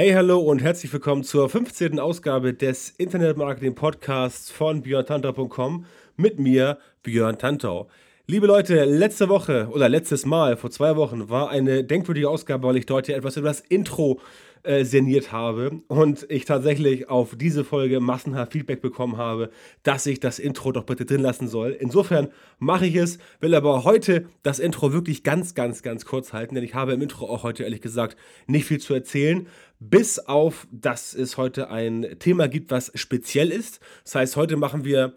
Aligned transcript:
Hey, 0.00 0.12
hallo 0.12 0.38
und 0.38 0.62
herzlich 0.62 0.92
willkommen 0.92 1.24
zur 1.24 1.48
15. 1.48 1.98
Ausgabe 1.98 2.54
des 2.54 2.90
Internet 2.98 3.36
Marketing 3.36 3.74
Podcasts 3.74 4.48
von 4.48 4.82
björntantau.com 4.82 5.86
mit 6.16 6.38
mir, 6.38 6.78
Björn 7.02 7.36
Tantau. 7.36 7.88
Liebe 8.28 8.46
Leute, 8.46 8.84
letzte 8.84 9.28
Woche 9.28 9.68
oder 9.72 9.88
letztes 9.88 10.24
Mal, 10.24 10.56
vor 10.56 10.70
zwei 10.70 10.94
Wochen, 10.94 11.30
war 11.30 11.50
eine 11.50 11.82
denkwürdige 11.82 12.30
Ausgabe, 12.30 12.68
weil 12.68 12.76
ich 12.76 12.86
dort 12.86 13.06
hier 13.06 13.16
etwas 13.16 13.38
über 13.38 13.48
das 13.48 13.58
Intro 13.58 14.20
äh, 14.64 14.84
seniert 14.84 15.32
habe 15.32 15.80
und 15.88 16.26
ich 16.28 16.44
tatsächlich 16.44 17.08
auf 17.08 17.36
diese 17.36 17.64
Folge 17.64 18.00
massenhaft 18.00 18.52
Feedback 18.52 18.82
bekommen 18.82 19.16
habe, 19.16 19.50
dass 19.82 20.04
ich 20.04 20.20
das 20.20 20.38
Intro 20.38 20.72
doch 20.72 20.84
bitte 20.84 21.06
drin 21.06 21.22
lassen 21.22 21.48
soll. 21.48 21.76
Insofern 21.78 22.28
mache 22.58 22.86
ich 22.86 22.96
es, 22.96 23.18
will 23.40 23.54
aber 23.54 23.84
heute 23.84 24.26
das 24.42 24.58
Intro 24.58 24.92
wirklich 24.92 25.22
ganz, 25.22 25.54
ganz, 25.54 25.82
ganz 25.82 26.04
kurz 26.04 26.32
halten, 26.32 26.54
denn 26.54 26.64
ich 26.64 26.74
habe 26.74 26.92
im 26.92 27.02
Intro 27.02 27.26
auch 27.26 27.44
heute 27.44 27.64
ehrlich 27.64 27.80
gesagt 27.80 28.18
nicht 28.46 28.66
viel 28.66 28.78
zu 28.78 28.94
erzählen, 28.94 29.46
bis 29.80 30.18
auf, 30.18 30.66
dass 30.72 31.14
es 31.14 31.36
heute 31.36 31.70
ein 31.70 32.16
Thema 32.18 32.48
gibt, 32.48 32.70
was 32.70 32.90
speziell 32.94 33.50
ist. 33.50 33.80
Das 34.04 34.14
heißt, 34.16 34.36
heute 34.36 34.56
machen 34.56 34.84
wir 34.84 35.14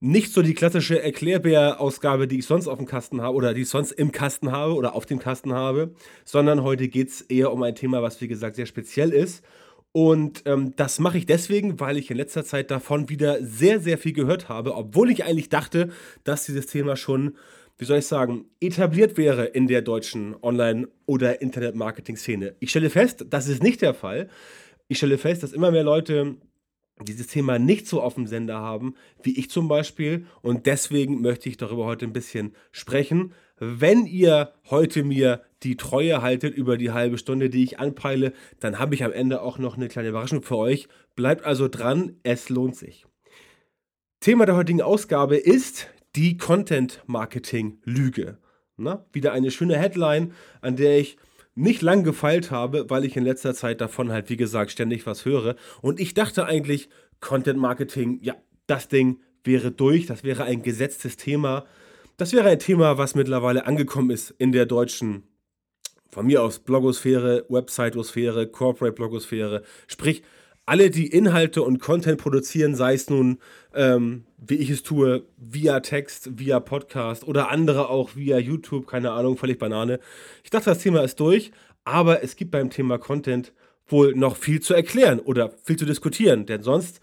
nicht 0.00 0.32
so 0.32 0.42
die 0.42 0.54
klassische 0.54 1.02
Erklärbär-Ausgabe, 1.02 2.28
die 2.28 2.38
ich 2.38 2.46
sonst 2.46 2.68
auf 2.68 2.78
dem 2.78 2.86
Kasten 2.86 3.22
habe 3.22 3.34
oder 3.34 3.54
die 3.54 3.62
ich 3.62 3.68
sonst 3.70 3.92
im 3.92 4.12
Kasten 4.12 4.52
habe 4.52 4.74
oder 4.74 4.94
auf 4.94 5.06
dem 5.06 5.18
Kasten 5.18 5.54
habe, 5.54 5.94
sondern 6.24 6.62
heute 6.62 6.88
geht 6.88 7.08
es 7.08 7.22
eher 7.22 7.52
um 7.52 7.62
ein 7.62 7.74
Thema, 7.74 8.02
was 8.02 8.20
wie 8.20 8.28
gesagt 8.28 8.56
sehr 8.56 8.66
speziell 8.66 9.10
ist. 9.10 9.42
Und 9.92 10.42
ähm, 10.44 10.74
das 10.76 10.98
mache 10.98 11.16
ich 11.16 11.24
deswegen, 11.24 11.80
weil 11.80 11.96
ich 11.96 12.10
in 12.10 12.18
letzter 12.18 12.44
Zeit 12.44 12.70
davon 12.70 13.08
wieder 13.08 13.42
sehr, 13.42 13.80
sehr 13.80 13.96
viel 13.96 14.12
gehört 14.12 14.50
habe, 14.50 14.74
obwohl 14.74 15.10
ich 15.10 15.24
eigentlich 15.24 15.48
dachte, 15.48 15.88
dass 16.22 16.44
dieses 16.44 16.66
Thema 16.66 16.96
schon, 16.96 17.36
wie 17.78 17.84
soll 17.84 17.98
ich 17.98 18.06
sagen, 18.06 18.46
etabliert 18.60 19.16
wäre 19.16 19.44
in 19.44 19.66
der 19.66 19.82
deutschen 19.82 20.34
Online- 20.42 20.88
oder 21.04 21.42
Internet-Marketing-Szene. 21.42 22.56
Ich 22.60 22.70
stelle 22.70 22.90
fest, 22.90 23.26
das 23.28 23.48
ist 23.48 23.62
nicht 23.62 23.82
der 23.82 23.94
Fall. 23.94 24.28
Ich 24.88 24.98
stelle 24.98 25.18
fest, 25.18 25.42
dass 25.42 25.52
immer 25.52 25.70
mehr 25.70 25.84
Leute 25.84 26.36
dieses 27.02 27.26
Thema 27.26 27.58
nicht 27.58 27.86
so 27.86 28.00
auf 28.00 28.14
dem 28.14 28.26
Sender 28.26 28.56
haben, 28.58 28.94
wie 29.22 29.38
ich 29.38 29.50
zum 29.50 29.68
Beispiel. 29.68 30.26
Und 30.40 30.64
deswegen 30.64 31.20
möchte 31.20 31.48
ich 31.48 31.58
darüber 31.58 31.84
heute 31.84 32.06
ein 32.06 32.14
bisschen 32.14 32.54
sprechen. 32.72 33.34
Wenn 33.58 34.06
ihr 34.06 34.52
heute 34.70 35.04
mir 35.04 35.42
die 35.62 35.76
Treue 35.76 36.22
haltet 36.22 36.54
über 36.54 36.78
die 36.78 36.92
halbe 36.92 37.18
Stunde, 37.18 37.50
die 37.50 37.62
ich 37.62 37.78
anpeile, 37.78 38.32
dann 38.60 38.78
habe 38.78 38.94
ich 38.94 39.04
am 39.04 39.12
Ende 39.12 39.42
auch 39.42 39.58
noch 39.58 39.76
eine 39.76 39.88
kleine 39.88 40.08
Überraschung 40.08 40.42
für 40.42 40.56
euch. 40.56 40.88
Bleibt 41.14 41.44
also 41.44 41.68
dran, 41.68 42.16
es 42.22 42.48
lohnt 42.48 42.76
sich. 42.76 43.06
Thema 44.20 44.46
der 44.46 44.56
heutigen 44.56 44.82
Ausgabe 44.82 45.36
ist 45.36 45.88
die 46.16 46.38
Content 46.38 47.02
Marketing 47.06 47.78
Lüge. 47.84 48.38
Na, 48.78 49.04
wieder 49.12 49.32
eine 49.32 49.50
schöne 49.50 49.78
Headline, 49.78 50.32
an 50.62 50.76
der 50.76 50.98
ich 50.98 51.18
nicht 51.54 51.82
lang 51.82 52.04
gefeilt 52.04 52.50
habe, 52.50 52.88
weil 52.88 53.04
ich 53.04 53.16
in 53.16 53.24
letzter 53.24 53.54
Zeit 53.54 53.80
davon 53.80 54.10
halt, 54.10 54.28
wie 54.30 54.36
gesagt, 54.36 54.70
ständig 54.70 55.06
was 55.06 55.24
höre. 55.24 55.56
Und 55.82 56.00
ich 56.00 56.14
dachte 56.14 56.46
eigentlich, 56.46 56.88
Content 57.20 57.58
Marketing, 57.58 58.18
ja, 58.22 58.34
das 58.66 58.88
Ding 58.88 59.20
wäre 59.44 59.70
durch, 59.70 60.06
das 60.06 60.24
wäre 60.24 60.44
ein 60.44 60.62
gesetztes 60.62 61.16
Thema. 61.16 61.64
Das 62.16 62.32
wäre 62.32 62.48
ein 62.48 62.58
Thema, 62.58 62.98
was 62.98 63.14
mittlerweile 63.14 63.66
angekommen 63.66 64.10
ist 64.10 64.30
in 64.38 64.52
der 64.52 64.66
deutschen, 64.66 65.22
von 66.10 66.26
mir 66.26 66.42
aus 66.42 66.60
Blogosphäre, 66.60 67.44
Websitosphäre, 67.48 68.46
Corporate 68.46 68.94
Blogosphäre. 68.94 69.62
Sprich, 69.86 70.22
alle, 70.66 70.90
die 70.90 71.06
Inhalte 71.06 71.62
und 71.62 71.78
Content 71.78 72.20
produzieren, 72.20 72.74
sei 72.74 72.94
es 72.94 73.08
nun, 73.08 73.38
ähm, 73.72 74.24
wie 74.36 74.56
ich 74.56 74.68
es 74.68 74.82
tue, 74.82 75.24
via 75.36 75.80
Text, 75.80 76.38
via 76.38 76.58
Podcast 76.58 77.26
oder 77.26 77.50
andere 77.50 77.88
auch 77.88 78.16
via 78.16 78.38
YouTube, 78.38 78.86
keine 78.88 79.12
Ahnung, 79.12 79.36
völlig 79.36 79.58
Banane. 79.58 80.00
Ich 80.42 80.50
dachte, 80.50 80.70
das 80.70 80.80
Thema 80.80 81.02
ist 81.02 81.20
durch, 81.20 81.52
aber 81.84 82.24
es 82.24 82.34
gibt 82.34 82.50
beim 82.50 82.68
Thema 82.68 82.98
Content 82.98 83.52
wohl 83.86 84.14
noch 84.16 84.36
viel 84.36 84.60
zu 84.60 84.74
erklären 84.74 85.20
oder 85.20 85.52
viel 85.62 85.76
zu 85.76 85.86
diskutieren, 85.86 86.46
denn 86.46 86.64
sonst, 86.64 87.00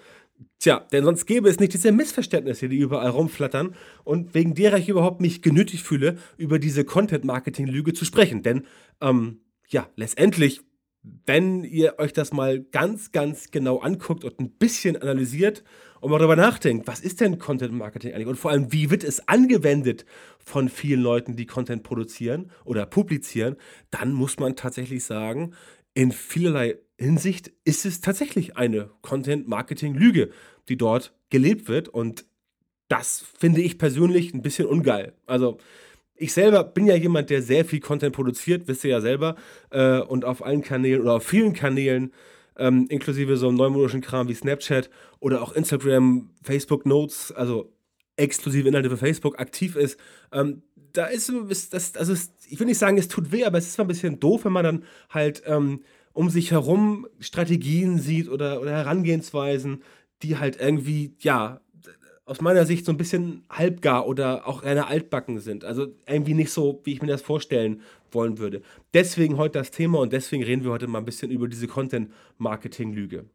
tja, 0.60 0.86
denn 0.92 1.06
sonst 1.06 1.26
gäbe 1.26 1.48
es 1.48 1.62
nicht 1.62 1.74
diese 1.74 1.94
Missverständnisse, 1.94 2.68
die 2.68 2.78
überall 2.78 3.12
rumflattern 3.12 3.76
und 4.04 4.34
wegen 4.34 4.56
derer 4.56 4.78
ich 4.78 4.90
überhaupt 4.90 5.22
mich 5.22 5.42
genötigt 5.42 5.86
fühle, 5.86 6.18
über 6.36 6.60
diese 6.60 6.84
Content-Marketing-Lüge 6.84 7.94
zu 7.94 8.04
sprechen. 8.04 8.44
Denn, 8.44 8.66
ähm, 9.00 9.40
ja, 9.70 9.88
letztendlich 9.96 10.62
wenn 11.04 11.64
ihr 11.64 12.00
euch 12.00 12.14
das 12.14 12.32
mal 12.32 12.62
ganz, 12.62 13.12
ganz 13.12 13.52
genau 13.52 13.80
anguckt 13.80 14.24
und 14.24 14.40
ein 14.40 14.50
bisschen 14.52 14.96
analysiert 14.96 15.64
und 16.00 16.12
mal 16.12 16.18
darüber 16.18 16.38
nachdenkt, 16.38 16.88
was 16.88 17.02
ist 17.02 17.20
denn 17.20 17.40
Content 17.40 17.74
Marketing 17.74 18.14
eigentlich? 18.14 18.28
Und 18.28 18.38
vor 18.38 18.52
allem, 18.52 18.72
wie 18.72 18.90
wird 18.90 19.04
es 19.04 19.28
angewendet 19.28 20.06
von 20.40 20.70
vielen 20.70 21.02
Leuten, 21.02 21.36
die 21.36 21.46
Content 21.46 21.84
produzieren 21.84 22.52
oder 22.64 22.86
publizieren, 22.86 23.58
dann 23.92 24.14
muss 24.14 24.40
man 24.40 24.56
tatsächlich 24.56 25.04
sagen, 25.04 25.54
in 25.94 26.12
vielerlei 26.12 26.78
Hinsicht 26.98 27.52
ist 27.66 27.86
es 27.86 28.02
tatsächlich 28.02 28.56
eine 28.56 28.90
Content 29.02 29.48
Marketing 29.48 29.96
Lüge, 29.96 30.30
die 30.70 30.78
dort 30.78 31.14
gelebt 31.30 31.68
wird. 31.68 31.90
Und 31.90 32.26
das 32.88 33.26
finde 33.38 33.62
ich 33.62 33.78
persönlich 33.78 34.34
ein 34.34 34.42
bisschen 34.42 34.68
ungeil. 34.68 35.14
Also 35.26 35.58
ich 36.16 36.34
selber 36.34 36.64
bin 36.64 36.86
ja 36.86 36.96
jemand, 36.96 37.30
der 37.30 37.42
sehr 37.42 37.66
viel 37.66 37.80
Content 37.80 38.16
produziert, 38.16 38.68
wisst 38.68 38.84
ihr 38.84 38.92
ja 38.92 39.02
selber, 39.02 39.36
äh, 39.72 40.00
und 40.00 40.26
auf 40.26 40.44
allen 40.46 40.62
Kanälen 40.62 41.02
oder 41.02 41.16
auf 41.16 41.24
vielen 41.24 41.54
Kanälen, 41.54 42.14
ähm, 42.58 42.86
inklusive 42.90 43.38
so 43.38 43.48
einem 43.48 43.58
neumodischen 43.58 44.02
Kram 44.02 44.28
wie 44.28 44.34
Snapchat 44.36 44.90
oder 45.20 45.42
auch 45.42 45.54
Instagram, 45.54 46.30
Facebook 46.44 46.86
Notes, 46.86 47.32
also 47.32 47.74
exklusive 48.16 48.68
Inhalte 48.68 48.90
für 48.90 48.98
Facebook 48.98 49.40
aktiv 49.40 49.76
ist. 49.76 50.00
Ähm, 50.32 50.62
da 50.94 51.06
ist, 51.08 51.30
ist 51.30 51.74
das, 51.74 51.96
also 51.96 52.14
ist, 52.14 52.32
ich 52.48 52.60
will 52.60 52.68
nicht 52.68 52.78
sagen, 52.78 52.98
es 52.98 53.08
tut 53.08 53.32
weh, 53.32 53.46
aber 53.46 53.58
es 53.58 53.68
ist 53.68 53.78
mal 53.78 53.86
ein 53.86 53.88
bisschen 53.88 54.20
doof, 54.20 54.46
wenn 54.46 54.52
man 54.52 54.64
dann 54.64 54.84
halt 55.10 55.42
ähm, 55.48 55.84
um 56.14 56.30
sich 56.30 56.52
herum 56.52 57.08
Strategien 57.20 57.98
sieht 57.98 58.30
oder, 58.30 58.62
oder 58.62 58.72
Herangehensweisen, 58.72 59.82
die 60.22 60.38
halt 60.38 60.60
irgendwie, 60.62 61.16
ja, 61.20 61.60
aus 62.26 62.42
meiner 62.42 62.66
Sicht 62.66 62.86
so 62.86 62.92
ein 62.92 62.98
bisschen 62.98 63.44
halbgar 63.50 64.08
oder 64.08 64.48
auch 64.48 64.64
eher 64.64 64.88
altbacken 64.88 65.40
sind. 65.40 65.66
Also 65.66 65.88
irgendwie 66.08 66.34
nicht 66.34 66.52
so, 66.52 66.82
wie 66.86 66.94
ich 66.94 67.02
mir 67.02 67.10
das 67.10 67.22
vorstellen 67.22 67.82
wollen 68.12 68.38
würde. 68.38 68.62
Deswegen 68.94 69.38
heute 69.38 69.60
das 69.60 69.72
Thema 69.72 70.00
und 70.00 70.14
deswegen 70.14 70.44
reden 70.44 70.64
wir 70.64 70.72
heute 70.72 70.88
mal 70.88 71.00
ein 71.00 71.06
bisschen 71.06 71.32
über 71.32 71.48
diese 71.48 71.68
Content-Marketing-Lüge. 71.68 73.26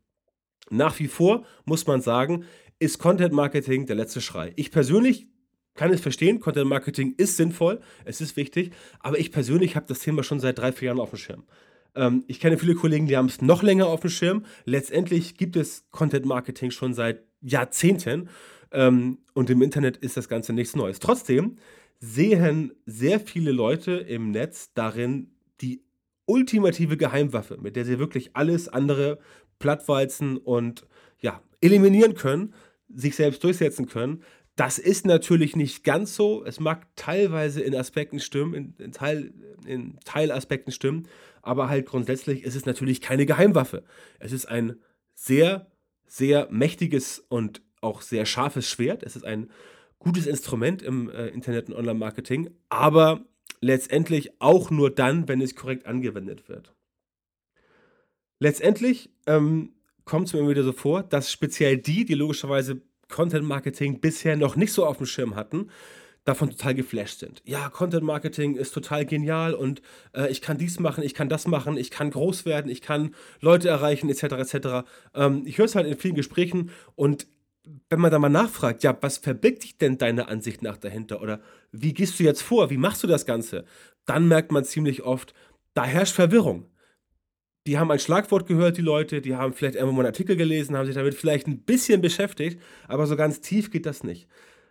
Nach 0.70 0.98
wie 0.98 1.08
vor 1.08 1.44
muss 1.64 1.86
man 1.86 2.00
sagen, 2.00 2.44
ist 2.78 2.98
Content-Marketing 2.98 3.86
der 3.86 3.96
letzte 3.96 4.20
Schrei. 4.20 4.52
Ich 4.56 4.70
persönlich 4.70 5.28
kann 5.74 5.92
es 5.92 6.00
verstehen, 6.00 6.40
Content 6.40 6.68
Marketing 6.68 7.14
ist 7.16 7.36
sinnvoll, 7.36 7.80
es 8.04 8.20
ist 8.20 8.36
wichtig, 8.36 8.72
aber 8.98 9.18
ich 9.18 9.30
persönlich 9.30 9.76
habe 9.76 9.86
das 9.86 10.00
Thema 10.00 10.24
schon 10.24 10.40
seit 10.40 10.58
drei, 10.58 10.72
vier 10.72 10.86
Jahren 10.86 10.98
auf 10.98 11.10
dem 11.10 11.18
Schirm. 11.18 11.44
Ähm, 11.94 12.24
ich 12.26 12.40
kenne 12.40 12.58
viele 12.58 12.74
Kollegen, 12.74 13.06
die 13.06 13.16
haben 13.16 13.26
es 13.26 13.40
noch 13.40 13.62
länger 13.62 13.86
auf 13.86 14.00
dem 14.00 14.10
Schirm. 14.10 14.44
Letztendlich 14.64 15.36
gibt 15.36 15.54
es 15.54 15.86
Content 15.90 16.26
Marketing 16.26 16.72
schon 16.72 16.94
seit 16.94 17.22
Jahrzehnten 17.40 18.28
ähm, 18.72 19.18
und 19.34 19.50
im 19.50 19.62
Internet 19.62 19.96
ist 19.96 20.16
das 20.16 20.28
Ganze 20.28 20.52
nichts 20.52 20.76
Neues. 20.76 21.00
Trotzdem 21.00 21.56
sehen 22.00 22.72
sehr 22.86 23.20
viele 23.20 23.52
Leute 23.52 23.92
im 23.92 24.30
Netz 24.30 24.72
darin 24.74 25.32
die 25.60 25.82
ultimative 26.26 26.96
Geheimwaffe, 26.96 27.56
mit 27.58 27.76
der 27.76 27.84
sie 27.84 27.98
wirklich 27.98 28.30
alles 28.34 28.68
andere 28.68 29.18
plattwalzen 29.58 30.36
und 30.36 30.86
ja, 31.20 31.42
eliminieren 31.60 32.14
können, 32.14 32.54
sich 32.88 33.16
selbst 33.16 33.42
durchsetzen 33.42 33.86
können. 33.86 34.22
Das 34.54 34.78
ist 34.78 35.06
natürlich 35.06 35.56
nicht 35.56 35.84
ganz 35.84 36.14
so. 36.14 36.44
Es 36.44 36.60
mag 36.60 36.86
teilweise 36.96 37.60
in 37.60 37.74
Aspekten 37.74 38.20
stimmen, 38.20 38.54
in, 38.54 38.74
in, 38.78 38.92
Teil, 38.92 39.32
in 39.66 39.98
Teilaspekten 40.04 40.72
stimmen, 40.72 41.08
aber 41.42 41.68
halt 41.68 41.86
grundsätzlich 41.86 42.44
ist 42.44 42.56
es 42.56 42.66
natürlich 42.66 43.00
keine 43.00 43.24
Geheimwaffe. 43.24 43.84
Es 44.18 44.32
ist 44.32 44.46
ein 44.46 44.76
sehr, 45.14 45.70
sehr 46.06 46.48
mächtiges 46.50 47.24
und 47.28 47.62
auch 47.80 48.02
sehr 48.02 48.26
scharfes 48.26 48.68
Schwert. 48.68 49.02
Es 49.02 49.16
ist 49.16 49.24
ein 49.24 49.50
gutes 49.98 50.26
Instrument 50.26 50.82
im 50.82 51.10
äh, 51.10 51.28
Internet- 51.28 51.68
und 51.68 51.76
Online-Marketing, 51.76 52.50
aber 52.68 53.24
letztendlich 53.60 54.40
auch 54.40 54.70
nur 54.70 54.94
dann, 54.94 55.28
wenn 55.28 55.40
es 55.40 55.54
korrekt 55.54 55.86
angewendet 55.86 56.48
wird. 56.48 56.74
Letztendlich 58.40 59.10
ähm, 59.26 59.72
kommt 60.04 60.28
es 60.28 60.32
mir 60.32 60.40
immer 60.40 60.50
wieder 60.50 60.62
so 60.62 60.72
vor, 60.72 61.02
dass 61.02 61.32
speziell 61.32 61.76
die, 61.76 62.04
die 62.04 62.14
logischerweise 62.14 62.80
Content 63.08 63.46
Marketing 63.46 64.00
bisher 64.00 64.36
noch 64.36 64.54
nicht 64.54 64.72
so 64.72 64.86
auf 64.86 64.98
dem 64.98 65.06
Schirm 65.06 65.34
hatten, 65.34 65.70
davon 66.24 66.50
total 66.50 66.74
geflasht 66.74 67.20
sind. 67.20 67.42
Ja, 67.46 67.70
Content 67.70 68.04
Marketing 68.04 68.54
ist 68.54 68.74
total 68.74 69.06
genial 69.06 69.54
und 69.54 69.80
äh, 70.14 70.30
ich 70.30 70.42
kann 70.42 70.58
dies 70.58 70.78
machen, 70.78 71.02
ich 71.02 71.14
kann 71.14 71.28
das 71.28 71.46
machen, 71.46 71.76
ich 71.78 71.90
kann 71.90 72.10
groß 72.10 72.44
werden, 72.44 72.70
ich 72.70 72.82
kann 72.82 73.14
Leute 73.40 73.68
erreichen, 73.68 74.10
etc. 74.10 74.22
etc. 74.24 74.88
Ähm, 75.14 75.42
ich 75.46 75.56
höre 75.58 75.64
es 75.64 75.74
halt 75.74 75.86
in 75.86 75.96
vielen 75.96 76.14
Gesprächen 76.14 76.70
und 76.96 77.26
wenn 77.88 78.00
man 78.00 78.10
da 78.10 78.18
mal 78.18 78.28
nachfragt, 78.28 78.82
ja, 78.82 78.96
was 79.00 79.18
verbirgt 79.18 79.64
dich 79.64 79.78
denn 79.78 79.98
deiner 79.98 80.28
Ansicht 80.28 80.62
nach 80.62 80.76
dahinter? 80.76 81.22
Oder 81.22 81.40
wie 81.72 81.94
gehst 81.94 82.18
du 82.18 82.24
jetzt 82.24 82.42
vor? 82.42 82.70
Wie 82.70 82.76
machst 82.76 83.02
du 83.02 83.06
das 83.06 83.26
Ganze? 83.26 83.64
Dann 84.04 84.28
merkt 84.28 84.52
man 84.52 84.64
ziemlich 84.64 85.02
oft, 85.02 85.34
da 85.74 85.84
herrscht 85.84 86.14
Verwirrung. 86.14 86.66
Die 87.66 87.78
haben 87.78 87.90
ein 87.90 87.98
Schlagwort 87.98 88.46
gehört, 88.46 88.78
die 88.78 88.82
Leute, 88.82 89.20
die 89.20 89.36
haben 89.36 89.52
vielleicht 89.52 89.74
irgendwo 89.74 89.92
mal 89.92 90.00
einen 90.00 90.14
Artikel 90.14 90.36
gelesen, 90.36 90.76
haben 90.76 90.86
sich 90.86 90.94
damit 90.94 91.14
vielleicht 91.14 91.46
ein 91.46 91.62
bisschen 91.62 92.00
beschäftigt, 92.00 92.60
aber 92.86 93.06
so 93.06 93.16
ganz 93.16 93.40
tief 93.40 93.70
geht 93.70 93.84
das 93.84 94.04
nicht. 94.04 94.28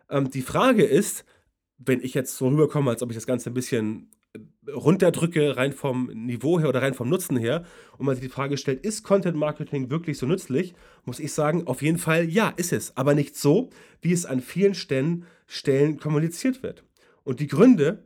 Ähm, 0.10 0.32
die 0.32 0.42
Frage 0.42 0.84
ist, 0.84 1.26
wenn 1.78 2.02
ich 2.02 2.14
jetzt 2.14 2.36
so 2.38 2.48
rüberkomme, 2.48 2.90
als 2.90 3.04
ob 3.04 3.12
ich 3.12 3.18
das 3.18 3.28
Ganze 3.28 3.52
ein 3.52 3.54
bisschen 3.54 4.10
runterdrücke, 4.74 5.58
rein 5.58 5.74
vom 5.74 6.08
Niveau 6.08 6.60
her 6.60 6.69
oder 6.69 6.81
rein 6.81 6.94
vom 6.94 7.10
Nutzen 7.10 7.38
her, 7.38 7.64
und 7.98 8.06
man 8.06 8.16
sich 8.16 8.24
die 8.24 8.31
Frage 8.31 8.58
stellt, 8.58 8.86
ist 8.86 9.04
Content 9.04 9.38
Marketing 9.38 9.90
wirklich 9.90 10.18
so 10.18 10.25
nützlich, 10.25 10.74
muss 11.06 11.19
ich 11.19 11.34
sagen, 11.34 11.68
auf 11.68 11.81
jeden 11.81 11.98
Fall 11.98 12.30
ja, 12.30 12.54
ist 12.58 12.74
es. 12.74 12.96
Aber 12.96 13.16
nicht 13.16 13.36
so, 13.36 13.69
wie 14.02 14.14
es 14.14 14.25
an 14.25 14.42
vielen 14.42 14.74
Stellen, 14.74 15.25
Stellen 15.48 16.00
kommuniziert 16.00 16.64
wird. 16.64 16.84
Und 17.24 17.40
die 17.40 17.48
Gründe, 17.48 18.04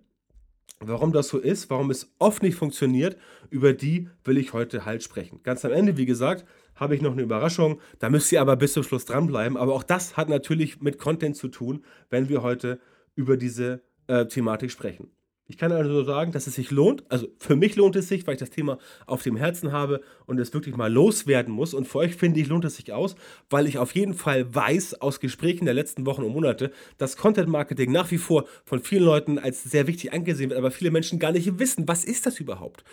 warum 0.80 1.12
das 1.12 1.28
so 1.28 1.38
ist, 1.38 1.70
warum 1.70 1.92
es 1.92 2.14
oft 2.20 2.44
nicht 2.44 2.56
funktioniert, 2.56 3.18
über 3.50 3.74
die 3.74 4.10
will 4.24 4.38
ich 4.38 4.54
heute 4.54 4.86
halt 4.86 5.04
sprechen. 5.04 5.42
Ganz 5.44 5.66
am 5.66 5.72
Ende, 5.72 5.98
wie 5.98 6.06
gesagt, 6.06 6.46
habe 6.76 6.96
ich 6.96 7.02
noch 7.02 7.12
eine 7.12 7.22
Überraschung. 7.22 7.80
Da 8.00 8.10
müsst 8.10 8.32
ihr 8.32 8.42
aber 8.42 8.56
bis 8.56 8.74
zum 8.74 8.84
Schluss 8.84 9.06
dranbleiben. 9.06 9.58
Aber 9.58 9.74
auch 9.74 9.84
das 9.84 10.18
hat 10.18 10.30
natürlich 10.30 10.82
mit 10.82 10.98
Content 10.98 11.36
zu 11.36 11.48
tun, 11.48 11.84
wenn 12.10 12.30
wir 12.30 12.42
heute 12.42 12.80
über 13.16 13.38
diese 13.38 13.82
äh, 14.08 14.26
Thematik 14.26 14.72
sprechen. 14.72 15.12
Ich 15.52 15.58
kann 15.58 15.74
also 15.74 16.06
sagen, 16.06 16.32
dass 16.32 16.48
es 16.48 16.56
sich 16.56 16.72
lohnt. 16.72 17.04
Also 17.10 17.28
für 17.38 17.58
mich 17.58 17.76
lohnt 17.76 17.98
es 17.98 18.08
sich, 18.08 18.26
weil 18.26 18.36
ich 18.36 18.40
das 18.40 18.52
Thema 18.52 18.78
auf 19.06 19.22
dem 19.22 19.36
Herzen 19.36 19.74
habe 19.74 20.00
und 20.26 20.40
es 20.40 20.54
wirklich 20.54 20.78
mal 20.78 20.92
loswerden 20.92 21.54
muss. 21.54 21.74
Und 21.74 21.90
für 21.90 21.98
euch 21.98 22.16
finde 22.16 22.40
ich, 22.40 22.48
lohnt 22.48 22.64
es 22.64 22.78
sich 22.78 22.94
aus, 22.94 23.16
weil 23.50 23.68
ich 23.68 23.78
auf 23.78 23.94
jeden 23.94 24.14
Fall 24.14 24.56
weiß 24.56 25.02
aus 25.02 25.20
Gesprächen 25.20 25.66
der 25.66 25.74
letzten 25.74 26.06
Wochen 26.06 26.24
und 26.24 26.32
Monate, 26.32 26.72
dass 26.98 27.18
Content 27.18 27.50
Marketing 27.50 27.92
nach 27.92 28.10
wie 28.12 28.18
vor 28.18 28.46
von 28.64 28.80
vielen 28.80 29.04
Leuten 29.04 29.40
als 29.40 29.62
sehr 29.62 29.88
wichtig 29.88 30.14
angesehen 30.14 30.52
wird, 30.52 30.58
aber 30.58 30.72
viele 30.72 30.90
Menschen 30.90 31.20
gar 31.20 31.34
nicht 31.34 31.60
wissen, 31.60 31.86
was 31.86 32.06
ist 32.06 32.26
das 32.26 32.40
überhaupt? 32.40 32.86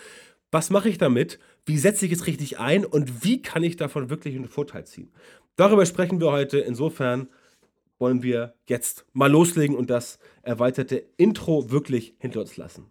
Was 0.50 0.70
mache 0.70 0.88
ich 0.88 0.98
damit? 0.98 1.38
Wie 1.64 1.78
setze 1.78 2.06
ich 2.06 2.12
es 2.12 2.26
richtig 2.26 2.58
ein? 2.58 2.84
Und 2.84 3.22
wie 3.22 3.40
kann 3.40 3.62
ich 3.62 3.76
davon 3.76 4.10
wirklich 4.10 4.34
einen 4.34 4.48
Vorteil 4.48 4.84
ziehen? 4.84 5.12
Darüber 5.54 5.86
sprechen 5.86 6.20
wir 6.20 6.32
heute. 6.32 6.58
Insofern 6.58 7.28
wollen 7.98 8.22
wir 8.22 8.54
jetzt 8.66 9.06
mal 9.12 9.30
loslegen 9.30 9.76
und 9.76 9.90
das 9.90 10.18
erweiterte 10.42 11.04
Intro 11.16 11.70
wirklich 11.70 12.14
hinter 12.18 12.40
uns 12.40 12.56
lassen. 12.56 12.90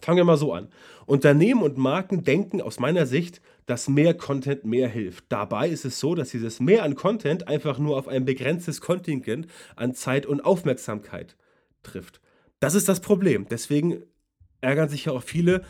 Fangen 0.00 0.18
wir 0.18 0.24
mal 0.24 0.36
so 0.36 0.52
an. 0.52 0.68
Unternehmen 1.06 1.62
und 1.62 1.76
Marken 1.76 2.22
denken 2.22 2.60
aus 2.62 2.78
meiner 2.78 3.06
Sicht, 3.06 3.40
dass 3.66 3.88
mehr 3.88 4.14
Content 4.14 4.64
mehr 4.64 4.88
hilft. 4.88 5.24
Dabei 5.28 5.68
ist 5.68 5.84
es 5.84 5.98
so, 5.98 6.14
dass 6.14 6.30
dieses 6.30 6.60
Mehr 6.60 6.84
an 6.84 6.94
Content 6.94 7.48
einfach 7.48 7.78
nur 7.78 7.96
auf 7.96 8.06
ein 8.06 8.24
begrenztes 8.24 8.80
Kontingent 8.80 9.48
an 9.74 9.94
Zeit 9.94 10.26
und 10.26 10.44
Aufmerksamkeit 10.44 11.36
trifft. 11.82 12.20
Das 12.60 12.74
ist 12.74 12.88
das 12.88 13.00
Problem. 13.00 13.46
Deswegen 13.50 14.02
ärgern 14.60 14.88
sich 14.88 15.06
ja 15.06 15.12
auch 15.12 15.22
viele 15.22 15.62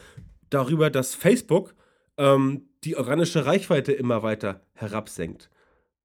darüber, 0.51 0.91
dass 0.91 1.15
Facebook 1.15 1.75
ähm, 2.19 2.69
die 2.85 2.97
organische 2.97 3.47
Reichweite 3.47 3.93
immer 3.93 4.23
weiter 4.23 4.61
herabsenkt 4.75 5.51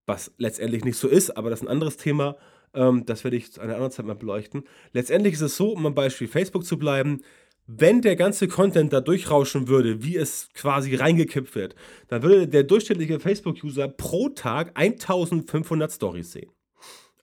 was 0.06 0.32
letztendlich 0.38 0.84
nicht 0.84 0.98
so 0.98 1.08
ist, 1.08 1.32
aber 1.32 1.50
das 1.50 1.60
ist 1.60 1.66
ein 1.66 1.72
anderes 1.72 1.98
Thema. 1.98 2.38
Ähm, 2.74 3.06
das 3.06 3.24
werde 3.24 3.38
ich 3.38 3.52
zu 3.52 3.62
einer 3.62 3.74
anderen 3.74 3.92
Zeit 3.92 4.06
mal 4.06 4.16
beleuchten. 4.16 4.64
Letztendlich 4.94 5.34
ist 5.34 5.42
es 5.42 5.58
so, 5.58 5.72
um 5.72 5.86
am 5.86 5.96
Beispiel 5.96 6.28
Facebook 6.28 6.66
zu 6.66 6.78
bleiben, 6.78 7.22
wenn 7.68 8.02
der 8.02 8.16
ganze 8.16 8.48
Content 8.48 8.94
da 8.94 9.02
durchrauschen 9.02 9.68
würde, 9.68 10.04
wie 10.04 10.18
es 10.18 10.50
quasi 10.54 10.94
reingekippt 10.96 11.56
wird, 11.56 11.76
dann 12.10 12.22
würde 12.22 12.48
der 12.48 12.64
durchschnittliche 12.64 13.20
Facebook-User 13.20 13.88
pro 13.88 14.30
Tag 14.30 14.72
1500 14.76 15.92
Stories 15.92 16.32
sehen. 16.32 16.52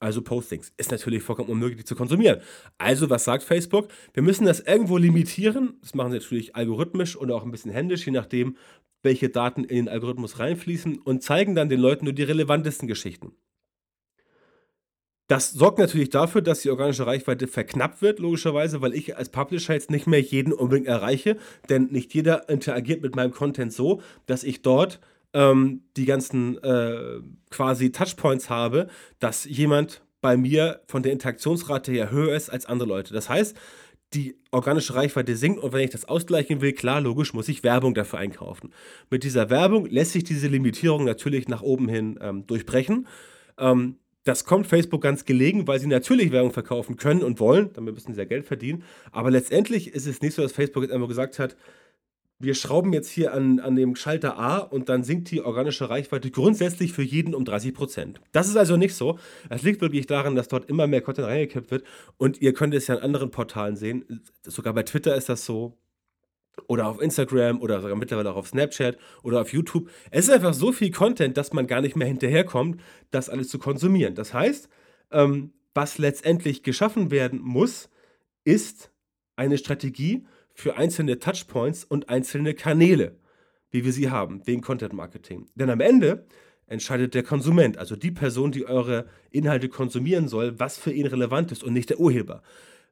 Also 0.01 0.21
Postings. 0.21 0.73
Ist 0.77 0.91
natürlich 0.91 1.23
vollkommen 1.23 1.49
unmöglich, 1.49 1.87
zu 1.87 1.95
konsumieren. 1.95 2.41
Also, 2.77 3.09
was 3.09 3.23
sagt 3.23 3.45
Facebook? 3.45 3.87
Wir 4.13 4.25
müssen 4.25 4.47
das 4.47 4.59
irgendwo 4.59 4.97
limitieren. 4.97 5.79
Das 5.81 5.95
machen 5.95 6.11
sie 6.11 6.19
natürlich 6.19 6.57
algorithmisch 6.57 7.15
und 7.15 7.31
auch 7.31 7.45
ein 7.45 7.53
bisschen 7.53 7.71
händisch, 7.71 8.05
je 8.05 8.11
nachdem, 8.11 8.57
welche 9.03 9.29
Daten 9.29 9.65
in 9.65 9.77
den 9.77 9.89
Algorithmus 9.89 10.39
reinfließen 10.39 10.99
und 10.99 11.23
zeigen 11.23 11.55
dann 11.55 11.69
den 11.69 11.81
Leuten 11.81 12.05
nur 12.05 12.15
die 12.15 12.23
relevantesten 12.23 12.89
Geschichten. 12.89 13.33
Das 15.29 15.51
sorgt 15.51 15.79
natürlich 15.79 16.11
dafür, 16.11 16.43
dass 16.43 16.61
die 16.61 16.71
organische 16.71 17.07
Reichweite 17.07 17.47
verknappt 17.47 18.03
wird, 18.03 18.19
logischerweise, 18.19 18.83
weil 18.83 18.93
ich 18.93 19.17
als 19.17 19.31
Publisher 19.31 19.73
jetzt 19.73 19.91
nicht 19.91 20.07
mehr 20.07 20.21
jeden 20.21 20.53
unbedingt 20.53 20.87
erreiche, 20.87 21.39
denn 21.71 21.87
nicht 21.87 22.13
jeder 22.13 22.49
interagiert 22.49 23.03
mit 23.03 23.17
meinem 23.17 23.31
Content 23.31 23.73
so, 23.73 24.03
dass 24.27 24.45
ich 24.45 24.63
dort 24.63 25.01
ähm, 25.33 25.85
die 25.97 26.05
ganzen 26.05 26.63
äh, 26.63 27.21
quasi 27.51 27.93
Touchpoints 27.93 28.51
habe, 28.51 28.89
dass 29.21 29.45
jemand 29.45 30.03
bei 30.21 30.37
mir 30.37 30.83
von 30.87 31.03
der 31.03 31.13
Interaktionsrate 31.13 31.93
her 31.93 32.11
höher 32.11 32.35
ist 32.35 32.51
als 32.51 32.67
andere 32.67 32.89
Leute. 32.89 33.15
Das 33.15 33.29
heißt, 33.29 33.57
die 34.15 34.37
organische 34.51 34.95
Reichweite 34.95 35.37
sinkt 35.37 35.61
und 35.61 35.73
wenn 35.73 35.81
ich 35.81 35.91
das 35.91 36.05
ausgleichen 36.05 36.61
will, 36.61 36.73
klar, 36.73 37.01
logisch, 37.01 37.33
muss 37.33 37.49
ich 37.49 37.63
Werbung 37.63 37.95
dafür 37.95 38.19
einkaufen. 38.19 38.73
Mit 39.11 39.25
dieser 39.25 39.51
Werbung 39.51 39.87
lässt 39.87 40.13
sich 40.13 40.25
diese 40.25 40.49
Limitierung 40.49 41.05
natürlich 41.05 41.49
nach 41.49 41.63
oben 41.63 41.89
hin 41.89 42.19
ähm, 42.21 42.47
durchbrechen. 42.47 43.07
Ähm, 43.59 43.97
das 44.25 44.45
kommt 44.45 44.69
Facebook 44.69 45.03
ganz 45.03 45.25
gelegen, 45.25 45.67
weil 45.67 45.81
sie 45.81 45.89
natürlich 45.89 46.31
Werbung 46.31 46.53
verkaufen 46.53 46.97
können 46.97 47.23
und 47.23 47.41
wollen, 47.41 47.73
damit 47.73 47.95
müssen 47.95 48.15
sie 48.15 48.21
ja 48.21 48.25
Geld 48.25 48.47
verdienen. 48.47 48.85
Aber 49.11 49.31
letztendlich 49.31 49.93
ist 49.93 50.07
es 50.07 50.21
nicht 50.21 50.35
so, 50.35 50.43
dass 50.43 50.53
Facebook 50.53 50.85
jetzt 50.85 50.93
einfach 50.93 51.09
gesagt 51.09 51.39
hat, 51.39 51.57
wir 52.43 52.55
schrauben 52.55 52.93
jetzt 52.93 53.11
hier 53.11 53.33
an, 53.33 53.61
an 53.61 53.77
dem 53.77 53.95
Schalter 53.95 54.39
A 54.39 54.59
und 54.59 54.89
dann 54.89 55.05
sinkt 55.05 55.31
die 55.31 55.43
organische 55.43 55.89
Reichweite 55.89 56.31
grundsätzlich 56.31 56.93
für 56.93 57.03
jeden 57.03 57.35
um 57.35 57.45
30 57.45 57.73
Prozent. 57.73 58.21
Das 58.33 58.49
ist 58.49 58.57
also 58.57 58.77
nicht 58.77 58.95
so. 58.95 59.19
Es 59.49 59.63
liegt 59.63 59.81
wirklich 59.81 60.07
daran, 60.07 60.35
dass 60.35 60.49
dort 60.49 60.69
immer 60.69 60.87
mehr 60.87 61.03
Content 61.03 61.29
reingekippt 61.29 61.71
wird 61.71 61.85
und 62.17 62.43
ihr 62.43 62.53
könnt 62.53 62.75
es 62.75 62.89
ja 62.89 62.97
an 62.97 63.03
anderen 63.03 63.31
Portalen 63.31 63.77
sehen. 63.77 64.23
Sogar 64.43 64.75
bei 64.75 64.83
Twitter 64.83 65.15
ist 65.15 65.29
das 65.29 65.45
so. 65.45 65.79
Oder 66.67 66.87
auf 66.87 67.01
Instagram 67.01 67.63
oder 67.63 67.81
sogar 67.81 67.97
mittlerweile 67.97 68.31
auch 68.31 68.37
auf 68.37 68.49
Snapchat 68.49 68.99
oder 69.23 69.41
auf 69.41 69.53
YouTube. 69.53 69.89
Es 70.11 70.27
ist 70.27 70.35
einfach 70.35 70.53
so 70.53 70.71
viel 70.71 70.91
Content, 70.91 71.39
dass 71.39 71.55
man 71.55 71.67
gar 71.67 71.81
nicht 71.81 71.97
mehr 71.97 72.07
hinterherkommt, 72.07 72.81
das 73.11 73.31
alles 73.31 73.49
zu 73.49 73.59
konsumieren. 73.59 74.15
Das 74.15 74.35
heißt, 74.35 74.69
ähm, 75.13 75.55
was 75.75 75.97
letztendlich 75.97 76.63
geschaffen 76.63 77.11
werden 77.11 77.41
muss, 77.41 77.89
ist 78.45 78.93
eine 79.37 79.57
Strategie, 79.57 80.27
für 80.55 80.77
einzelne 80.77 81.19
Touchpoints 81.19 81.85
und 81.85 82.09
einzelne 82.09 82.55
Kanäle, 82.55 83.17
wie 83.71 83.85
wir 83.85 83.93
sie 83.93 84.11
haben, 84.11 84.47
wegen 84.47 84.61
Content 84.61 84.93
Marketing. 84.93 85.47
Denn 85.55 85.71
am 85.71 85.81
Ende 85.81 86.27
entscheidet 86.67 87.15
der 87.15 87.23
Konsument, 87.23 87.79
also 87.79 87.97
die 87.97 88.11
Person, 88.11 88.53
die 88.53 88.67
eure 88.67 89.07
Inhalte 89.31 89.69
konsumieren 89.69 90.29
soll, 90.29 90.59
was 90.59 90.79
für 90.79 90.93
ihn 90.93 91.07
relevant 91.07 91.53
ist 91.53 91.63
und 91.63 91.73
nicht 91.73 91.91
der 91.91 92.01
Urheber. 92.01 92.43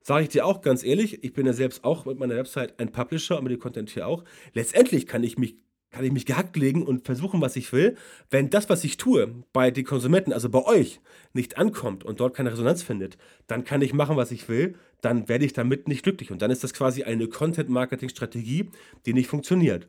Sage 0.02 0.24
ich 0.24 0.28
dir 0.30 0.46
auch 0.46 0.62
ganz 0.62 0.82
ehrlich, 0.82 1.22
ich 1.24 1.32
bin 1.32 1.46
ja 1.46 1.52
selbst 1.52 1.84
auch 1.84 2.06
mit 2.06 2.18
meiner 2.18 2.36
Website 2.36 2.78
ein 2.80 2.90
Publisher 2.90 3.36
und 3.36 3.44
mit 3.44 3.52
dem 3.52 3.60
Content 3.60 3.90
hier 3.90 4.06
auch. 4.06 4.24
Letztendlich 4.54 5.06
kann 5.06 5.22
ich 5.22 5.36
mich 5.36 5.56
kann 5.90 6.04
ich 6.04 6.12
mich 6.12 6.26
gehackt 6.26 6.56
legen 6.56 6.84
und 6.84 7.04
versuchen, 7.04 7.40
was 7.40 7.56
ich 7.56 7.72
will. 7.72 7.96
Wenn 8.30 8.50
das, 8.50 8.68
was 8.68 8.84
ich 8.84 8.96
tue, 8.96 9.44
bei 9.52 9.70
den 9.70 9.84
Konsumenten, 9.84 10.32
also 10.32 10.48
bei 10.48 10.64
euch, 10.64 11.00
nicht 11.32 11.58
ankommt 11.58 12.04
und 12.04 12.20
dort 12.20 12.34
keine 12.34 12.52
Resonanz 12.52 12.82
findet, 12.82 13.18
dann 13.46 13.64
kann 13.64 13.82
ich 13.82 13.92
machen, 13.92 14.16
was 14.16 14.30
ich 14.30 14.48
will, 14.48 14.74
dann 15.00 15.28
werde 15.28 15.44
ich 15.44 15.52
damit 15.52 15.88
nicht 15.88 16.02
glücklich. 16.02 16.30
Und 16.30 16.42
dann 16.42 16.50
ist 16.50 16.62
das 16.62 16.74
quasi 16.74 17.02
eine 17.02 17.26
Content-Marketing-Strategie, 17.28 18.70
die 19.06 19.14
nicht 19.14 19.28
funktioniert. 19.28 19.88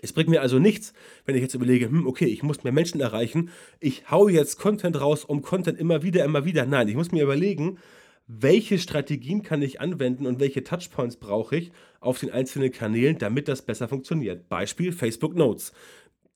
Es 0.00 0.12
bringt 0.12 0.28
mir 0.28 0.42
also 0.42 0.58
nichts, 0.58 0.92
wenn 1.24 1.34
ich 1.34 1.42
jetzt 1.42 1.54
überlege, 1.54 1.86
hm, 1.86 2.06
okay, 2.06 2.26
ich 2.26 2.42
muss 2.42 2.62
mehr 2.62 2.72
Menschen 2.72 3.00
erreichen, 3.00 3.50
ich 3.80 4.10
haue 4.10 4.30
jetzt 4.30 4.58
Content 4.58 5.00
raus, 5.00 5.24
um 5.24 5.42
Content 5.42 5.78
immer 5.78 6.02
wieder, 6.02 6.24
immer 6.24 6.44
wieder. 6.44 6.66
Nein, 6.66 6.88
ich 6.88 6.94
muss 6.94 7.10
mir 7.10 7.24
überlegen, 7.24 7.78
welche 8.26 8.78
Strategien 8.78 9.42
kann 9.42 9.62
ich 9.62 9.80
anwenden 9.80 10.26
und 10.26 10.38
welche 10.38 10.62
Touchpoints 10.62 11.16
brauche 11.16 11.56
ich 11.56 11.72
auf 12.00 12.18
den 12.18 12.30
einzelnen 12.30 12.72
Kanälen, 12.72 13.18
damit 13.18 13.48
das 13.48 13.62
besser 13.62 13.88
funktioniert. 13.88 14.48
Beispiel 14.48 14.92
Facebook 14.92 15.34
Notes. 15.34 15.72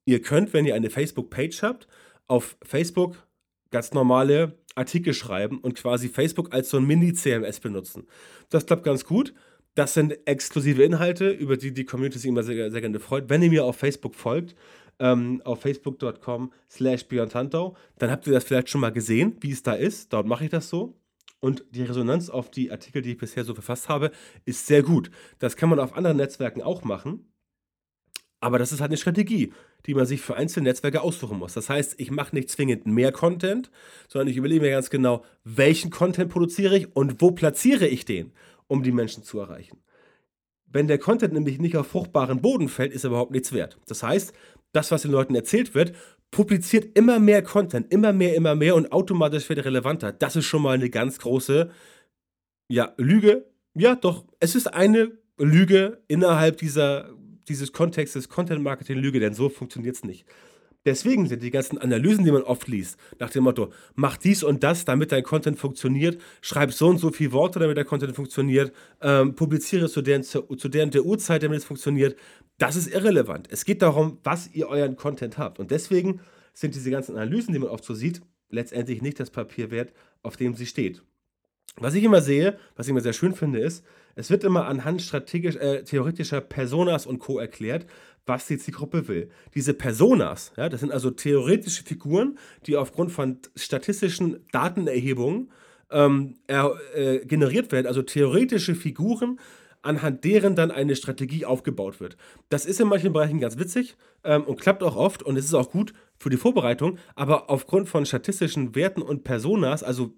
Ihr 0.04 0.20
könnt, 0.20 0.52
wenn 0.52 0.66
ihr 0.66 0.74
eine 0.74 0.90
Facebook-Page 0.90 1.62
habt, 1.62 1.86
auf 2.26 2.56
Facebook 2.62 3.26
ganz 3.70 3.92
normale 3.92 4.58
Artikel 4.74 5.14
schreiben 5.14 5.58
und 5.58 5.74
quasi 5.74 6.08
Facebook 6.08 6.52
als 6.52 6.70
so 6.70 6.78
ein 6.78 6.86
Mini-CMS 6.86 7.60
benutzen. 7.60 8.06
Das 8.50 8.66
klappt 8.66 8.84
ganz 8.84 9.04
gut. 9.04 9.34
Das 9.74 9.94
sind 9.94 10.18
exklusive 10.26 10.82
Inhalte, 10.82 11.30
über 11.30 11.56
die 11.56 11.72
die 11.72 11.84
Community 11.84 12.18
sich 12.18 12.28
immer 12.28 12.42
sehr, 12.42 12.70
sehr 12.70 12.80
gerne 12.80 13.00
freut. 13.00 13.30
Wenn 13.30 13.42
ihr 13.42 13.50
mir 13.50 13.64
auf 13.64 13.76
Facebook 13.76 14.14
folgt, 14.14 14.54
ähm, 14.98 15.40
auf 15.44 15.62
facebook.com 15.62 16.52
slash 16.70 17.06
dann 17.08 18.10
habt 18.10 18.26
ihr 18.26 18.32
das 18.32 18.44
vielleicht 18.44 18.68
schon 18.68 18.82
mal 18.82 18.92
gesehen, 18.92 19.36
wie 19.40 19.52
es 19.52 19.62
da 19.62 19.72
ist. 19.72 20.12
Dort 20.12 20.26
mache 20.26 20.44
ich 20.44 20.50
das 20.50 20.68
so. 20.68 20.94
Und 21.42 21.64
die 21.72 21.82
Resonanz 21.82 22.30
auf 22.30 22.52
die 22.52 22.70
Artikel, 22.70 23.02
die 23.02 23.10
ich 23.10 23.18
bisher 23.18 23.42
so 23.42 23.52
verfasst 23.52 23.88
habe, 23.88 24.12
ist 24.44 24.68
sehr 24.68 24.84
gut. 24.84 25.10
Das 25.40 25.56
kann 25.56 25.68
man 25.68 25.80
auf 25.80 25.96
anderen 25.96 26.16
Netzwerken 26.16 26.62
auch 26.62 26.84
machen. 26.84 27.32
Aber 28.38 28.60
das 28.60 28.70
ist 28.70 28.80
halt 28.80 28.90
eine 28.90 28.96
Strategie, 28.96 29.52
die 29.86 29.94
man 29.94 30.06
sich 30.06 30.20
für 30.20 30.36
einzelne 30.36 30.68
Netzwerke 30.68 31.00
aussuchen 31.00 31.38
muss. 31.38 31.54
Das 31.54 31.68
heißt, 31.68 31.98
ich 31.98 32.12
mache 32.12 32.36
nicht 32.36 32.48
zwingend 32.48 32.86
mehr 32.86 33.10
Content, 33.10 33.72
sondern 34.06 34.28
ich 34.28 34.36
überlege 34.36 34.60
mir 34.60 34.70
ganz 34.70 34.88
genau, 34.88 35.24
welchen 35.42 35.90
Content 35.90 36.30
produziere 36.30 36.76
ich 36.76 36.94
und 36.94 37.20
wo 37.20 37.32
platziere 37.32 37.88
ich 37.88 38.04
den, 38.04 38.32
um 38.68 38.84
die 38.84 38.92
Menschen 38.92 39.24
zu 39.24 39.40
erreichen. 39.40 39.82
Wenn 40.66 40.86
der 40.86 40.98
Content 40.98 41.34
nämlich 41.34 41.58
nicht 41.58 41.76
auf 41.76 41.88
fruchtbaren 41.88 42.40
Boden 42.40 42.68
fällt, 42.68 42.92
ist 42.92 43.02
er 43.02 43.10
überhaupt 43.10 43.32
nichts 43.32 43.52
wert. 43.52 43.78
Das 43.86 44.04
heißt, 44.04 44.32
das, 44.70 44.92
was 44.92 45.02
den 45.02 45.10
Leuten 45.10 45.34
erzählt 45.34 45.74
wird, 45.74 45.92
publiziert 46.32 46.98
immer 46.98 47.20
mehr 47.20 47.42
Content, 47.42 47.92
immer 47.92 48.12
mehr, 48.12 48.34
immer 48.34 48.56
mehr 48.56 48.74
und 48.74 48.90
automatisch 48.90 49.48
wird 49.48 49.60
er 49.60 49.66
relevanter. 49.66 50.10
Das 50.12 50.34
ist 50.34 50.46
schon 50.46 50.62
mal 50.62 50.72
eine 50.72 50.90
ganz 50.90 51.20
große, 51.20 51.70
ja, 52.68 52.94
Lüge. 52.96 53.46
Ja, 53.74 53.94
doch, 53.94 54.24
es 54.40 54.56
ist 54.56 54.66
eine 54.66 55.12
Lüge 55.38 56.02
innerhalb 56.08 56.56
dieser, 56.56 57.10
dieses 57.48 57.72
Kontextes, 57.72 58.28
Content-Marketing-Lüge, 58.28 59.20
denn 59.20 59.34
so 59.34 59.50
funktioniert 59.50 59.96
es 59.96 60.04
nicht. 60.04 60.26
Deswegen 60.84 61.28
sind 61.28 61.42
die 61.42 61.52
ganzen 61.52 61.78
Analysen, 61.78 62.24
die 62.24 62.32
man 62.32 62.42
oft 62.42 62.66
liest, 62.66 62.98
nach 63.20 63.30
dem 63.30 63.44
Motto, 63.44 63.72
mach 63.94 64.16
dies 64.16 64.42
und 64.42 64.64
das, 64.64 64.84
damit 64.84 65.12
dein 65.12 65.22
Content 65.22 65.58
funktioniert, 65.58 66.20
schreib 66.40 66.72
so 66.72 66.88
und 66.88 66.98
so 66.98 67.12
viele 67.12 67.32
Worte, 67.32 67.60
damit 67.60 67.76
der 67.76 67.84
Content 67.84 68.16
funktioniert, 68.16 68.72
ähm, 69.00 69.36
publiziere 69.36 69.88
zu 69.88 70.02
deren, 70.02 70.24
zu, 70.24 70.42
zu 70.42 70.68
deren 70.68 70.90
der 70.90 71.04
Uhrzeit, 71.04 71.44
damit 71.44 71.58
es 71.58 71.64
funktioniert, 71.64 72.16
das 72.58 72.74
ist 72.74 72.92
irrelevant. 72.92 73.48
Es 73.50 73.64
geht 73.64 73.80
darum, 73.80 74.18
was 74.24 74.50
ihr 74.52 74.68
euren 74.68 74.96
Content 74.96 75.38
habt. 75.38 75.60
Und 75.60 75.70
deswegen 75.70 76.20
sind 76.52 76.74
diese 76.74 76.90
ganzen 76.90 77.16
Analysen, 77.16 77.52
die 77.52 77.60
man 77.60 77.68
oft 77.68 77.84
so 77.84 77.94
sieht, 77.94 78.20
letztendlich 78.50 79.02
nicht 79.02 79.20
das 79.20 79.30
Papier 79.30 79.70
wert, 79.70 79.92
auf 80.22 80.36
dem 80.36 80.54
sie 80.54 80.66
steht. 80.66 81.02
Was 81.76 81.94
ich 81.94 82.04
immer 82.04 82.20
sehe, 82.20 82.58
was 82.76 82.86
ich 82.86 82.90
immer 82.90 83.00
sehr 83.00 83.14
schön 83.14 83.34
finde, 83.34 83.60
ist, 83.60 83.84
es 84.14 84.30
wird 84.30 84.44
immer 84.44 84.66
anhand 84.66 85.00
strategisch, 85.00 85.56
äh, 85.56 85.84
theoretischer 85.84 86.42
Personas 86.42 87.06
und 87.06 87.18
Co. 87.18 87.38
erklärt, 87.38 87.86
was 88.26 88.46
die 88.46 88.58
Zielgruppe 88.58 89.08
will. 89.08 89.30
Diese 89.54 89.74
Personas, 89.74 90.52
ja, 90.56 90.68
das 90.68 90.80
sind 90.80 90.92
also 90.92 91.10
theoretische 91.10 91.82
Figuren, 91.82 92.38
die 92.66 92.76
aufgrund 92.76 93.12
von 93.12 93.38
statistischen 93.56 94.46
Datenerhebungen 94.52 95.50
ähm, 95.90 96.36
er, 96.46 96.74
äh, 96.94 97.24
generiert 97.26 97.72
werden, 97.72 97.86
also 97.86 98.02
theoretische 98.02 98.74
Figuren, 98.74 99.38
anhand 99.82 100.24
deren 100.24 100.54
dann 100.54 100.70
eine 100.70 100.94
Strategie 100.94 101.44
aufgebaut 101.44 102.00
wird. 102.00 102.16
Das 102.48 102.64
ist 102.64 102.80
in 102.80 102.88
manchen 102.88 103.12
Bereichen 103.12 103.40
ganz 103.40 103.58
witzig 103.58 103.96
ähm, 104.22 104.44
und 104.44 104.60
klappt 104.60 104.82
auch 104.82 104.96
oft 104.96 105.22
und 105.22 105.36
es 105.36 105.44
ist 105.44 105.54
auch 105.54 105.70
gut 105.70 105.92
für 106.16 106.30
die 106.30 106.36
Vorbereitung, 106.36 106.98
aber 107.16 107.50
aufgrund 107.50 107.88
von 107.88 108.06
statistischen 108.06 108.76
Werten 108.76 109.02
und 109.02 109.24
Personas, 109.24 109.82
also 109.82 110.14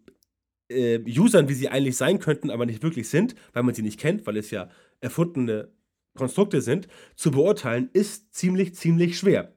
äh, 0.68 1.00
Usern, 1.18 1.48
wie 1.48 1.54
sie 1.54 1.68
eigentlich 1.68 1.96
sein 1.96 2.18
könnten, 2.18 2.50
aber 2.50 2.66
nicht 2.66 2.82
wirklich 2.82 3.08
sind, 3.08 3.34
weil 3.54 3.62
man 3.62 3.74
sie 3.74 3.82
nicht 3.82 3.98
kennt, 3.98 4.26
weil 4.26 4.36
es 4.36 4.50
ja 4.50 4.68
erfundene 5.00 5.68
Konstrukte 6.16 6.60
sind, 6.60 6.88
zu 7.16 7.30
beurteilen, 7.30 7.90
ist 7.92 8.34
ziemlich, 8.34 8.74
ziemlich 8.74 9.18
schwer. 9.18 9.52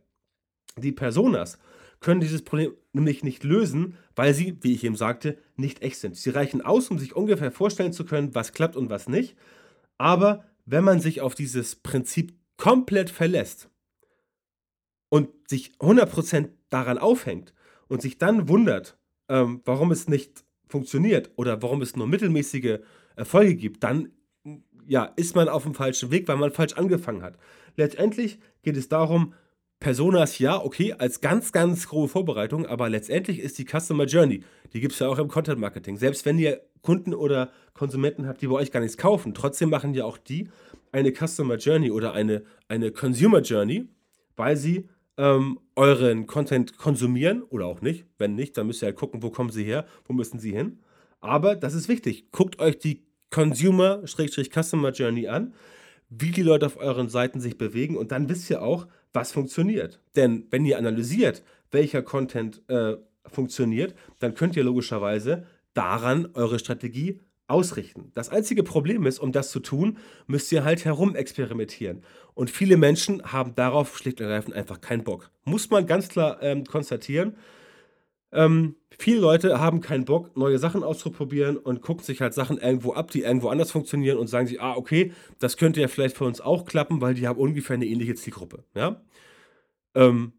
Die 0.78 0.92
Personas 0.92 1.60
können 2.00 2.22
dieses 2.22 2.44
Problem 2.44 2.74
nämlich 2.94 3.24
nicht 3.24 3.44
lösen, 3.44 3.98
weil 4.16 4.34
sie, 4.34 4.58
wie 4.62 4.74
ich 4.74 4.84
eben 4.84 4.96
sagte, 4.96 5.38
nicht 5.56 5.82
echt 5.82 6.00
sind. 6.00 6.16
Sie 6.16 6.30
reichen 6.30 6.62
aus, 6.62 6.90
um 6.90 7.00
sich 7.00 7.16
ungefähr 7.16 7.52
vorstellen 7.52 7.94
zu 7.94 8.06
können, 8.06 8.36
was 8.36 8.54
klappt 8.54 8.76
und 8.76 8.90
was 8.90 9.08
nicht. 9.08 9.36
Aber 9.98 10.46
wenn 10.66 10.84
man 10.84 11.00
sich 11.00 11.22
auf 11.22 11.34
dieses 11.34 11.76
Prinzip 11.76 12.34
komplett 12.58 13.10
verlässt 13.10 13.70
und 15.10 15.30
sich 15.48 15.74
100% 15.80 16.50
daran 16.70 16.98
aufhängt 16.98 17.54
und 17.88 18.02
sich 18.02 18.18
dann 18.18 18.50
wundert, 18.50 18.98
ähm, 19.30 19.62
warum 19.66 19.92
es 19.92 20.08
nicht 20.08 20.44
funktioniert 20.68 21.32
oder 21.36 21.62
warum 21.62 21.82
es 21.82 21.96
nur 21.96 22.08
mittelmäßige 22.08 22.80
Erfolge 23.16 23.56
gibt, 23.56 23.84
dann 23.84 24.12
ja, 24.88 25.06
ist 25.15 25.36
man 25.36 25.50
auf 25.50 25.63
dem 25.63 25.74
falschen 25.74 26.12
Weg, 26.12 26.27
weil 26.27 26.38
man 26.38 26.51
falsch 26.51 26.74
angefangen 26.74 27.22
hat. 27.22 27.38
Letztendlich 27.75 28.39
geht 28.63 28.77
es 28.77 28.89
darum, 28.89 29.34
Personas 29.79 30.39
ja, 30.39 30.63
okay, 30.63 30.96
als 30.98 31.22
ganz, 31.22 31.51
ganz 31.51 31.88
grobe 31.88 32.08
Vorbereitung, 32.08 32.65
aber 32.65 32.89
letztendlich 32.89 33.39
ist 33.39 33.60
die 33.60 33.65
Customer 33.65 34.06
Journey, 34.06 34.44
die 34.74 34.79
gibt 34.79 34.94
es 34.94 35.00
ja 35.00 35.08
auch 35.08 35.20
im 35.20 35.27
Content 35.27 35.60
Marketing. 35.60 35.98
Selbst 35.98 36.25
wenn 36.25 36.39
ihr 36.39 36.62
Kunden 36.82 37.13
oder 37.13 37.51
Konsumenten 37.74 38.27
habt, 38.27 38.41
die 38.41 38.48
bei 38.48 38.56
euch 38.56 38.72
gar 38.72 38.79
nichts 38.79 38.98
kaufen, 38.98 39.36
trotzdem 39.36 39.70
machen 39.70 39.94
ja 39.94 40.06
auch 40.06 40.17
die 40.17 40.50
eine 40.91 41.12
Customer 41.12 41.58
Journey 41.58 41.91
oder 41.91 42.13
eine, 42.13 42.44
eine 42.67 42.91
Consumer 42.91 43.41
Journey, 43.41 43.88
weil 44.36 44.58
sie 44.58 44.89
ähm, 45.17 45.60
euren 45.75 46.25
Content 46.25 46.77
konsumieren 46.77 47.44
oder 47.44 47.67
auch 47.67 47.82
nicht. 47.82 48.06
Wenn 48.17 48.34
nicht, 48.36 48.58
dann 48.58 48.67
müsst 48.67 48.82
ihr 48.82 48.88
halt 48.88 48.96
gucken, 48.96 49.22
wo 49.22 49.29
kommen 49.29 49.51
sie 49.51 49.63
her, 49.63 49.86
wo 50.06 50.13
müssen 50.13 50.39
sie 50.39 50.53
hin. 50.53 50.79
Aber 51.20 51.56
das 51.56 51.74
ist 51.74 51.88
wichtig. 51.88 52.32
Guckt 52.32 52.60
euch 52.60 52.79
die 52.79 53.07
Consumer-Customer 53.31 54.91
Journey 54.91 55.27
an, 55.27 55.53
wie 56.10 56.31
die 56.31 56.41
Leute 56.41 56.65
auf 56.65 56.77
euren 56.77 57.10
Seiten 57.10 57.39
sich 57.39 57.57
bewegen 57.57 57.98
und 57.98 58.12
dann 58.12 58.29
wisst 58.29 58.50
ihr 58.50 58.62
auch, 58.62 58.88
was 59.13 59.31
funktioniert. 59.31 60.00
Denn 60.15 60.46
wenn 60.51 60.65
ihr 60.65 60.77
analysiert, 60.77 61.43
welcher 61.72 62.01
Content 62.01 62.62
äh, 62.69 62.96
funktioniert, 63.25 63.96
dann 64.19 64.36
könnt 64.36 64.55
ihr 64.55 64.63
logischerweise 64.63 65.46
daran 65.74 66.29
eure 66.34 66.60
Strategie 66.60 67.19
ausrichten. 67.48 68.12
Das 68.13 68.29
einzige 68.29 68.63
Problem 68.63 69.05
ist, 69.05 69.19
um 69.19 69.31
das 69.31 69.51
zu 69.51 69.60
tun, 69.60 69.98
müsst 70.27 70.51
ihr 70.51 70.63
halt 70.63 70.86
herumexperimentieren. 70.86 72.03
Und 72.34 72.50
viele 72.50 72.77
Menschen 72.77 73.24
haben 73.24 73.55
darauf 73.55 73.98
schlicht 73.98 74.19
und 74.19 74.27
ergreifend 74.27 74.55
einfach 74.55 74.81
keinen 74.81 75.03
Bock. 75.03 75.31
Muss 75.46 75.69
man 75.69 75.88
ganz 75.88 76.10
klar 76.10 76.41
ähm, 76.41 76.65
konstatieren. 76.65 77.36
Ähm, 78.31 78.75
viele 78.98 79.19
Leute 79.19 79.60
haben 79.60 79.81
keinen 79.81 80.05
Bock, 80.05 80.36
neue 80.36 80.60
Sachen 80.60 80.84
auszuprobieren 80.84 81.57
und 81.57 81.81
gucken 81.81 82.03
sich 82.03 82.22
halt 82.22 82.34
Sachen 82.34 82.57
irgendwo 82.57 82.93
ab, 82.93 83.12
die 83.12 83.22
irgendwo 83.22 83.50
anders 83.50 83.72
funktionieren 83.72 84.17
und 84.17 84.27
sagen 84.27 84.48
sich, 84.48 84.62
ah, 84.62 84.75
okay, 84.75 85.13
das 85.39 85.57
könnte 85.57 85.81
ja 85.81 85.88
vielleicht 85.88 86.17
für 86.17 86.25
uns 86.25 86.41
auch 86.41 86.65
klappen, 86.65 87.01
weil 87.01 87.13
die 87.13 87.27
haben 87.27 87.39
ungefähr 87.39 87.75
eine 87.75 87.86
ähnliche 87.86 88.15
Zielgruppe. 88.15 88.63
Ja? 88.75 89.01
Ähm, 89.96 90.34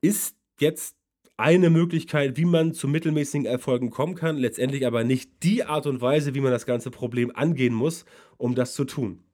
ist 0.00 0.36
jetzt 0.60 0.96
eine 1.36 1.70
Möglichkeit, 1.70 2.36
wie 2.36 2.44
man 2.44 2.74
zu 2.74 2.86
mittelmäßigen 2.86 3.46
Erfolgen 3.46 3.90
kommen 3.90 4.14
kann, 4.14 4.36
letztendlich 4.36 4.86
aber 4.86 5.02
nicht 5.02 5.42
die 5.42 5.64
Art 5.64 5.86
und 5.86 6.00
Weise, 6.00 6.34
wie 6.34 6.40
man 6.40 6.52
das 6.52 6.66
ganze 6.66 6.90
Problem 6.90 7.34
angehen 7.34 7.74
muss, 7.74 8.04
um 8.36 8.54
das 8.54 8.74
zu 8.74 8.84
tun. 8.84 9.24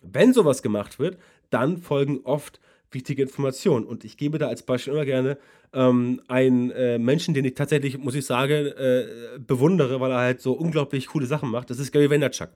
Wenn 0.00 0.32
sowas 0.32 0.62
gemacht 0.62 0.98
wird, 0.98 1.18
dann 1.50 1.78
folgen 1.78 2.20
oft 2.24 2.60
wichtige 2.94 3.22
Informationen. 3.22 3.84
Und 3.84 4.04
ich 4.04 4.16
gebe 4.16 4.38
da 4.38 4.48
als 4.48 4.62
Beispiel 4.62 4.94
immer 4.94 5.04
gerne 5.04 5.38
ähm, 5.72 6.22
einen 6.28 6.70
äh, 6.70 6.98
Menschen, 6.98 7.34
den 7.34 7.44
ich 7.44 7.54
tatsächlich, 7.54 7.98
muss 7.98 8.14
ich 8.14 8.24
sagen, 8.24 8.66
äh, 8.66 9.06
bewundere, 9.38 10.00
weil 10.00 10.10
er 10.10 10.18
halt 10.18 10.40
so 10.40 10.52
unglaublich 10.52 11.08
coole 11.08 11.26
Sachen 11.26 11.50
macht. 11.50 11.70
Das 11.70 11.78
ist 11.78 11.92
Gary 11.92 12.10
Vaynerchuk 12.10 12.50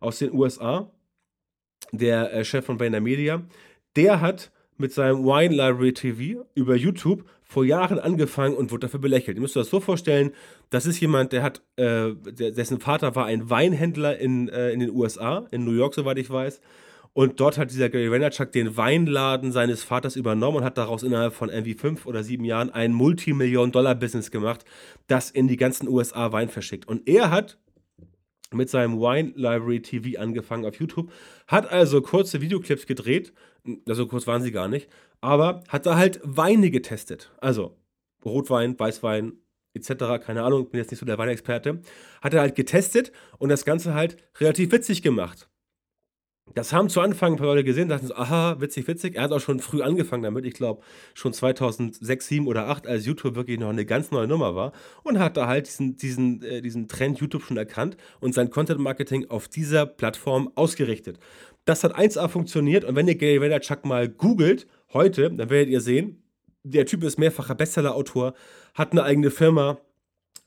aus 0.00 0.18
den 0.18 0.32
USA, 0.32 0.90
der 1.92 2.32
äh, 2.32 2.44
Chef 2.44 2.64
von 2.64 2.80
VaynerMedia. 2.80 3.42
Der 3.96 4.20
hat 4.20 4.50
mit 4.76 4.92
seinem 4.92 5.24
Wine 5.24 5.54
Library 5.54 5.92
TV 5.92 6.44
über 6.54 6.74
YouTube 6.74 7.24
vor 7.42 7.64
Jahren 7.64 7.98
angefangen 7.98 8.56
und 8.56 8.70
wurde 8.70 8.86
dafür 8.86 9.00
belächelt. 9.00 9.36
Ihr 9.36 9.40
müsst 9.40 9.56
euch 9.56 9.64
das 9.64 9.70
so 9.70 9.80
vorstellen, 9.80 10.30
das 10.70 10.86
ist 10.86 11.00
jemand, 11.00 11.32
der 11.32 11.42
hat, 11.42 11.62
äh, 11.76 12.12
dessen 12.14 12.80
Vater 12.80 13.14
war 13.16 13.26
ein 13.26 13.50
Weinhändler 13.50 14.18
in, 14.18 14.48
äh, 14.48 14.70
in 14.70 14.80
den 14.80 14.90
USA, 14.90 15.46
in 15.50 15.64
New 15.64 15.72
York, 15.72 15.94
soweit 15.94 16.18
ich 16.18 16.30
weiß. 16.30 16.60
Und 17.12 17.40
dort 17.40 17.58
hat 17.58 17.70
dieser 17.70 17.88
Gary 17.88 18.10
Vaynerchuk 18.10 18.52
den 18.52 18.76
Weinladen 18.76 19.50
seines 19.50 19.82
Vaters 19.82 20.14
übernommen 20.14 20.58
und 20.58 20.64
hat 20.64 20.78
daraus 20.78 21.02
innerhalb 21.02 21.34
von 21.34 21.48
irgendwie 21.48 21.74
fünf 21.74 22.06
oder 22.06 22.22
sieben 22.22 22.44
Jahren 22.44 22.70
ein 22.70 22.92
Multimillion-Dollar-Business 22.92 24.30
gemacht, 24.30 24.64
das 25.08 25.30
in 25.30 25.48
die 25.48 25.56
ganzen 25.56 25.88
USA 25.88 26.30
Wein 26.30 26.48
verschickt. 26.48 26.86
Und 26.86 27.08
er 27.08 27.30
hat 27.30 27.58
mit 28.52 28.70
seinem 28.70 28.98
Wine 28.98 29.32
Library 29.34 29.82
TV 29.82 30.20
angefangen 30.20 30.64
auf 30.64 30.76
YouTube, 30.76 31.12
hat 31.46 31.70
also 31.70 32.00
kurze 32.00 32.40
Videoclips 32.40 32.86
gedreht, 32.86 33.32
also 33.88 34.06
kurz 34.06 34.26
waren 34.26 34.42
sie 34.42 34.52
gar 34.52 34.68
nicht, 34.68 34.88
aber 35.20 35.62
hat 35.68 35.86
da 35.86 35.96
halt 35.96 36.20
Weine 36.22 36.70
getestet. 36.70 37.32
Also 37.38 37.76
Rotwein, 38.24 38.78
Weißwein, 38.78 39.32
etc., 39.74 40.24
keine 40.24 40.42
Ahnung, 40.42 40.70
bin 40.70 40.78
jetzt 40.78 40.90
nicht 40.90 41.00
so 41.00 41.06
der 41.06 41.18
Weinexperte, 41.18 41.80
hat 42.22 42.34
er 42.34 42.40
halt 42.40 42.54
getestet 42.54 43.12
und 43.38 43.48
das 43.48 43.64
Ganze 43.64 43.94
halt 43.94 44.16
relativ 44.38 44.72
witzig 44.72 45.02
gemacht. 45.02 45.49
Das 46.54 46.72
haben 46.72 46.88
zu 46.88 47.00
Anfang 47.00 47.34
ein 47.34 47.38
paar 47.38 47.46
Leute 47.46 47.64
gesehen, 47.64 47.88
dachten 47.88 48.08
so, 48.08 48.14
aha, 48.14 48.60
witzig, 48.60 48.88
witzig. 48.88 49.14
Er 49.14 49.22
hat 49.22 49.32
auch 49.32 49.40
schon 49.40 49.60
früh 49.60 49.82
angefangen 49.82 50.22
damit, 50.22 50.44
ich 50.44 50.54
glaube 50.54 50.82
schon 51.14 51.32
2006, 51.32 52.00
2007 52.26 52.46
oder 52.46 52.62
2008, 52.62 52.86
als 52.86 53.06
YouTube 53.06 53.34
wirklich 53.36 53.58
noch 53.58 53.68
eine 53.68 53.84
ganz 53.84 54.10
neue 54.10 54.26
Nummer 54.26 54.54
war 54.54 54.72
und 55.02 55.18
hat 55.18 55.36
da 55.36 55.46
halt 55.46 55.66
diesen, 55.66 55.96
diesen, 55.96 56.42
äh, 56.42 56.60
diesen 56.60 56.88
Trend 56.88 57.18
YouTube 57.20 57.42
schon 57.42 57.56
erkannt 57.56 57.96
und 58.20 58.34
sein 58.34 58.50
Content 58.50 58.80
Marketing 58.80 59.28
auf 59.30 59.48
dieser 59.48 59.86
Plattform 59.86 60.50
ausgerichtet. 60.56 61.18
Das 61.64 61.84
hat 61.84 61.96
1A 61.96 62.28
funktioniert 62.28 62.84
und 62.84 62.96
wenn 62.96 63.06
ihr 63.06 63.16
Gary 63.16 63.40
Vaynerchuk 63.40 63.84
mal 63.84 64.08
googelt, 64.08 64.66
heute, 64.92 65.30
dann 65.30 65.50
werdet 65.50 65.70
ihr 65.70 65.80
sehen, 65.80 66.22
der 66.62 66.84
Typ 66.86 67.04
ist 67.04 67.18
mehrfacher 67.18 67.54
Bestseller-Autor, 67.54 68.34
hat 68.74 68.92
eine 68.92 69.02
eigene 69.04 69.30
Firma, 69.30 69.78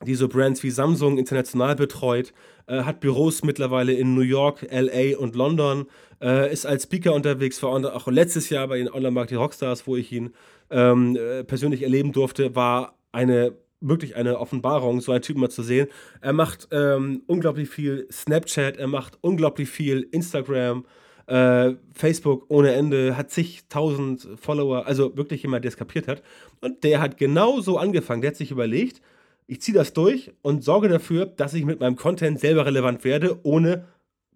die 0.06 0.14
so 0.14 0.28
Brands 0.28 0.62
wie 0.62 0.70
Samsung 0.70 1.18
international 1.18 1.76
betreut, 1.76 2.32
äh, 2.66 2.82
hat 2.82 3.00
Büros 3.00 3.42
mittlerweile 3.42 3.92
in 3.92 4.14
New 4.14 4.22
York, 4.22 4.66
LA 4.70 5.16
und 5.18 5.34
London, 5.34 5.86
äh, 6.20 6.52
ist 6.52 6.66
als 6.66 6.84
Speaker 6.84 7.14
unterwegs, 7.14 7.62
war 7.62 7.70
auch 7.72 8.08
letztes 8.08 8.50
Jahr 8.50 8.68
bei 8.68 8.78
den 8.78 8.90
Online-Marketing 8.90 9.38
Rockstars, 9.38 9.86
wo 9.86 9.96
ich 9.96 10.12
ihn 10.12 10.32
ähm, 10.70 11.16
äh, 11.16 11.44
persönlich 11.44 11.82
erleben 11.82 12.12
durfte, 12.12 12.54
war 12.54 12.98
eine 13.12 13.52
wirklich 13.80 14.16
eine 14.16 14.40
Offenbarung, 14.40 15.00
so 15.00 15.12
einen 15.12 15.22
Typen 15.22 15.40
mal 15.40 15.50
zu 15.50 15.62
sehen. 15.62 15.88
Er 16.20 16.32
macht 16.32 16.68
ähm, 16.72 17.22
unglaublich 17.26 17.68
viel 17.68 18.08
Snapchat, 18.10 18.78
er 18.78 18.86
macht 18.86 19.18
unglaublich 19.20 19.68
viel 19.68 20.08
Instagram, 20.10 20.86
äh, 21.26 21.74
Facebook 21.92 22.46
ohne 22.48 22.72
Ende, 22.72 23.16
hat 23.16 23.30
zigtausend 23.30 24.26
Follower, 24.36 24.86
also 24.86 25.16
wirklich 25.16 25.42
jemand, 25.42 25.64
der 25.64 25.70
es 25.70 25.76
kapiert 25.76 26.08
hat. 26.08 26.22
Und 26.60 26.82
der 26.84 27.00
hat 27.00 27.16
genau 27.18 27.60
so 27.60 27.78
angefangen. 27.78 28.22
Der 28.22 28.30
hat 28.30 28.36
sich 28.36 28.50
überlegt, 28.50 29.00
ich 29.46 29.60
ziehe 29.60 29.76
das 29.76 29.92
durch 29.92 30.32
und 30.42 30.64
sorge 30.64 30.88
dafür, 30.88 31.26
dass 31.26 31.54
ich 31.54 31.64
mit 31.64 31.80
meinem 31.80 31.96
Content 31.96 32.40
selber 32.40 32.66
relevant 32.66 33.04
werde, 33.04 33.40
ohne 33.44 33.86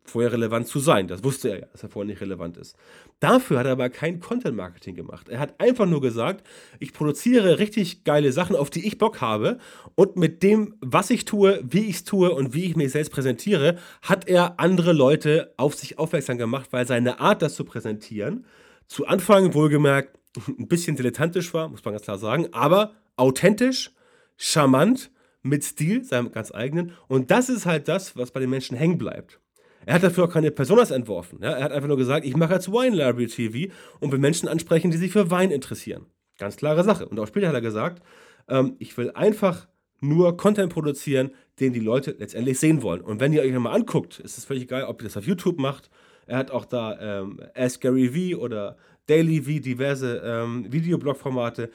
vorher 0.09 0.33
relevant 0.33 0.67
zu 0.67 0.81
sein. 0.81 1.07
Das 1.07 1.23
wusste 1.23 1.51
er 1.51 1.59
ja, 1.61 1.67
dass 1.67 1.83
er 1.83 1.91
vorher 1.91 2.09
nicht 2.09 2.21
relevant 2.21 2.57
ist. 2.57 2.77
Dafür 3.21 3.59
hat 3.59 3.67
er 3.67 3.73
aber 3.73 3.91
kein 3.91 4.21
Content 4.21 4.57
Marketing 4.57 4.95
gemacht. 4.95 5.29
Er 5.29 5.39
hat 5.39 5.61
einfach 5.61 5.87
nur 5.87 6.01
gesagt, 6.01 6.47
ich 6.79 6.93
produziere 6.93 7.59
richtig 7.59 8.05
geile 8.05 8.33
Sachen, 8.33 8.57
auf 8.57 8.71
die 8.71 8.87
ich 8.87 8.99
Bock 8.99 9.21
habe 9.21 9.59
und 9.95 10.17
mit 10.17 10.43
dem, 10.43 10.75
was 10.81 11.11
ich 11.11 11.25
tue, 11.25 11.61
wie 11.63 11.89
ich 11.89 11.97
es 11.97 12.05
tue 12.05 12.33
und 12.35 12.55
wie 12.55 12.65
ich 12.65 12.77
mich 12.77 12.93
selbst 12.93 13.13
präsentiere, 13.13 13.79
hat 14.03 14.29
er 14.29 14.59
andere 14.59 14.93
Leute 14.93 15.53
auf 15.57 15.75
sich 15.75 15.99
aufmerksam 15.99 16.39
gemacht, 16.39 16.69
weil 16.73 16.87
seine 16.87 17.21
Art, 17.21 17.43
das 17.43 17.55
zu 17.55 17.65
präsentieren, 17.65 18.47
zu 18.87 19.07
Anfang 19.07 19.55
wohlgemerkt 19.55 20.19
ein 20.49 20.69
bisschen 20.69 20.97
dilettantisch 20.97 21.53
war, 21.55 21.69
muss 21.69 21.85
man 21.85 21.95
ganz 21.95 22.05
klar 22.05 22.19
sagen, 22.19 22.49
aber 22.53 22.93
authentisch, 23.17 23.93
charmant, 24.39 25.11
mit 25.43 25.65
Stil, 25.65 26.05
seinem 26.05 26.33
ganz 26.33 26.53
eigenen. 26.55 26.93
Und 27.09 27.31
das 27.31 27.49
ist 27.49 27.67
halt 27.67 27.89
das, 27.89 28.17
was 28.17 28.31
bei 28.31 28.41
den 28.41 28.51
Menschen 28.51 28.77
hängen 28.77 28.99
bleibt. 28.99 29.41
Er 29.85 29.95
hat 29.95 30.03
dafür 30.03 30.25
auch 30.25 30.33
keine 30.33 30.51
Personas 30.51 30.91
entworfen. 30.91 31.41
Ja? 31.43 31.53
Er 31.53 31.65
hat 31.65 31.73
einfach 31.73 31.89
nur 31.89 31.97
gesagt, 31.97 32.27
ich 32.27 32.37
mache 32.37 32.55
jetzt 32.55 32.71
Wine 32.71 32.97
Library 32.97 33.27
TV 33.27 33.73
und 34.01 34.13
will 34.13 34.19
Menschen 34.19 34.49
ansprechen, 34.49 34.91
die 34.91 34.97
sich 34.97 35.13
für 35.13 35.31
Wein 35.31 35.51
interessieren. 35.51 36.07
Ganz 36.39 36.57
klare 36.57 36.85
Sache. 36.85 37.09
Und 37.09 37.19
auch 37.19 37.27
später 37.27 37.49
hat 37.49 37.55
er 37.55 37.61
gesagt, 37.61 38.03
ähm, 38.49 38.77
ich 38.79 38.97
will 38.97 39.11
einfach 39.13 39.67
nur 40.01 40.37
Content 40.37 40.73
produzieren, 40.73 41.31
den 41.59 41.73
die 41.73 41.81
Leute 41.81 42.15
letztendlich 42.19 42.59
sehen 42.59 42.83
wollen. 42.83 43.01
Und 43.01 43.21
wenn 43.21 43.33
ihr 43.33 43.43
euch 43.43 43.53
mal 43.53 43.73
anguckt, 43.73 44.21
ist 44.21 44.39
es 44.39 44.45
völlig 44.45 44.65
egal, 44.65 44.85
ob 44.85 45.01
ihr 45.01 45.05
das 45.05 45.17
auf 45.17 45.27
YouTube 45.27 45.59
macht. 45.59 45.91
Er 46.27 46.39
hat 46.39 46.51
auch 46.51 46.65
da 46.65 47.21
ähm, 47.21 47.41
Ask 47.55 47.81
Gary 47.81 48.33
V 48.35 48.39
oder 48.39 48.77
Daily 49.07 49.43
V, 49.43 49.63
diverse 49.63 50.23
ähm, 50.25 50.71
Videoblog-Formate. 50.71 51.71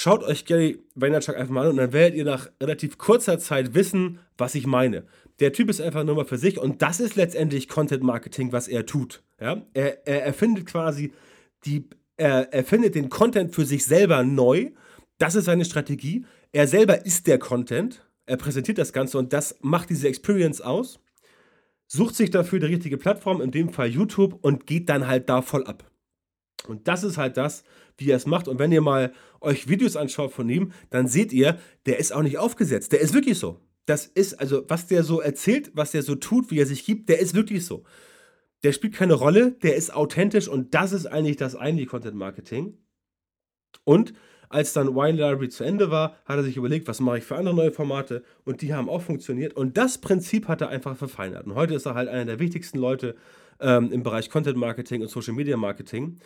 Schaut 0.00 0.22
euch 0.22 0.44
Gary 0.44 0.78
Vaynerchuk 0.94 1.34
einfach 1.34 1.52
mal 1.52 1.62
an 1.62 1.70
und 1.70 1.76
dann 1.78 1.92
werdet 1.92 2.16
ihr 2.16 2.24
nach 2.24 2.48
relativ 2.62 2.98
kurzer 2.98 3.40
Zeit 3.40 3.74
wissen, 3.74 4.20
was 4.36 4.54
ich 4.54 4.64
meine. 4.64 5.02
Der 5.40 5.52
Typ 5.52 5.68
ist 5.68 5.80
einfach 5.80 6.04
nur 6.04 6.14
mal 6.14 6.24
für 6.24 6.38
sich 6.38 6.56
und 6.56 6.82
das 6.82 7.00
ist 7.00 7.16
letztendlich 7.16 7.66
Content 7.66 8.04
Marketing, 8.04 8.52
was 8.52 8.68
er 8.68 8.86
tut. 8.86 9.24
Ja? 9.40 9.66
Er, 9.74 10.06
er 10.06 10.24
erfindet 10.24 10.66
quasi 10.66 11.10
die, 11.64 11.88
er 12.16 12.52
erfindet 12.54 12.94
den 12.94 13.08
Content 13.08 13.52
für 13.52 13.64
sich 13.64 13.86
selber 13.86 14.22
neu. 14.22 14.70
Das 15.18 15.34
ist 15.34 15.46
seine 15.46 15.64
Strategie. 15.64 16.24
Er 16.52 16.68
selber 16.68 17.04
ist 17.04 17.26
der 17.26 17.40
Content. 17.40 18.06
Er 18.24 18.36
präsentiert 18.36 18.78
das 18.78 18.92
Ganze 18.92 19.18
und 19.18 19.32
das 19.32 19.58
macht 19.62 19.90
diese 19.90 20.06
Experience 20.06 20.60
aus. 20.60 21.00
Sucht 21.88 22.14
sich 22.14 22.30
dafür 22.30 22.60
die 22.60 22.66
richtige 22.66 22.98
Plattform, 22.98 23.40
in 23.40 23.50
dem 23.50 23.72
Fall 23.72 23.88
YouTube, 23.88 24.38
und 24.42 24.64
geht 24.64 24.90
dann 24.90 25.08
halt 25.08 25.28
da 25.28 25.42
voll 25.42 25.64
ab. 25.64 25.90
Und 26.68 26.88
das 26.88 27.04
ist 27.04 27.18
halt 27.18 27.36
das, 27.36 27.64
wie 27.96 28.10
er 28.10 28.16
es 28.16 28.26
macht. 28.26 28.48
Und 28.48 28.58
wenn 28.58 28.72
ihr 28.72 28.80
mal 28.80 29.12
euch 29.40 29.68
Videos 29.68 29.96
anschaut 29.96 30.32
von 30.32 30.48
ihm, 30.48 30.72
dann 30.90 31.06
seht 31.06 31.32
ihr, 31.32 31.58
der 31.86 31.98
ist 31.98 32.12
auch 32.12 32.22
nicht 32.22 32.38
aufgesetzt. 32.38 32.92
Der 32.92 33.00
ist 33.00 33.14
wirklich 33.14 33.38
so 33.38 33.60
das 33.88 34.06
ist, 34.06 34.34
also 34.34 34.64
was 34.68 34.86
der 34.86 35.02
so 35.02 35.20
erzählt, 35.20 35.70
was 35.74 35.92
der 35.92 36.02
so 36.02 36.14
tut, 36.14 36.50
wie 36.50 36.58
er 36.58 36.66
sich 36.66 36.84
gibt, 36.84 37.08
der 37.08 37.20
ist 37.20 37.34
wirklich 37.34 37.64
so. 37.64 37.84
Der 38.62 38.72
spielt 38.72 38.94
keine 38.94 39.14
Rolle, 39.14 39.52
der 39.52 39.76
ist 39.76 39.94
authentisch 39.94 40.48
und 40.48 40.74
das 40.74 40.92
ist 40.92 41.06
eigentlich 41.06 41.36
das 41.36 41.56
eigentliche 41.56 41.88
Content 41.88 42.16
Marketing. 42.16 42.76
Und 43.84 44.12
als 44.50 44.72
dann 44.72 44.94
Wine 44.94 45.18
Library 45.18 45.48
zu 45.48 45.64
Ende 45.64 45.90
war, 45.90 46.16
hat 46.24 46.36
er 46.36 46.42
sich 46.42 46.56
überlegt, 46.56 46.88
was 46.88 47.00
mache 47.00 47.18
ich 47.18 47.24
für 47.24 47.36
andere 47.36 47.54
neue 47.54 47.72
Formate 47.72 48.22
und 48.44 48.60
die 48.62 48.74
haben 48.74 48.88
auch 48.88 49.02
funktioniert. 49.02 49.54
Und 49.54 49.76
das 49.76 49.98
Prinzip 49.98 50.48
hat 50.48 50.60
er 50.60 50.68
einfach 50.68 50.96
verfeinert. 50.96 51.46
Und 51.46 51.54
heute 51.54 51.74
ist 51.74 51.86
er 51.86 51.94
halt 51.94 52.08
einer 52.08 52.24
der 52.24 52.40
wichtigsten 52.40 52.78
Leute 52.78 53.14
ähm, 53.60 53.90
im 53.92 54.02
Bereich 54.02 54.28
Content 54.28 54.56
Marketing 54.56 55.02
und 55.02 55.08
Social 55.08 55.34
Media 55.34 55.56
Marketing. 55.56 56.18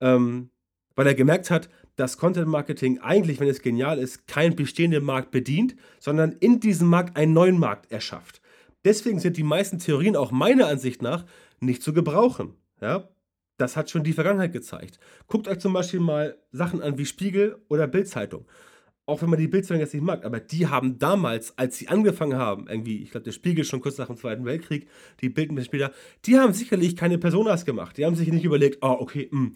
Ähm, 0.00 0.50
weil 0.94 1.06
er 1.06 1.14
gemerkt 1.14 1.50
hat, 1.50 1.68
dass 1.96 2.18
Content 2.18 2.48
Marketing 2.48 2.98
eigentlich, 3.00 3.40
wenn 3.40 3.48
es 3.48 3.62
genial 3.62 3.98
ist, 3.98 4.26
keinen 4.26 4.56
bestehenden 4.56 5.04
Markt 5.04 5.30
bedient, 5.30 5.76
sondern 6.00 6.32
in 6.32 6.60
diesem 6.60 6.88
Markt 6.88 7.16
einen 7.16 7.32
neuen 7.32 7.58
Markt 7.58 7.90
erschafft. 7.90 8.40
Deswegen 8.84 9.18
sind 9.18 9.36
die 9.36 9.42
meisten 9.42 9.78
Theorien 9.78 10.16
auch 10.16 10.30
meiner 10.30 10.66
Ansicht 10.68 11.02
nach 11.02 11.24
nicht 11.60 11.82
zu 11.82 11.92
gebrauchen. 11.92 12.54
Ja? 12.80 13.08
Das 13.56 13.76
hat 13.76 13.90
schon 13.90 14.04
die 14.04 14.12
Vergangenheit 14.12 14.52
gezeigt. 14.52 15.00
Guckt 15.26 15.48
euch 15.48 15.58
zum 15.58 15.72
Beispiel 15.72 16.00
mal 16.00 16.38
Sachen 16.52 16.80
an 16.80 16.98
wie 16.98 17.06
Spiegel 17.06 17.60
oder 17.68 17.88
Bildzeitung. 17.88 18.46
Auch 19.08 19.22
wenn 19.22 19.30
man 19.30 19.38
die 19.38 19.48
Bildzeitung 19.48 19.80
jetzt 19.80 19.94
nicht 19.94 20.02
mag, 20.02 20.24
aber 20.26 20.38
die 20.38 20.66
haben 20.66 20.98
damals, 20.98 21.56
als 21.56 21.78
sie 21.78 21.88
angefangen 21.88 22.36
haben, 22.36 22.66
irgendwie, 22.68 23.02
ich 23.02 23.10
glaube, 23.10 23.24
der 23.24 23.32
Spiegel 23.32 23.64
schon 23.64 23.80
kurz 23.80 23.96
nach 23.96 24.08
dem 24.08 24.18
Zweiten 24.18 24.44
Weltkrieg, 24.44 24.86
die 25.22 25.30
Bild 25.30 25.50
ein 25.50 25.54
bisschen 25.54 25.70
später, 25.70 25.92
die 26.26 26.38
haben 26.38 26.52
sicherlich 26.52 26.94
keine 26.94 27.16
Personas 27.16 27.64
gemacht. 27.64 27.96
Die 27.96 28.04
haben 28.04 28.16
sich 28.16 28.30
nicht 28.30 28.44
überlegt, 28.44 28.78
oh, 28.82 28.96
okay, 29.00 29.28
mh, 29.30 29.46
hm, 29.46 29.54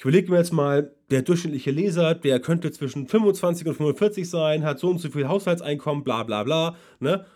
ich 0.00 0.02
überlege 0.02 0.32
mir 0.32 0.38
jetzt 0.38 0.52
mal, 0.52 0.92
der 1.10 1.22
durchschnittliche 1.22 1.70
Leser, 1.70 2.14
der 2.14 2.40
könnte 2.40 2.72
zwischen 2.72 3.06
25 3.06 3.68
und 3.68 3.74
45 3.74 4.28
sein, 4.28 4.64
hat 4.64 4.78
so 4.78 4.88
und 4.88 4.98
so 4.98 5.10
viel 5.10 5.28
Haushaltseinkommen, 5.28 6.02
bla 6.02 6.22
bla 6.22 6.42
bla. 6.42 6.76
Ne? 6.98 7.26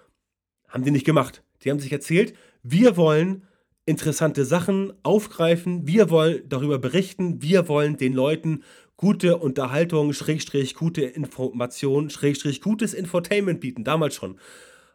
Haben 0.67 0.83
die 0.83 0.91
nicht 0.91 1.07
gemacht. 1.07 1.45
Die 1.63 1.71
haben 1.71 1.79
sich 1.79 1.93
erzählt, 1.93 2.35
wir 2.63 2.97
wollen 2.97 3.45
interessante 3.87 4.47
Sachen 4.47 4.95
aufgreifen, 5.03 5.87
wir 5.87 6.09
wollen 6.09 6.43
darüber 6.49 6.79
berichten, 6.79 7.43
wir 7.43 7.69
wollen 7.69 7.99
den 7.99 8.15
Leuten 8.15 8.63
gute 8.97 9.39
Unterhaltung, 9.39 10.13
Schrägstrich, 10.13 10.75
gute 10.75 11.03
Information, 11.03 12.11
Schrägstrich, 12.11 12.61
gutes 12.61 12.95
Infotainment 12.95 13.61
bieten, 13.61 13.85
damals 13.85 14.15
schon. 14.15 14.39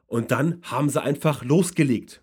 Und 0.07 0.31
dann 0.31 0.59
haben 0.63 0.89
sie 0.89 1.01
einfach 1.01 1.43
losgelegt 1.43 2.21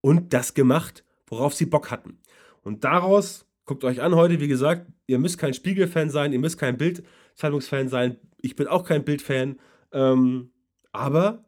und 0.00 0.32
das 0.32 0.54
gemacht, 0.54 1.04
worauf 1.26 1.54
sie 1.54 1.66
Bock 1.66 1.90
hatten. 1.90 2.18
Und 2.62 2.84
daraus 2.84 3.46
Guckt 3.66 3.82
euch 3.82 4.00
an 4.00 4.14
heute, 4.14 4.40
wie 4.40 4.46
gesagt, 4.46 4.86
ihr 5.08 5.18
müsst 5.18 5.38
kein 5.38 5.52
Spiegel-Fan 5.52 6.08
sein, 6.08 6.32
ihr 6.32 6.38
müsst 6.38 6.56
kein 6.56 6.78
Bild-Zeitungsfan 6.78 7.88
sein. 7.88 8.16
Ich 8.40 8.54
bin 8.54 8.68
auch 8.68 8.84
kein 8.84 9.04
Bild-Fan. 9.04 9.58
Ähm, 9.92 10.52
aber 10.92 11.44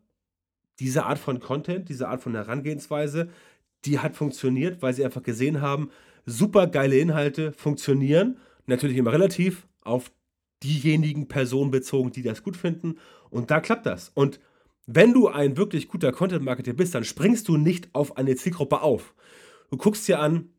diese 0.80 1.06
Art 1.06 1.20
von 1.20 1.38
Content, 1.38 1.88
diese 1.88 2.08
Art 2.08 2.20
von 2.20 2.34
Herangehensweise, 2.34 3.28
die 3.84 4.00
hat 4.00 4.16
funktioniert, 4.16 4.82
weil 4.82 4.94
sie 4.94 5.04
einfach 5.04 5.22
gesehen 5.22 5.60
haben, 5.60 5.90
super 6.26 6.66
geile 6.66 6.98
Inhalte 6.98 7.52
funktionieren. 7.52 8.38
Natürlich 8.68 8.98
immer 8.98 9.12
relativ 9.12 9.66
auf 9.82 10.12
diejenigen 10.62 11.26
Personen 11.26 11.70
bezogen, 11.70 12.12
die 12.12 12.22
das 12.22 12.42
gut 12.42 12.56
finden. 12.56 12.98
Und 13.30 13.50
da 13.50 13.60
klappt 13.60 13.86
das. 13.86 14.10
Und 14.14 14.40
wenn 14.86 15.12
du 15.12 15.28
ein 15.28 15.56
wirklich 15.56 15.88
guter 15.88 16.12
Content-Marketer 16.12 16.74
bist, 16.74 16.94
dann 16.94 17.04
springst 17.04 17.48
du 17.48 17.56
nicht 17.56 17.88
auf 17.94 18.16
eine 18.16 18.36
Zielgruppe 18.36 18.82
auf. 18.82 19.14
Du 19.70 19.76
guckst 19.76 20.06
dir 20.06 20.20
an, 20.20 20.50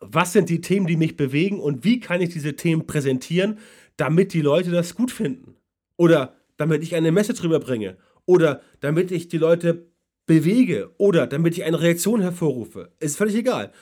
was 0.00 0.32
sind 0.32 0.48
die 0.48 0.60
Themen, 0.60 0.86
die 0.86 0.96
mich 0.96 1.16
bewegen 1.16 1.58
und 1.58 1.84
wie 1.84 2.00
kann 2.00 2.20
ich 2.20 2.30
diese 2.30 2.54
Themen 2.54 2.86
präsentieren, 2.86 3.58
damit 3.96 4.32
die 4.32 4.42
Leute 4.42 4.70
das 4.70 4.94
gut 4.94 5.10
finden. 5.10 5.56
Oder 5.96 6.36
damit 6.56 6.82
ich 6.82 6.94
eine 6.94 7.12
Message 7.12 7.42
rüberbringe. 7.42 7.96
Oder 8.26 8.60
damit 8.80 9.10
ich 9.10 9.28
die 9.28 9.38
Leute 9.38 9.86
bewege. 10.26 10.90
Oder 10.98 11.26
damit 11.26 11.56
ich 11.56 11.64
eine 11.64 11.80
Reaktion 11.80 12.20
hervorrufe. 12.20 12.92
Ist 13.00 13.16
völlig 13.16 13.36
egal. 13.36 13.72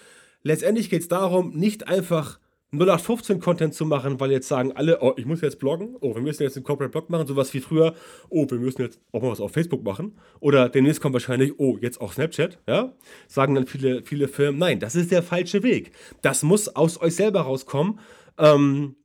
Letztendlich 0.43 0.89
geht 0.89 1.03
es 1.03 1.09
darum, 1.09 1.57
nicht 1.57 1.89
einfach 1.89 2.39
0815-Content 2.81 3.75
zu 3.75 3.87
machen, 3.87 4.21
weil 4.21 4.31
jetzt 4.31 4.49
sagen 4.49 4.73
alle, 4.73 5.01
oh, 5.01 5.15
ich 5.17 5.27
muss 5.27 5.41
jetzt 5.41 5.59
bloggen, 5.59 5.97
oh, 6.01 6.15
wir 6.15 6.23
müssen 6.23 6.43
jetzt 6.43 6.57
einen 6.57 6.65
Corporate 6.65 6.91
Blog 6.91 7.11
machen, 7.11 7.27
sowas 7.27 7.53
wie 7.55 7.61
früher, 7.61 7.95
oh, 8.29 8.47
wir 8.49 8.59
müssen 8.59 8.83
jetzt 8.83 9.01
auch 9.13 9.23
mal 9.23 9.31
was 9.31 9.41
auf 9.41 9.53
Facebook 9.53 9.85
machen. 9.85 10.19
Oder 10.41 10.69
demnächst 10.69 11.01
kommt 11.01 11.13
wahrscheinlich, 11.13 11.59
oh, 11.59 11.79
jetzt 11.81 12.01
auch 12.01 12.13
Snapchat, 12.13 12.59
ja? 12.67 12.93
Sagen 13.29 13.55
dann 13.55 13.67
viele, 13.67 14.03
viele 14.03 14.29
Firmen, 14.29 14.59
nein, 14.59 14.81
das 14.81 14.95
ist 14.95 15.11
der 15.11 15.23
falsche 15.23 15.63
Weg. 15.63 15.93
Das 16.23 16.43
muss 16.43 16.69
aus 16.69 17.01
euch 17.01 17.15
selber 17.15 17.43
rauskommen. 17.43 18.01
Ähm, 18.39 18.97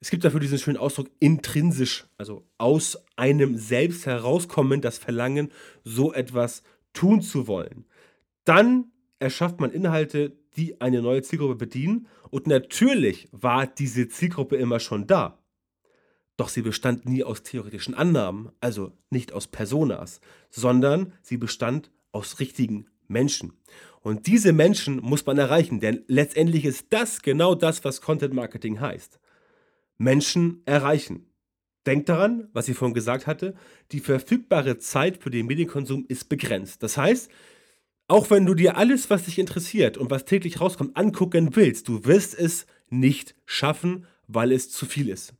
es 0.00 0.10
gibt 0.10 0.24
dafür 0.24 0.40
diesen 0.40 0.58
schönen 0.58 0.78
Ausdruck 0.78 1.08
intrinsisch, 1.18 2.06
also 2.16 2.46
aus 2.56 2.98
einem 3.16 3.58
selbst 3.58 4.06
herauskommen, 4.06 4.80
das 4.80 4.96
Verlangen, 4.96 5.50
so 5.84 6.12
etwas 6.14 6.62
tun 6.94 7.20
zu 7.20 7.46
wollen. 7.46 7.84
Dann 8.44 8.86
erschafft 9.18 9.60
man 9.60 9.70
Inhalte, 9.70 10.32
die 10.60 10.80
eine 10.80 11.00
neue 11.00 11.22
Zielgruppe 11.22 11.56
bedienen. 11.56 12.06
Und 12.28 12.46
natürlich 12.46 13.28
war 13.32 13.66
diese 13.66 14.08
Zielgruppe 14.08 14.56
immer 14.56 14.78
schon 14.78 15.06
da. 15.06 15.38
Doch 16.36 16.50
sie 16.50 16.62
bestand 16.62 17.06
nie 17.06 17.24
aus 17.24 17.42
theoretischen 17.42 17.94
Annahmen, 17.94 18.50
also 18.60 18.92
nicht 19.08 19.32
aus 19.32 19.46
Personas, 19.46 20.20
sondern 20.50 21.12
sie 21.22 21.38
bestand 21.38 21.90
aus 22.12 22.40
richtigen 22.40 22.86
Menschen. 23.08 23.54
Und 24.02 24.26
diese 24.26 24.52
Menschen 24.52 24.96
muss 24.96 25.24
man 25.26 25.38
erreichen, 25.38 25.80
denn 25.80 26.04
letztendlich 26.06 26.64
ist 26.64 26.86
das 26.90 27.22
genau 27.22 27.54
das, 27.54 27.84
was 27.84 28.00
Content 28.00 28.34
Marketing 28.34 28.80
heißt. 28.80 29.18
Menschen 29.98 30.62
erreichen. 30.66 31.26
Denkt 31.86 32.08
daran, 32.10 32.48
was 32.52 32.68
ich 32.68 32.76
vorhin 32.76 32.94
gesagt 32.94 33.26
hatte, 33.26 33.54
die 33.92 34.00
verfügbare 34.00 34.78
Zeit 34.78 35.22
für 35.22 35.30
den 35.30 35.46
Medienkonsum 35.46 36.04
ist 36.08 36.28
begrenzt. 36.28 36.82
Das 36.82 36.96
heißt, 36.98 37.30
auch 38.10 38.28
wenn 38.30 38.44
du 38.44 38.54
dir 38.54 38.76
alles, 38.76 39.08
was 39.08 39.24
dich 39.24 39.38
interessiert 39.38 39.96
und 39.96 40.10
was 40.10 40.24
täglich 40.24 40.60
rauskommt, 40.60 40.96
angucken 40.96 41.54
willst, 41.54 41.88
du 41.88 42.04
wirst 42.04 42.36
es 42.36 42.66
nicht 42.88 43.36
schaffen, 43.46 44.06
weil 44.26 44.50
es 44.50 44.68
zu 44.68 44.84
viel 44.84 45.08
ist. 45.08 45.34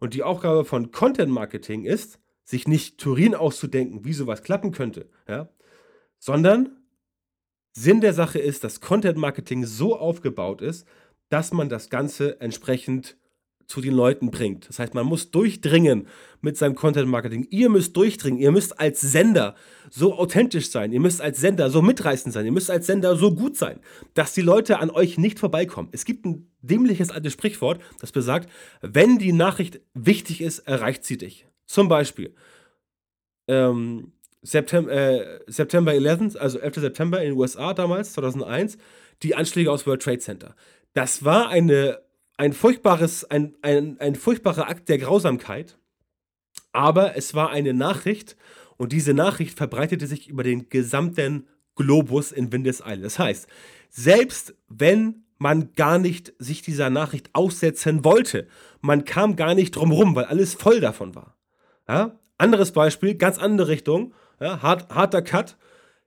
Und 0.00 0.14
die 0.14 0.24
Aufgabe 0.24 0.64
von 0.64 0.90
Content 0.90 1.30
Marketing 1.30 1.84
ist, 1.84 2.18
sich 2.42 2.66
nicht 2.66 2.98
Turin 2.98 3.36
auszudenken, 3.36 4.04
wie 4.04 4.12
sowas 4.12 4.42
klappen 4.42 4.72
könnte, 4.72 5.08
ja, 5.28 5.48
sondern 6.18 6.80
Sinn 7.72 8.00
der 8.00 8.12
Sache 8.12 8.40
ist, 8.40 8.64
dass 8.64 8.80
Content 8.80 9.16
Marketing 9.16 9.64
so 9.64 9.96
aufgebaut 9.96 10.62
ist, 10.62 10.86
dass 11.28 11.52
man 11.52 11.68
das 11.68 11.90
Ganze 11.90 12.40
entsprechend 12.40 13.16
zu 13.70 13.80
den 13.80 13.94
Leuten 13.94 14.30
bringt. 14.32 14.68
Das 14.68 14.80
heißt, 14.80 14.94
man 14.94 15.06
muss 15.06 15.30
durchdringen 15.30 16.08
mit 16.40 16.56
seinem 16.56 16.74
Content 16.74 17.08
Marketing. 17.08 17.46
Ihr 17.50 17.68
müsst 17.68 17.96
durchdringen. 17.96 18.40
Ihr 18.40 18.50
müsst 18.50 18.80
als 18.80 19.00
Sender 19.00 19.54
so 19.90 20.18
authentisch 20.18 20.70
sein. 20.70 20.92
Ihr 20.92 20.98
müsst 20.98 21.20
als 21.20 21.40
Sender 21.40 21.70
so 21.70 21.80
mitreißend 21.80 22.34
sein. 22.34 22.44
Ihr 22.44 22.52
müsst 22.52 22.70
als 22.70 22.86
Sender 22.86 23.14
so 23.14 23.32
gut 23.32 23.56
sein, 23.56 23.78
dass 24.14 24.34
die 24.34 24.42
Leute 24.42 24.80
an 24.80 24.90
euch 24.90 25.18
nicht 25.18 25.38
vorbeikommen. 25.38 25.88
Es 25.92 26.04
gibt 26.04 26.26
ein 26.26 26.50
dämliches 26.62 27.10
altes 27.10 27.32
Sprichwort, 27.32 27.80
das 28.00 28.10
besagt, 28.10 28.50
wenn 28.82 29.18
die 29.18 29.32
Nachricht 29.32 29.80
wichtig 29.94 30.40
ist, 30.40 30.58
erreicht 30.60 31.04
sie 31.04 31.16
dich. 31.16 31.46
Zum 31.66 31.88
Beispiel 31.88 32.34
ähm, 33.46 34.12
September, 34.42 34.90
äh, 34.90 35.40
September 35.46 35.94
11, 35.94 36.34
also 36.36 36.58
11. 36.58 36.74
September 36.76 37.22
in 37.22 37.30
den 37.30 37.38
USA 37.38 37.72
damals, 37.72 38.14
2001, 38.14 38.78
die 39.22 39.36
Anschläge 39.36 39.70
aus 39.70 39.86
World 39.86 40.02
Trade 40.02 40.18
Center. 40.18 40.56
Das 40.92 41.24
war 41.24 41.48
eine 41.48 42.00
ein 42.40 42.54
furchtbares, 42.54 43.24
ein, 43.24 43.54
ein, 43.60 44.00
ein 44.00 44.14
furchtbarer 44.14 44.66
Akt 44.66 44.88
der 44.88 44.96
Grausamkeit, 44.96 45.76
aber 46.72 47.14
es 47.14 47.34
war 47.34 47.50
eine 47.50 47.74
Nachricht 47.74 48.34
und 48.78 48.92
diese 48.92 49.12
Nachricht 49.12 49.58
verbreitete 49.58 50.06
sich 50.06 50.26
über 50.26 50.42
den 50.42 50.70
gesamten 50.70 51.46
Globus 51.76 52.32
in 52.32 52.50
Windeseile. 52.50 53.02
Das 53.02 53.18
heißt, 53.18 53.46
selbst 53.90 54.54
wenn 54.68 55.24
man 55.36 55.74
gar 55.74 55.98
nicht 55.98 56.32
sich 56.38 56.62
dieser 56.62 56.88
Nachricht 56.88 57.28
aussetzen 57.34 58.06
wollte, 58.06 58.48
man 58.80 59.04
kam 59.04 59.36
gar 59.36 59.54
nicht 59.54 59.76
drum 59.76 59.92
rum, 59.92 60.14
weil 60.16 60.24
alles 60.24 60.54
voll 60.54 60.80
davon 60.80 61.14
war. 61.14 61.36
Ja? 61.86 62.18
Anderes 62.38 62.72
Beispiel, 62.72 63.16
ganz 63.16 63.36
andere 63.36 63.68
Richtung, 63.68 64.14
ja? 64.40 64.62
Hart, 64.62 64.88
harter 64.88 65.20
Cut, 65.20 65.58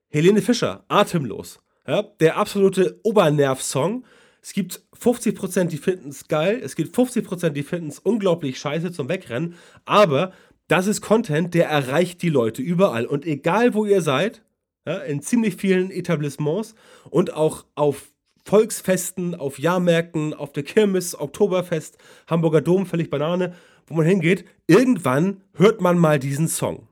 Helene 0.09 0.41
Fischer, 0.41 0.83
Atemlos. 0.87 1.59
Ja? 1.85 2.01
Der 2.01 2.37
absolute 2.37 2.99
Obernerv-Song, 3.03 4.03
es 4.43 4.51
gibt 4.51 4.83
50%, 5.01 5.65
die 5.65 5.77
finden 5.77 6.09
es 6.09 6.27
geil, 6.27 6.59
es 6.61 6.75
gibt 6.75 6.93
50%, 6.95 7.49
die 7.51 7.63
finden 7.63 7.87
es 7.87 7.99
unglaublich 7.99 8.59
scheiße 8.59 8.91
zum 8.91 9.07
Wegrennen, 9.07 9.55
aber 9.85 10.33
das 10.67 10.87
ist 10.87 10.99
Content, 10.99 11.53
der 11.53 11.69
erreicht 11.69 12.21
die 12.21 12.29
Leute 12.29 12.61
überall. 12.61 13.05
Und 13.05 13.25
egal 13.25 13.73
wo 13.73 13.85
ihr 13.85 14.01
seid, 14.01 14.41
ja, 14.85 14.97
in 14.97 15.21
ziemlich 15.21 15.55
vielen 15.55 15.91
Etablissements 15.91 16.75
und 17.09 17.33
auch 17.33 17.65
auf 17.75 18.11
Volksfesten, 18.43 19.33
auf 19.33 19.59
Jahrmärkten, 19.59 20.33
auf 20.33 20.51
der 20.51 20.63
Kirmes, 20.63 21.17
Oktoberfest, 21.17 21.97
Hamburger 22.27 22.59
Dom, 22.59 22.85
völlig 22.85 23.09
Banane, 23.09 23.55
wo 23.87 23.93
man 23.93 24.05
hingeht, 24.05 24.43
irgendwann 24.67 25.41
hört 25.53 25.79
man 25.79 25.97
mal 25.97 26.19
diesen 26.19 26.49
Song. 26.49 26.89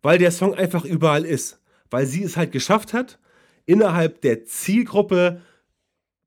Weil 0.00 0.16
der 0.16 0.30
Song 0.30 0.54
einfach 0.54 0.86
überall 0.86 1.26
ist. 1.26 1.60
Weil 1.90 2.06
sie 2.06 2.22
es 2.22 2.38
halt 2.38 2.50
geschafft 2.52 2.94
hat, 2.94 3.18
innerhalb 3.66 4.22
der 4.22 4.46
Zielgruppe 4.46 5.42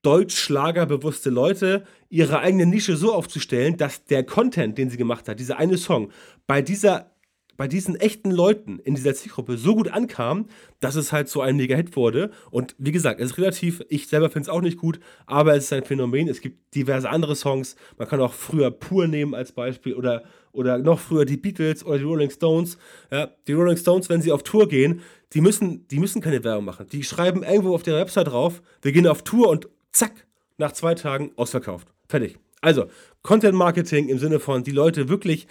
deutsch-schlagerbewusste 0.04 1.30
Leute 1.30 1.84
ihre 2.10 2.40
eigene 2.40 2.66
Nische 2.66 2.96
so 2.96 3.14
aufzustellen, 3.14 3.78
dass 3.78 4.06
der 4.06 4.24
Content, 4.24 4.78
den 4.78 4.90
sie 4.90 4.98
gemacht 4.98 5.28
hat, 5.28 5.40
dieser 5.40 5.58
eine 5.58 5.78
Song, 5.78 6.12
bei 6.46 6.62
dieser 6.62 7.12
bei 7.58 7.68
diesen 7.68 7.96
echten 7.96 8.32
Leuten 8.32 8.80
in 8.80 8.96
dieser 8.96 9.16
Zielgruppe 9.16 9.58
so 9.58 9.76
gut 9.76 9.90
ankam, 9.90 10.46
dass 10.80 10.96
es 10.96 11.12
halt 11.12 11.28
so 11.28 11.42
ein 11.42 11.58
Mega-Hit 11.58 11.96
wurde. 11.96 12.30
Und 12.52 12.76
wie 12.78 12.92
gesagt, 12.92 13.20
es 13.20 13.32
ist 13.32 13.38
relativ, 13.38 13.84
ich 13.90 14.08
selber 14.08 14.30
finde 14.30 14.44
es 14.44 14.50
auch 14.50 14.62
nicht 14.62 14.78
gut, 14.78 15.00
aber 15.26 15.56
es 15.56 15.66
ist 15.66 15.74
ein 15.74 15.84
Phänomen. 15.84 16.30
Es 16.30 16.40
gibt 16.40 16.76
diverse 16.76 17.10
andere 17.10 17.36
Songs. 17.36 17.76
Man 17.98 18.08
kann 18.08 18.22
auch 18.22 18.34
früher 18.34 18.72
Pur 18.72 19.08
nehmen 19.08 19.34
als 19.34 19.52
Beispiel 19.52 19.96
oder, 19.96 20.24
oder 20.52 20.78
noch 20.78 21.00
früher 21.00 21.26
die 21.26 21.38
Beatles 21.38 21.84
oder 21.84 21.98
die 21.98 22.04
Rolling 22.04 22.30
Stones. 22.30 22.78
Ja, 23.12 23.32
die 23.48 23.54
Rolling 23.54 23.78
Stones, 23.78 24.08
wenn 24.10 24.22
sie 24.22 24.32
auf 24.32 24.44
Tour 24.44 24.70
gehen, 24.70 25.02
die 25.34 25.42
müssen, 25.42 25.88
die 25.88 26.00
müssen 26.00 26.22
keine 26.22 26.44
Werbung 26.44 26.66
machen. 26.66 26.88
Die 26.92 27.04
schreiben 27.04 27.44
irgendwo 27.44 27.74
auf 27.74 27.84
der 27.84 27.96
Website 27.96 28.28
drauf, 28.28 28.62
wir 28.82 28.92
gehen 28.92 29.08
auf 29.08 29.24
Tour 29.24 29.50
und 29.50 29.68
zack, 29.92 30.28
nach 30.58 30.72
zwei 30.72 30.96
Tagen 30.96 31.32
ausverkauft. 31.36 31.88
Fertig. 32.08 32.38
Also, 32.62 32.88
Content 33.22 33.56
Marketing 33.56 34.10
im 34.10 34.20
Sinne 34.20 34.40
von 34.40 34.64
die 34.64 34.72
Leute 34.72 35.10
wirklich 35.10 35.48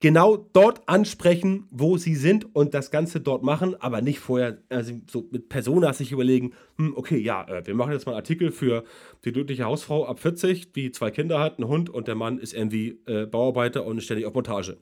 genau 0.00 0.36
dort 0.36 0.86
ansprechen, 0.86 1.66
wo 1.70 1.96
sie 1.96 2.14
sind 2.14 2.54
und 2.54 2.74
das 2.74 2.90
Ganze 2.90 3.20
dort 3.20 3.42
machen, 3.42 3.74
aber 3.80 4.02
nicht 4.02 4.18
vorher 4.18 4.58
also 4.68 4.92
so 5.10 5.26
mit 5.30 5.48
Personas 5.48 5.98
sich 5.98 6.12
überlegen, 6.12 6.52
hm, 6.76 6.94
okay, 6.94 7.16
ja, 7.16 7.48
äh, 7.48 7.66
wir 7.66 7.74
machen 7.74 7.92
jetzt 7.92 8.04
mal 8.04 8.12
einen 8.12 8.18
Artikel 8.18 8.52
für 8.52 8.84
die 9.24 9.32
glückliche 9.32 9.64
Hausfrau 9.64 10.04
ab 10.06 10.20
40, 10.20 10.72
die 10.72 10.92
zwei 10.92 11.10
Kinder 11.10 11.40
hat, 11.40 11.58
einen 11.58 11.68
Hund 11.68 11.88
und 11.88 12.06
der 12.06 12.16
Mann 12.16 12.38
ist 12.38 12.52
irgendwie 12.52 13.00
äh, 13.06 13.24
Bauarbeiter 13.24 13.86
und 13.86 14.02
ständig 14.02 14.26
auf 14.26 14.34
Montage. 14.34 14.76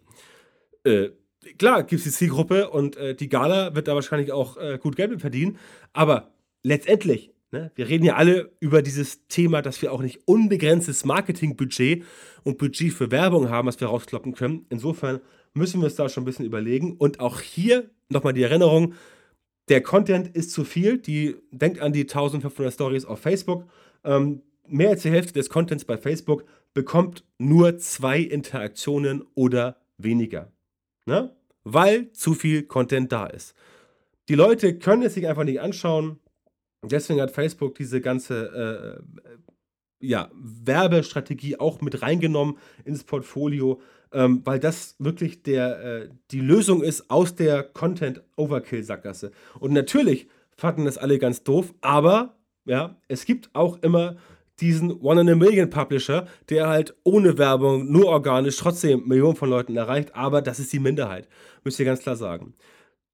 Äh, 0.83 1.11
klar 1.57 1.85
gibt 1.85 2.01
es 2.01 2.05
die 2.05 2.11
Zielgruppe 2.11 2.71
und 2.71 2.97
äh, 2.97 3.15
die 3.15 3.29
Gala 3.29 3.77
wird 3.77 3.87
da 3.87 3.95
wahrscheinlich 3.95 4.33
auch 4.33 4.57
äh, 4.57 4.79
gut 4.83 4.97
Geld 4.97 5.13
mit 5.13 5.21
verdienen, 5.21 5.57
aber 5.93 6.33
letztendlich? 6.65 7.31
Wir 7.53 7.89
reden 7.89 8.05
ja 8.05 8.17
alle 8.17 8.51
über 8.61 8.81
dieses 8.81 9.27
Thema, 9.29 9.61
dass 9.61 9.83
wir 9.83 9.93
auch 9.93 10.01
nicht 10.01 10.27
unbegrenztes 10.27 11.05
Marketingbudget 11.05 12.03
und 12.45 12.57
Budget 12.57 12.95
für 12.95 13.11
Werbung 13.11 13.51
haben, 13.51 13.69
was 13.69 13.79
wir 13.79 13.89
rauskloppen 13.89 14.35
können. 14.35 14.65
Insofern 14.71 15.21
müssen 15.53 15.81
wir 15.81 15.85
uns 15.85 15.97
da 15.97 16.09
schon 16.09 16.23
ein 16.23 16.25
bisschen 16.25 16.47
überlegen. 16.47 16.97
Und 16.97 17.21
auch 17.21 17.41
hier 17.41 17.91
nochmal 18.09 18.33
die 18.33 18.43
Erinnerung, 18.43 18.95
der 19.69 19.83
Content 19.83 20.35
ist 20.35 20.51
zu 20.51 20.65
viel. 20.65 20.97
Die, 20.97 21.37
denkt 21.51 21.81
an 21.81 21.93
die 21.93 22.03
1500 22.03 22.73
Stories 22.73 23.05
auf 23.05 23.21
Facebook. 23.21 23.67
Ähm, 24.03 24.41
mehr 24.67 24.91
als 24.91 25.03
die 25.03 25.11
Hälfte 25.11 25.35
des 25.35 25.51
Contents 25.51 25.85
bei 25.85 25.99
Facebook 25.99 26.45
bekommt 26.73 27.25
nur 27.39 27.77
zwei 27.79 28.21
Interaktionen 28.21 29.25
oder 29.35 29.77
weniger. 29.99 30.51
Ne? 31.05 31.37
Weil 31.65 32.13
zu 32.13 32.33
viel 32.33 32.63
Content 32.63 33.13
da 33.13 33.27
ist. 33.27 33.55
Die 34.29 34.35
Leute 34.35 34.79
können 34.79 35.03
es 35.03 35.15
sich 35.15 35.29
einfach 35.29 35.45
nicht 35.45 35.61
anschauen. 35.61 36.19
Deswegen 36.85 37.21
hat 37.21 37.31
Facebook 37.31 37.75
diese 37.77 38.01
ganze 38.01 39.01
äh, 39.01 39.23
ja, 40.01 40.31
Werbestrategie 40.35 41.59
auch 41.59 41.81
mit 41.81 42.03
reingenommen 42.03 42.59
ins 42.85 43.05
Portfolio, 43.05 43.81
ähm, 44.13 44.43
weil 44.45 44.59
das 44.59 44.97
wirklich 44.99 45.43
der, 45.43 45.85
äh, 45.85 46.09
die 46.33 46.41
Lösung 46.41 46.83
ist 46.83 47.09
aus 47.11 47.35
der 47.37 47.63
Content-Overkill-Sackgasse. 47.63 49.31
Und 49.61 49.73
natürlich 49.73 50.27
fanden 50.57 50.85
das 50.85 50.99
alle 50.99 51.19
ganz 51.19 51.45
doof, 51.45 51.73
aber 51.81 52.37
ja, 52.65 52.97
es 53.09 53.25
gibt 53.25 53.51
auch 53.55 53.81
immer 53.83 54.17
diesen 54.61 55.01
One-in-a-Million-Publisher, 55.01 56.27
der 56.51 56.69
halt 56.69 56.95
ohne 57.05 57.39
Werbung, 57.39 57.91
nur 57.91 58.07
organisch 58.07 58.57
trotzdem 58.57 59.07
Millionen 59.07 59.37
von 59.37 59.51
Leuten 59.51 59.77
erreicht, 59.77 60.15
aber 60.15 60.43
das 60.43 60.59
ist 60.59 60.73
die 60.73 60.79
Minderheit, 60.79 61.29
müsst 61.65 61.79
ihr 61.81 61.87
ganz 61.87 62.01
klar 62.01 62.17
sagen. 62.17 62.55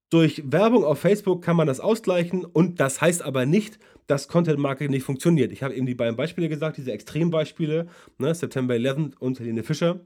Durch 0.09 0.41
Werbung 0.45 0.83
auf 0.83 0.99
Facebook 0.99 1.43
kann 1.43 1.55
man 1.55 1.67
das 1.67 1.79
ausgleichen 1.79 2.43
und 2.43 2.79
das 2.79 2.99
heißt 2.99 3.21
aber 3.21 3.45
nicht, 3.45 3.77
dass 4.07 4.27
Content 4.27 4.57
Marketing 4.57 4.91
nicht 4.91 5.03
funktioniert. 5.03 5.51
Ich 5.51 5.61
habe 5.61 5.75
eben 5.75 5.85
die 5.85 5.93
beiden 5.93 6.15
Beispiele 6.15 6.49
gesagt, 6.49 6.77
diese 6.77 6.91
Extrembeispiele, 6.91 7.87
ne, 8.17 8.33
September 8.33 8.73
11 8.73 9.11
und 9.19 9.39
Helene 9.39 9.61
Fischer. 9.61 9.99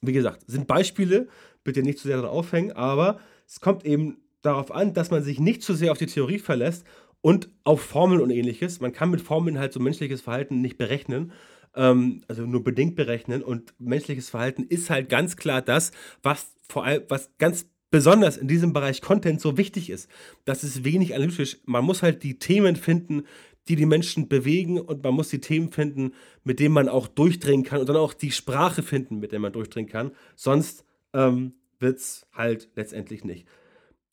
Wie 0.00 0.12
gesagt, 0.12 0.44
sind 0.46 0.68
Beispiele, 0.68 1.28
bitte 1.64 1.82
nicht 1.82 1.98
zu 1.98 2.06
sehr 2.06 2.16
daran 2.16 2.30
aufhängen, 2.30 2.72
aber 2.72 3.18
es 3.46 3.60
kommt 3.60 3.84
eben 3.84 4.18
darauf 4.42 4.70
an, 4.70 4.94
dass 4.94 5.10
man 5.10 5.22
sich 5.22 5.40
nicht 5.40 5.62
zu 5.62 5.74
sehr 5.74 5.90
auf 5.90 5.98
die 5.98 6.06
Theorie 6.06 6.38
verlässt 6.38 6.84
und 7.20 7.48
auf 7.64 7.80
Formeln 7.80 8.20
und 8.20 8.30
ähnliches. 8.30 8.80
Man 8.80 8.92
kann 8.92 9.10
mit 9.10 9.20
Formeln 9.20 9.58
halt 9.58 9.72
so 9.72 9.80
menschliches 9.80 10.20
Verhalten 10.20 10.60
nicht 10.60 10.78
berechnen, 10.78 11.32
ähm, 11.74 12.22
also 12.28 12.46
nur 12.46 12.62
bedingt 12.62 12.94
berechnen 12.94 13.42
und 13.42 13.74
menschliches 13.78 14.30
Verhalten 14.30 14.64
ist 14.64 14.90
halt 14.90 15.08
ganz 15.08 15.36
klar 15.36 15.62
das, 15.62 15.90
was 16.22 16.54
vor 16.68 16.84
allem, 16.84 17.02
was 17.08 17.30
ganz 17.38 17.66
besonders 17.92 18.38
in 18.38 18.48
diesem 18.48 18.72
Bereich 18.72 19.00
Content 19.02 19.40
so 19.40 19.56
wichtig 19.56 19.90
ist. 19.90 20.08
Das 20.44 20.64
ist 20.64 20.82
wenig 20.82 21.14
analytisch. 21.14 21.58
Man 21.66 21.84
muss 21.84 22.02
halt 22.02 22.24
die 22.24 22.38
Themen 22.38 22.74
finden, 22.74 23.22
die 23.68 23.76
die 23.76 23.86
Menschen 23.86 24.28
bewegen 24.28 24.80
und 24.80 25.04
man 25.04 25.14
muss 25.14 25.28
die 25.28 25.40
Themen 25.40 25.70
finden, 25.70 26.14
mit 26.42 26.58
denen 26.58 26.74
man 26.74 26.88
auch 26.88 27.06
durchdringen 27.06 27.64
kann 27.64 27.80
und 27.80 27.88
dann 27.88 27.96
auch 27.96 28.14
die 28.14 28.32
Sprache 28.32 28.82
finden, 28.82 29.20
mit 29.20 29.30
der 29.30 29.38
man 29.38 29.52
durchdringen 29.52 29.90
kann. 29.90 30.10
Sonst 30.34 30.84
ähm, 31.12 31.52
wird 31.78 31.98
es 31.98 32.26
halt 32.32 32.70
letztendlich 32.74 33.24
nicht. 33.24 33.46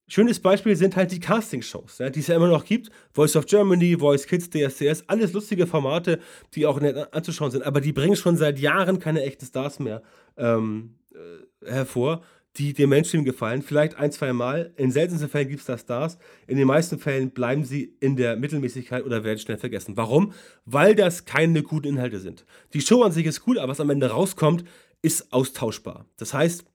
Schönes 0.08 0.40
Beispiel 0.40 0.76
sind 0.76 0.96
halt 0.96 1.12
die 1.12 1.20
Castingshows, 1.20 2.00
ja, 2.00 2.10
die 2.10 2.20
es 2.20 2.28
ja 2.28 2.36
immer 2.36 2.50
noch 2.50 2.66
gibt. 2.66 2.90
Voice 3.14 3.36
of 3.36 3.46
Germany, 3.46 3.96
Voice 3.98 4.28
Kids, 4.28 4.50
DSCS, 4.50 5.06
alles 5.08 5.34
lustige 5.34 5.68
Formate, 5.68 6.20
die 6.54 6.66
auch 6.66 6.82
nett 6.82 7.14
anzuschauen 7.14 7.52
sind, 7.52 7.64
aber 7.64 7.80
die 7.80 7.94
bringen 7.94 8.16
schon 8.16 8.36
seit 8.36 8.60
Jahren 8.60 9.00
keine 9.00 9.24
echten 9.24 9.46
Stars 9.46 9.80
mehr 9.80 10.02
ähm, 10.36 10.96
äh, 11.14 11.72
hervor 11.72 12.24
die 12.58 12.74
dem 12.74 12.90
Mainstream 12.90 13.24
gefallen. 13.24 13.62
Vielleicht 13.62 13.96
ein, 13.96 14.12
zwei 14.12 14.34
Mal. 14.34 14.74
In 14.76 14.92
seltensten 14.92 15.30
Fällen 15.30 15.50
gibt 15.50 15.62
es 15.62 15.66
da 15.66 15.78
Stars. 15.78 16.18
In 16.48 16.58
den 16.58 16.68
meisten 16.68 17.00
Fällen 17.00 17.32
bleiben 17.32 17.64
sie 17.64 17.96
in 18.00 18.16
der 18.16 18.36
Mittelmäßigkeit 18.36 19.06
oder 19.06 19.24
werden 19.24 19.40
schnell 19.40 19.58
vergessen. 19.58 19.98
Warum? 19.98 20.34
Weil 20.66 20.96
das 20.96 21.26
keine 21.26 21.64
guten 21.64 21.88
Inhalte 21.88 22.20
sind. 22.20 22.46
Die 22.74 22.82
Show 22.82 23.04
an 23.04 23.12
sich 23.12 23.26
ist 23.26 23.48
cool, 23.48 23.60
aber 23.60 23.72
was 23.72 23.80
am 23.80 23.90
Ende 23.90 24.10
rauskommt, 24.10 24.64
ist 25.02 25.32
austauschbar. 25.32 26.06
Das 26.18 26.34
heißt, 26.34 26.66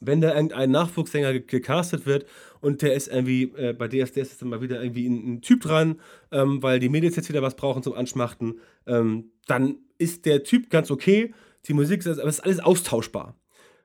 wenn 0.00 0.20
da 0.20 0.34
irgendein 0.34 0.70
Nachwuchssänger 0.70 1.40
gecastet 1.40 2.06
wird 2.06 2.26
und 2.60 2.82
der 2.82 2.94
ist 2.94 3.08
irgendwie, 3.08 3.44
äh, 3.56 3.72
bei 3.72 3.88
DSDS 3.88 4.32
ist 4.32 4.42
dann 4.42 4.50
mal 4.50 4.60
wieder 4.60 4.82
irgendwie 4.82 5.06
ein, 5.06 5.34
ein 5.34 5.40
Typ 5.40 5.62
dran, 5.62 6.00
ähm, 6.30 6.62
weil 6.62 6.80
die 6.80 6.88
Mädels 6.88 7.16
jetzt 7.16 7.28
wieder 7.28 7.42
was 7.42 7.56
brauchen 7.56 7.82
zum 7.82 7.94
Anschmachten, 7.94 8.60
ähm, 8.86 9.32
dann 9.46 9.78
ist 9.98 10.26
der 10.26 10.44
Typ 10.44 10.70
ganz 10.70 10.90
okay, 10.90 11.32
die 11.66 11.72
Musik 11.72 12.04
ist, 12.04 12.18
aber 12.18 12.28
ist 12.28 12.40
alles 12.40 12.60
austauschbar. 12.60 13.34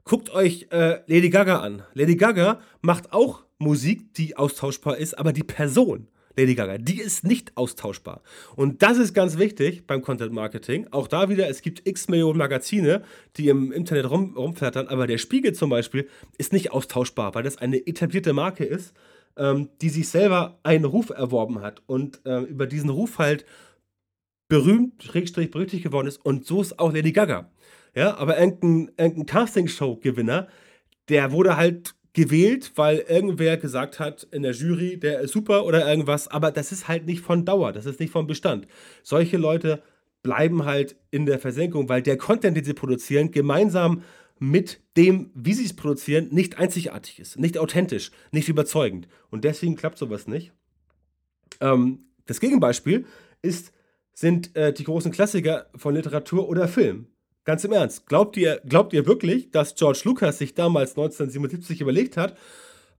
Guckt 0.04 0.32
euch 0.32 0.68
äh, 0.72 1.00
Lady 1.08 1.30
Gaga 1.30 1.60
an. 1.60 1.84
Lady 1.94 2.16
Gaga 2.16 2.60
macht 2.82 3.14
auch 3.14 3.44
Musik, 3.60 4.14
die 4.16 4.36
austauschbar 4.36 4.98
ist, 4.98 5.18
aber 5.18 5.34
die 5.34 5.44
Person, 5.44 6.08
Lady 6.36 6.56
Gaga. 6.56 6.78
Die 6.78 7.00
ist 7.00 7.24
nicht 7.24 7.56
austauschbar. 7.56 8.22
Und 8.56 8.82
das 8.82 8.98
ist 8.98 9.14
ganz 9.14 9.38
wichtig 9.38 9.86
beim 9.86 10.02
Content 10.02 10.34
Marketing. 10.34 10.88
Auch 10.92 11.08
da 11.08 11.30
wieder, 11.30 11.48
es 11.48 11.62
gibt 11.62 11.88
x 11.88 12.08
Millionen 12.08 12.40
Magazine, 12.40 13.04
die 13.38 13.50
im 13.50 13.72
Internet 13.72 14.10
rum, 14.10 14.36
rumflattern, 14.36 14.88
aber 14.88 15.08
der 15.08 15.20
Spiegel 15.20 15.54
zum 15.54 15.70
Beispiel 15.70 16.08
ist 16.38 16.54
nicht 16.54 16.72
austauschbar, 16.72 17.36
weil 17.36 17.44
das 17.44 17.58
eine 17.58 17.86
etablierte 17.86 18.34
Marke 18.34 18.66
ist, 18.66 18.94
ähm, 19.38 19.70
die 19.82 19.90
sich 19.90 20.10
selber 20.10 20.60
einen 20.64 20.86
Ruf 20.86 21.10
erworben 21.10 21.62
hat 21.62 21.82
und 21.86 22.22
äh, 22.26 22.42
über 22.42 22.66
diesen 22.66 22.90
Ruf 22.90 23.20
halt 23.20 23.46
berühmt, 24.50 25.04
schrägstrich 25.04 25.52
berüchtigt 25.52 25.84
geworden 25.84 26.08
ist. 26.08 26.26
Und 26.26 26.46
so 26.46 26.62
ist 26.62 26.80
auch 26.80 26.92
Lady 26.92 27.12
Gaga. 27.12 27.50
Ja, 27.96 28.18
aber 28.18 28.40
irgendein, 28.40 28.92
irgendein 28.98 29.26
Castingshow-Gewinner, 29.26 30.48
der 31.10 31.32
wurde 31.32 31.58
halt 31.58 31.94
gewählt, 32.14 32.74
weil 32.76 33.00
irgendwer 33.00 33.58
gesagt 33.58 34.00
hat 34.00 34.28
in 34.32 34.44
der 34.44 34.52
Jury, 34.52 34.98
der 34.98 35.22
ist 35.22 35.32
super 35.32 35.66
oder 35.66 35.88
irgendwas, 35.90 36.28
aber 36.28 36.52
das 36.52 36.72
ist 36.72 36.88
halt 36.88 37.06
nicht 37.06 37.22
von 37.22 37.46
Dauer, 37.46 37.72
das 37.72 37.86
ist 37.86 38.00
nicht 38.00 38.12
von 38.12 38.28
Bestand. 38.28 38.68
Solche 39.04 39.38
Leute 39.38 39.82
bleiben 40.24 40.66
halt 40.66 40.96
in 41.10 41.26
der 41.26 41.40
Versenkung, 41.40 41.90
weil 41.90 42.02
der 42.02 42.18
Content, 42.18 42.56
den 42.56 42.64
sie 42.64 42.74
produzieren, 42.74 43.32
gemeinsam 43.32 44.04
mit 44.40 44.82
dem, 44.98 45.32
wie 45.36 45.54
sie 45.54 45.66
es 45.66 45.76
produzieren, 45.76 46.30
nicht 46.32 46.58
einzigartig 46.58 47.20
ist, 47.20 47.40
nicht 47.40 47.58
authentisch, 47.58 48.12
nicht 48.32 48.50
überzeugend. 48.50 49.08
Und 49.30 49.44
deswegen 49.44 49.76
klappt 49.76 49.98
sowas 49.98 50.28
nicht. 50.28 50.52
Ähm, 51.60 52.06
das 52.26 52.40
Gegenbeispiel 52.40 53.06
ist, 53.42 53.72
sind 54.14 54.56
äh, 54.56 54.74
die 54.74 54.84
großen 54.84 55.12
Klassiker 55.12 55.68
von 55.76 55.96
Literatur 55.96 56.50
oder 56.50 56.68
Film. 56.68 57.08
Ganz 57.44 57.64
im 57.64 57.72
Ernst, 57.72 58.06
glaubt 58.08 58.38
ihr, 58.38 58.62
glaubt 58.68 58.94
ihr 58.94 59.08
wirklich, 59.08 59.52
dass 59.52 59.76
George 59.76 60.02
Lucas 60.06 60.38
sich 60.38 60.54
damals 60.54 60.92
1977 60.92 61.82
überlegt 61.82 62.18
hat, 62.18 62.38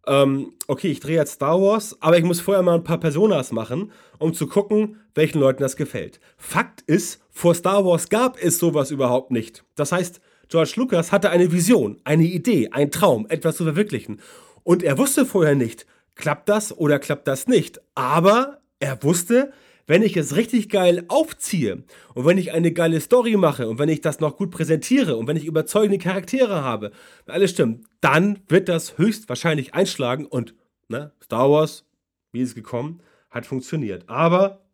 ähm, 0.07 0.55
okay, 0.67 0.89
ich 0.89 0.99
drehe 0.99 1.17
jetzt 1.17 1.35
Star 1.35 1.61
Wars, 1.61 1.97
aber 2.01 2.19
ich 2.19 2.25
muss 2.25 2.41
vorher 2.41 2.63
mal 2.63 2.75
ein 2.75 2.85
paar 2.85 2.99
Personas 2.99 3.53
machen, 3.53 3.93
um 4.19 4.35
zu 4.35 4.49
gucken, 4.49 5.01
welchen 5.15 5.39
Leuten 5.39 5.63
das 5.63 5.77
gefällt. 5.77 6.19
Fakt 6.37 6.83
ist, 6.83 7.21
vor 7.31 7.55
Star 7.55 7.85
Wars 7.85 8.09
gab 8.09 8.37
es 8.43 8.59
sowas 8.59 8.91
überhaupt 8.91 9.31
nicht. 9.31 9.65
Das 9.77 9.93
heißt, 9.93 10.21
George 10.49 10.73
Lucas 10.77 11.13
hatte 11.13 11.31
eine 11.31 11.53
Vision, 11.53 12.01
eine 12.05 12.25
Idee, 12.25 12.69
einen 12.73 12.91
Traum, 12.91 13.27
etwas 13.29 13.57
zu 13.57 13.65
verwirklichen. 13.65 14.21
Und 14.65 14.83
er 14.83 14.99
wusste 14.99 15.25
vorher 15.25 15.55
nicht, 15.55 15.87
klappt 16.17 16.49
das 16.49 16.77
oder 16.77 16.99
klappt 16.99 17.29
das 17.29 17.47
nicht. 17.47 17.81
Aber 17.95 18.61
er 18.81 19.03
wusste, 19.05 19.53
wenn 19.87 20.03
ich 20.03 20.17
es 20.17 20.37
richtig 20.37 20.69
geil 20.69 21.05
aufziehe 21.09 21.85
und 22.15 22.27
wenn 22.27 22.39
ich 22.39 22.53
eine 22.53 22.73
geile 22.73 23.01
Story 23.01 23.37
mache 23.37 23.69
und 23.69 23.79
wenn 23.79 23.89
ich 23.89 24.01
das 24.01 24.21
noch 24.21 24.37
gut 24.37 24.51
präsentiere 24.51 25.17
und 25.17 25.27
wenn 25.27 25.37
ich 25.37 25.45
überzeugende 25.45 25.99
Charaktere 25.99 26.63
habe, 26.63 26.93
wenn 27.27 27.35
alles 27.35 27.51
stimmt, 27.51 27.85
dann 28.01 28.41
wird 28.49 28.69
das 28.69 28.99
höchstwahrscheinlich 28.99 29.75
einschlagen 29.75 30.27
und 30.27 30.55
ne, 30.89 31.13
Star 31.23 31.51
Wars, 31.51 31.85
wie 32.33 32.43
es 32.43 32.55
gekommen, 32.55 33.03
hat 33.31 33.47
funktioniert. 33.47 34.09
Aber 34.09 34.65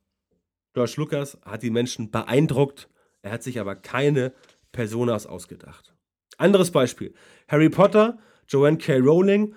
George 0.74 0.94
Lucas 0.96 1.38
hat 1.44 1.62
die 1.62 1.70
Menschen 1.70 2.10
beeindruckt, 2.10 2.88
er 3.22 3.32
hat 3.32 3.42
sich 3.42 3.58
aber 3.58 3.74
keine 3.74 4.32
Personas 4.72 5.26
ausgedacht. 5.26 5.94
Anderes 6.36 6.70
Beispiel: 6.70 7.14
Harry 7.48 7.68
Potter, 7.68 8.18
Joanne 8.46 8.78
K. 8.78 8.98
Rowling 8.98 9.54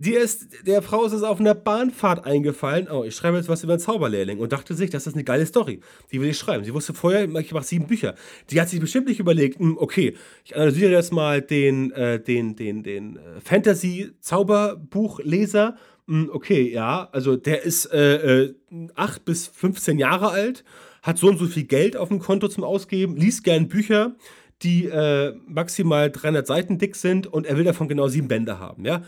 die 0.00 0.14
ist, 0.14 0.46
der 0.64 0.80
Frau 0.80 1.04
ist 1.04 1.12
es 1.12 1.24
auf 1.24 1.40
einer 1.40 1.56
Bahnfahrt 1.56 2.24
eingefallen, 2.24 2.86
oh, 2.88 3.02
ich 3.02 3.16
schreibe 3.16 3.36
jetzt 3.36 3.48
was 3.48 3.64
über 3.64 3.72
einen 3.72 3.80
Zauberlehrling 3.80 4.38
und 4.38 4.52
dachte 4.52 4.74
sich, 4.74 4.90
das 4.90 5.08
ist 5.08 5.14
eine 5.14 5.24
geile 5.24 5.44
Story. 5.44 5.80
Die 6.12 6.20
will 6.20 6.28
ich 6.28 6.38
schreiben. 6.38 6.62
Sie 6.62 6.72
wusste 6.72 6.94
vorher, 6.94 7.24
ich 7.24 7.52
mache 7.52 7.64
sieben 7.64 7.88
Bücher. 7.88 8.14
Die 8.50 8.60
hat 8.60 8.68
sich 8.68 8.78
bestimmt 8.78 9.08
nicht 9.08 9.18
überlegt, 9.18 9.58
hm, 9.58 9.76
okay, 9.76 10.14
ich 10.44 10.54
analysiere 10.54 10.92
jetzt 10.92 11.12
mal 11.12 11.42
den, 11.42 11.90
äh, 11.92 12.20
den, 12.20 12.54
den, 12.54 12.84
den 12.84 13.16
äh, 13.16 13.40
Fantasy-Zauberbuchleser. 13.42 15.74
Hm, 16.06 16.30
okay, 16.32 16.72
ja, 16.72 17.08
also 17.10 17.34
der 17.34 17.64
ist 17.64 17.86
äh, 17.86 18.44
äh, 18.44 18.54
8 18.94 19.24
bis 19.24 19.48
15 19.48 19.98
Jahre 19.98 20.28
alt, 20.28 20.62
hat 21.02 21.18
so 21.18 21.26
und 21.26 21.38
so 21.38 21.46
viel 21.46 21.64
Geld 21.64 21.96
auf 21.96 22.06
dem 22.08 22.20
Konto 22.20 22.46
zum 22.46 22.62
Ausgeben, 22.62 23.16
liest 23.16 23.42
gern 23.42 23.66
Bücher, 23.66 24.14
die 24.62 24.86
äh, 24.86 25.34
maximal 25.46 26.10
300 26.10 26.46
Seiten 26.46 26.78
dick 26.78 26.96
sind 26.96 27.26
und 27.26 27.46
er 27.46 27.56
will 27.56 27.64
davon 27.64 27.88
genau 27.88 28.08
sieben 28.08 28.28
Bände 28.28 28.58
haben. 28.58 28.84
Ja? 28.84 29.02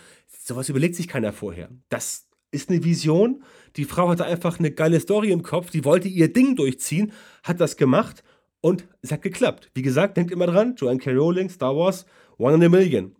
Sowas 0.50 0.68
überlegt 0.68 0.96
sich 0.96 1.06
keiner 1.06 1.32
vorher. 1.32 1.68
Das 1.90 2.26
ist 2.50 2.70
eine 2.70 2.82
Vision. 2.82 3.44
Die 3.76 3.84
Frau 3.84 4.08
hatte 4.08 4.24
einfach 4.24 4.58
eine 4.58 4.72
geile 4.72 4.98
Story 4.98 5.30
im 5.30 5.44
Kopf, 5.44 5.70
die 5.70 5.84
wollte 5.84 6.08
ihr 6.08 6.32
Ding 6.32 6.56
durchziehen, 6.56 7.12
hat 7.44 7.60
das 7.60 7.76
gemacht 7.76 8.24
und 8.60 8.84
es 9.00 9.12
hat 9.12 9.22
geklappt. 9.22 9.70
Wie 9.74 9.82
gesagt, 9.82 10.16
denkt 10.16 10.32
immer 10.32 10.48
dran, 10.48 10.74
Joanne 10.74 10.98
K. 10.98 11.12
Rowling, 11.12 11.50
Star 11.50 11.76
Wars, 11.76 12.04
One 12.36 12.56
in 12.56 12.64
a 12.64 12.68
Million. 12.68 13.14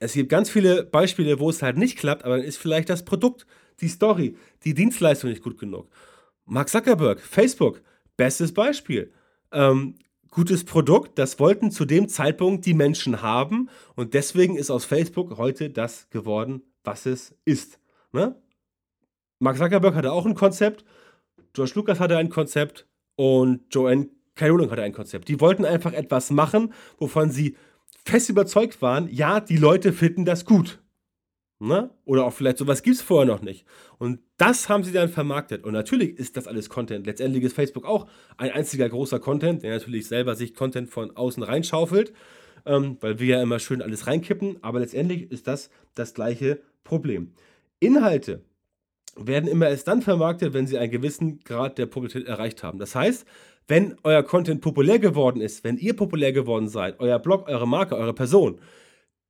Es 0.00 0.14
gibt 0.14 0.28
ganz 0.28 0.50
viele 0.50 0.82
Beispiele, 0.82 1.38
wo 1.38 1.50
es 1.50 1.62
halt 1.62 1.76
nicht 1.78 1.98
klappt, 1.98 2.24
aber 2.24 2.38
dann 2.38 2.44
ist 2.44 2.58
vielleicht 2.58 2.90
das 2.90 3.04
Produkt, 3.04 3.46
die 3.80 3.88
Story, 3.88 4.34
die 4.64 4.74
Dienstleistung 4.74 5.30
nicht 5.30 5.44
gut 5.44 5.58
genug. 5.58 5.88
Mark 6.46 6.68
Zuckerberg, 6.68 7.20
Facebook, 7.20 7.80
bestes 8.16 8.52
Beispiel. 8.52 9.12
Ähm, 9.52 9.94
gutes 10.36 10.64
Produkt, 10.64 11.18
das 11.18 11.40
wollten 11.40 11.70
zu 11.70 11.86
dem 11.86 12.10
Zeitpunkt 12.10 12.66
die 12.66 12.74
Menschen 12.74 13.22
haben 13.22 13.70
und 13.94 14.12
deswegen 14.12 14.56
ist 14.56 14.70
aus 14.70 14.84
Facebook 14.84 15.38
heute 15.38 15.70
das 15.70 16.10
geworden, 16.10 16.62
was 16.84 17.06
es 17.06 17.34
ist. 17.46 17.80
Ne? 18.12 18.36
Mark 19.38 19.56
Zuckerberg 19.56 19.94
hatte 19.94 20.12
auch 20.12 20.26
ein 20.26 20.34
Konzept, 20.34 20.84
George 21.54 21.72
Lucas 21.76 22.00
hatte 22.00 22.18
ein 22.18 22.28
Konzept 22.28 22.86
und 23.14 23.62
Joanne 23.74 24.10
K. 24.34 24.48
Rowling 24.48 24.70
hatte 24.70 24.82
ein 24.82 24.92
Konzept. 24.92 25.28
Die 25.28 25.40
wollten 25.40 25.64
einfach 25.64 25.94
etwas 25.94 26.28
machen, 26.30 26.74
wovon 26.98 27.30
sie 27.30 27.56
fest 28.04 28.28
überzeugt 28.28 28.82
waren, 28.82 29.08
ja, 29.08 29.40
die 29.40 29.56
Leute 29.56 29.94
finden 29.94 30.26
das 30.26 30.44
gut. 30.44 30.82
Ne? 31.58 31.90
Oder 32.04 32.26
auch 32.26 32.34
vielleicht 32.34 32.58
sowas 32.58 32.82
gibt 32.82 32.96
es 32.96 33.02
vorher 33.02 33.26
noch 33.26 33.40
nicht. 33.40 33.64
Und 33.98 34.20
das 34.36 34.68
haben 34.68 34.84
sie 34.84 34.92
dann 34.92 35.08
vermarktet. 35.08 35.64
Und 35.64 35.72
natürlich 35.72 36.18
ist 36.18 36.36
das 36.36 36.46
alles 36.46 36.68
Content. 36.68 37.06
Letztendlich 37.06 37.44
ist 37.44 37.54
Facebook 37.54 37.86
auch 37.86 38.06
ein 38.36 38.50
einziger 38.50 38.88
großer 38.88 39.20
Content, 39.20 39.62
der 39.62 39.72
natürlich 39.72 40.06
selber 40.06 40.34
sich 40.34 40.54
Content 40.54 40.90
von 40.90 41.16
außen 41.16 41.42
reinschaufelt, 41.42 42.12
ähm, 42.66 42.98
weil 43.00 43.18
wir 43.18 43.36
ja 43.36 43.42
immer 43.42 43.58
schön 43.58 43.80
alles 43.80 44.06
reinkippen. 44.06 44.62
Aber 44.62 44.80
letztendlich 44.80 45.30
ist 45.30 45.46
das 45.46 45.70
das 45.94 46.12
gleiche 46.12 46.60
Problem. 46.84 47.32
Inhalte 47.80 48.42
werden 49.16 49.48
immer 49.48 49.68
erst 49.68 49.88
dann 49.88 50.02
vermarktet, 50.02 50.52
wenn 50.52 50.66
sie 50.66 50.76
einen 50.76 50.90
gewissen 50.90 51.40
Grad 51.40 51.78
der 51.78 51.86
Popularität 51.86 52.28
erreicht 52.28 52.62
haben. 52.62 52.78
Das 52.78 52.94
heißt, 52.94 53.26
wenn 53.66 53.96
euer 54.04 54.22
Content 54.22 54.60
populär 54.60 54.98
geworden 54.98 55.40
ist, 55.40 55.64
wenn 55.64 55.78
ihr 55.78 55.96
populär 55.96 56.32
geworden 56.32 56.68
seid, 56.68 57.00
euer 57.00 57.18
Blog, 57.18 57.48
eure 57.48 57.66
Marke, 57.66 57.96
eure 57.96 58.12
Person, 58.12 58.60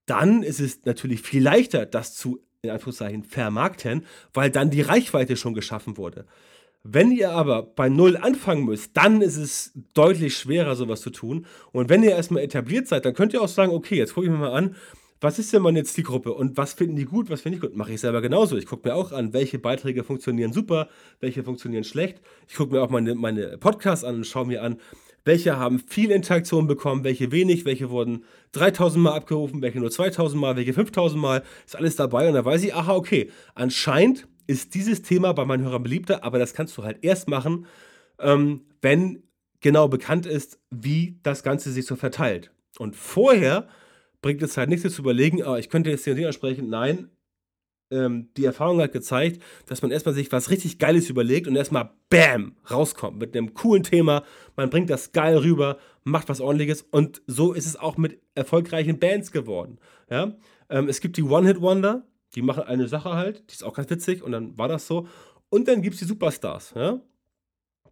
dann 0.06 0.42
ist 0.42 0.60
es 0.60 0.84
natürlich 0.84 1.20
viel 1.22 1.42
leichter, 1.42 1.86
das 1.86 2.14
zu, 2.14 2.40
in 2.62 2.70
Anführungszeichen, 2.70 3.24
vermarkten, 3.24 4.04
weil 4.32 4.50
dann 4.50 4.70
die 4.70 4.82
Reichweite 4.82 5.36
schon 5.36 5.54
geschaffen 5.54 5.96
wurde. 5.96 6.26
Wenn 6.88 7.10
ihr 7.10 7.32
aber 7.32 7.62
bei 7.62 7.88
Null 7.88 8.16
anfangen 8.16 8.64
müsst, 8.64 8.96
dann 8.96 9.20
ist 9.20 9.36
es 9.36 9.72
deutlich 9.92 10.36
schwerer, 10.36 10.76
sowas 10.76 11.00
zu 11.00 11.10
tun. 11.10 11.46
Und 11.72 11.88
wenn 11.88 12.04
ihr 12.04 12.10
erstmal 12.12 12.44
etabliert 12.44 12.86
seid, 12.86 13.04
dann 13.04 13.14
könnt 13.14 13.32
ihr 13.32 13.42
auch 13.42 13.48
sagen, 13.48 13.72
okay, 13.72 13.96
jetzt 13.96 14.14
gucke 14.14 14.26
ich 14.26 14.32
mir 14.32 14.38
mal 14.38 14.52
an, 14.52 14.76
was 15.20 15.38
ist 15.38 15.52
denn 15.52 15.62
meine 15.62 15.82
Zielgruppe 15.82 16.32
und 16.32 16.56
was 16.56 16.74
finden 16.74 16.94
die 16.94 17.06
gut, 17.06 17.30
was 17.30 17.40
finde 17.40 17.56
ich 17.56 17.62
gut? 17.62 17.74
Mache 17.74 17.92
ich 17.92 18.00
selber 18.00 18.20
genauso. 18.20 18.56
Ich 18.56 18.66
gucke 18.66 18.88
mir 18.88 18.94
auch 18.94 19.12
an, 19.12 19.32
welche 19.32 19.58
Beiträge 19.58 20.04
funktionieren 20.04 20.52
super, 20.52 20.88
welche 21.20 21.42
funktionieren 21.42 21.84
schlecht. 21.84 22.20
Ich 22.48 22.54
gucke 22.54 22.74
mir 22.74 22.82
auch 22.82 22.90
meine, 22.90 23.14
meine 23.14 23.58
Podcasts 23.58 24.04
an 24.04 24.16
und 24.16 24.26
schaue 24.26 24.46
mir 24.46 24.62
an, 24.62 24.76
welche 25.26 25.58
haben 25.58 25.80
viel 25.80 26.12
Interaktion 26.12 26.66
bekommen, 26.68 27.04
welche 27.04 27.32
wenig, 27.32 27.64
welche 27.64 27.90
wurden 27.90 28.24
3000 28.52 29.02
Mal 29.02 29.12
abgerufen, 29.12 29.60
welche 29.60 29.80
nur 29.80 29.90
2000 29.90 30.40
Mal, 30.40 30.56
welche 30.56 30.72
5000 30.72 31.20
Mal, 31.20 31.42
ist 31.66 31.76
alles 31.76 31.96
dabei 31.96 32.28
und 32.28 32.34
da 32.34 32.44
weiß 32.44 32.62
ich, 32.62 32.74
aha, 32.74 32.94
okay, 32.94 33.30
anscheinend 33.54 34.28
ist 34.46 34.74
dieses 34.74 35.02
Thema 35.02 35.32
bei 35.32 35.44
meinen 35.44 35.64
Hörern 35.64 35.82
beliebter, 35.82 36.22
aber 36.22 36.38
das 36.38 36.54
kannst 36.54 36.78
du 36.78 36.84
halt 36.84 36.98
erst 37.02 37.28
machen, 37.28 37.66
ähm, 38.20 38.62
wenn 38.80 39.24
genau 39.60 39.88
bekannt 39.88 40.26
ist, 40.26 40.60
wie 40.70 41.18
das 41.24 41.42
Ganze 41.42 41.72
sich 41.72 41.86
so 41.86 41.96
verteilt. 41.96 42.52
Und 42.78 42.94
vorher 42.94 43.66
bringt 44.22 44.42
es 44.42 44.56
halt 44.56 44.68
nichts 44.68 44.94
zu 44.94 45.02
überlegen, 45.02 45.42
ah, 45.42 45.58
ich 45.58 45.68
könnte 45.68 45.90
jetzt 45.90 46.06
den 46.06 46.14
Ding 46.14 46.26
ansprechen. 46.26 46.68
Nein, 46.68 47.10
ähm, 47.90 48.28
die 48.36 48.44
Erfahrung 48.44 48.80
hat 48.80 48.92
gezeigt, 48.92 49.42
dass 49.66 49.82
man 49.82 49.90
erstmal 49.90 50.14
sich 50.14 50.32
was 50.32 50.50
richtig 50.50 50.78
Geiles 50.78 51.08
überlegt 51.08 51.46
und 51.46 51.56
erstmal 51.56 51.90
BAM 52.08 52.56
rauskommt 52.70 53.18
mit 53.18 53.36
einem 53.36 53.54
coolen 53.54 53.82
Thema. 53.82 54.24
Man 54.56 54.70
bringt 54.70 54.90
das 54.90 55.12
geil 55.12 55.36
rüber, 55.36 55.78
macht 56.04 56.28
was 56.28 56.40
ordentliches 56.40 56.82
und 56.82 57.22
so 57.26 57.52
ist 57.52 57.66
es 57.66 57.76
auch 57.76 57.96
mit 57.96 58.20
erfolgreichen 58.34 58.98
Bands 58.98 59.30
geworden. 59.30 59.78
Ja? 60.10 60.36
Ähm, 60.68 60.88
es 60.88 61.00
gibt 61.00 61.16
die 61.16 61.22
One-Hit-Wonder, 61.22 62.04
die 62.34 62.42
machen 62.42 62.64
eine 62.64 62.88
Sache 62.88 63.14
halt, 63.14 63.44
die 63.50 63.54
ist 63.54 63.64
auch 63.64 63.74
ganz 63.74 63.88
witzig 63.90 64.22
und 64.22 64.32
dann 64.32 64.58
war 64.58 64.68
das 64.68 64.86
so. 64.86 65.06
Und 65.48 65.68
dann 65.68 65.82
gibt 65.82 65.94
es 65.94 66.00
die 66.00 66.06
Superstars, 66.06 66.74
ja? 66.74 67.00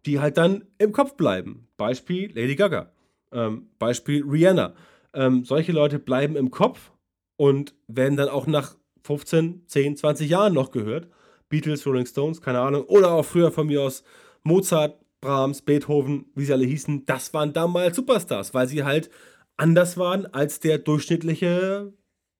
die 0.05 0.19
halt 0.19 0.37
dann 0.37 0.65
im 0.77 0.91
Kopf 0.91 1.15
bleiben. 1.15 1.67
Beispiel 1.77 2.31
Lady 2.33 2.55
Gaga, 2.55 2.91
ähm, 3.31 3.69
Beispiel 3.79 4.23
Rihanna. 4.23 4.75
Ähm, 5.13 5.45
solche 5.45 5.71
Leute 5.71 5.97
bleiben 5.97 6.35
im 6.35 6.51
Kopf 6.51 6.91
und 7.37 7.73
werden 7.87 8.17
dann 8.17 8.27
auch 8.27 8.47
nach 8.47 8.75
15, 9.05 9.63
10, 9.67 9.97
20 9.97 10.29
Jahren 10.29 10.53
noch 10.53 10.71
gehört. 10.71 11.07
Beatles, 11.49 11.85
Rolling 11.85 12.07
Stones, 12.07 12.41
keine 12.41 12.59
Ahnung. 12.59 12.85
Oder 12.85 13.11
auch 13.11 13.23
früher 13.23 13.51
von 13.51 13.67
mir 13.67 13.83
aus 13.83 14.03
Mozart, 14.43 14.99
Brahms, 15.21 15.61
Beethoven, 15.61 16.25
wie 16.35 16.45
sie 16.45 16.53
alle 16.53 16.65
hießen. 16.65 17.05
Das 17.05 17.33
waren 17.33 17.53
damals 17.53 17.95
Superstars, 17.95 18.53
weil 18.53 18.67
sie 18.67 18.83
halt 18.83 19.09
anders 19.57 19.97
waren 19.97 20.25
als 20.25 20.59
der 20.59 20.79
durchschnittliche 20.79 21.93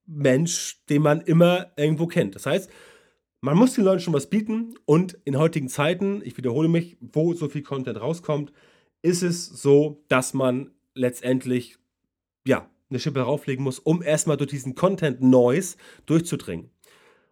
Mensch, 0.07 0.83
den 0.89 1.03
man 1.03 1.21
immer 1.21 1.71
irgendwo 1.77 2.07
kennt. 2.07 2.35
Das 2.35 2.45
heißt, 2.45 2.69
man 3.41 3.57
muss 3.57 3.73
den 3.73 3.83
Leuten 3.83 4.01
schon 4.01 4.13
was 4.13 4.29
bieten 4.29 4.73
und 4.85 5.19
in 5.23 5.37
heutigen 5.37 5.69
Zeiten, 5.69 6.21
ich 6.23 6.35
wiederhole 6.37 6.67
mich, 6.67 6.97
wo 6.99 7.33
so 7.33 7.47
viel 7.47 7.61
Content 7.61 8.01
rauskommt, 8.01 8.51
ist 9.03 9.21
es 9.21 9.45
so, 9.45 10.03
dass 10.07 10.33
man 10.33 10.71
letztendlich 10.95 11.77
ja, 12.47 12.69
eine 12.89 12.99
Schippe 12.99 13.21
rauflegen 13.21 13.63
muss, 13.63 13.79
um 13.79 14.01
erstmal 14.01 14.37
durch 14.37 14.49
diesen 14.49 14.75
Content 14.75 15.21
Noise 15.21 15.77
durchzudringen. 16.05 16.69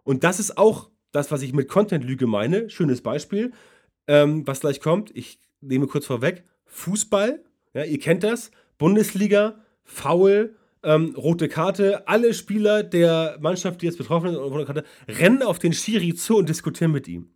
Und 0.03 0.23
das 0.23 0.39
ist 0.39 0.57
auch 0.57 0.89
das, 1.11 1.31
was 1.31 1.41
ich 1.41 1.53
mit 1.53 1.67
Content-Lüge 1.67 2.27
meine. 2.27 2.69
Schönes 2.69 3.01
Beispiel, 3.01 3.53
ähm, 4.07 4.45
was 4.47 4.61
gleich 4.61 4.81
kommt. 4.81 5.15
Ich 5.15 5.39
nehme 5.61 5.87
kurz 5.87 6.05
vorweg. 6.05 6.43
Fußball, 6.65 7.43
ja, 7.73 7.83
ihr 7.83 7.99
kennt 7.99 8.23
das. 8.23 8.51
Bundesliga, 8.77 9.63
Foul, 9.83 10.55
ähm, 10.83 11.15
rote 11.15 11.47
Karte. 11.47 12.07
Alle 12.07 12.33
Spieler 12.33 12.83
der 12.83 13.37
Mannschaft, 13.39 13.81
die 13.81 13.85
jetzt 13.85 13.97
betroffen 13.97 14.31
sind, 14.31 14.39
rote 14.39 14.65
Karte, 14.65 14.83
rennen 15.07 15.43
auf 15.43 15.59
den 15.59 15.73
Schiri 15.73 16.13
zu 16.15 16.37
und 16.37 16.49
diskutieren 16.49 16.91
mit 16.91 17.07
ihm. 17.07 17.29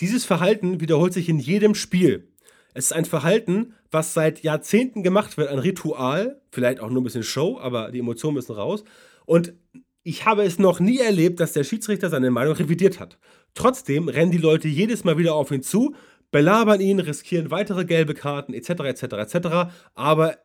Dieses 0.00 0.26
Verhalten 0.26 0.80
wiederholt 0.80 1.14
sich 1.14 1.28
in 1.28 1.38
jedem 1.38 1.74
Spiel. 1.74 2.28
Es 2.76 2.86
ist 2.86 2.92
ein 2.92 3.06
Verhalten, 3.06 3.72
was 3.90 4.12
seit 4.12 4.42
Jahrzehnten 4.42 5.02
gemacht 5.02 5.38
wird, 5.38 5.48
ein 5.48 5.58
Ritual, 5.58 6.42
vielleicht 6.50 6.80
auch 6.80 6.90
nur 6.90 7.00
ein 7.00 7.04
bisschen 7.04 7.22
Show, 7.22 7.58
aber 7.58 7.90
die 7.90 8.00
Emotionen 8.00 8.34
müssen 8.34 8.54
raus. 8.54 8.84
Und 9.24 9.54
ich 10.02 10.26
habe 10.26 10.42
es 10.42 10.58
noch 10.58 10.78
nie 10.78 10.98
erlebt, 10.98 11.40
dass 11.40 11.54
der 11.54 11.64
Schiedsrichter 11.64 12.10
seine 12.10 12.30
Meinung 12.30 12.54
revidiert 12.54 13.00
hat. 13.00 13.18
Trotzdem 13.54 14.08
rennen 14.10 14.30
die 14.30 14.36
Leute 14.36 14.68
jedes 14.68 15.04
Mal 15.04 15.16
wieder 15.16 15.34
auf 15.34 15.50
ihn 15.52 15.62
zu, 15.62 15.94
belabern 16.30 16.82
ihn, 16.82 17.00
riskieren 17.00 17.50
weitere 17.50 17.86
gelbe 17.86 18.12
Karten 18.12 18.52
etc. 18.52 18.68
etc. 18.68 19.02
etc. 19.02 19.48
Aber 19.94 20.36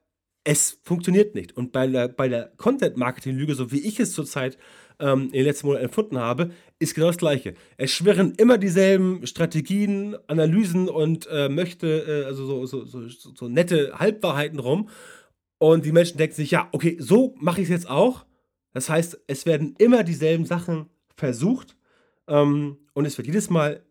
es 0.46 0.80
funktioniert 0.84 1.36
nicht. 1.36 1.58
Und 1.58 1.74
bei 1.74 1.86
der, 1.86 2.08
bei 2.08 2.30
der 2.30 2.54
Content-Marketing-Lüge, 2.56 3.56
so 3.56 3.74
wie 3.74 3.82
ich 3.82 4.00
es 4.00 4.14
zurzeit 4.14 4.58
ähm, 5.02 5.24
in 5.26 5.32
den 5.32 5.46
letzten 5.46 5.68
Monaten 5.68 5.86
empfunden 5.86 6.20
habe, 6.20 6.52
ist 6.80 6.96
genau 6.96 7.08
das 7.08 7.18
Gleiche. 7.18 7.56
Es 7.78 7.92
schwirren 7.92 8.34
immer 8.38 8.58
dieselben 8.58 9.26
Strategien, 9.28 10.16
Analysen 10.28 10.88
und 10.88 11.28
äh, 11.32 11.50
möchte, 11.50 11.88
äh, 11.88 12.26
also 12.26 12.46
so, 12.46 12.66
so, 12.66 12.86
so, 12.86 13.08
so, 13.08 13.48
nette 13.50 14.00
Halbwahrheiten 14.00 14.60
rum. 14.60 14.90
Und 15.58 15.86
die 15.86 15.92
Menschen 15.92 16.18
denken 16.18 16.36
sich, 16.36 16.52
ja, 16.52 16.70
okay, 16.72 16.98
so 17.00 17.36
mache 17.40 17.62
ich 17.62 17.66
es 17.66 17.72
jetzt 17.72 17.90
auch. 17.90 18.26
Das 18.74 18.90
heißt, 18.90 19.20
es 19.28 19.46
werden 19.46 19.76
immer 19.78 20.04
dieselben 20.04 20.46
Sachen 20.46 20.88
versucht 21.16 21.76
ähm, 22.28 22.78
und 22.94 23.06
es 23.06 23.18
wird 23.18 23.28
jedes 23.28 23.50
Mal 23.50 23.84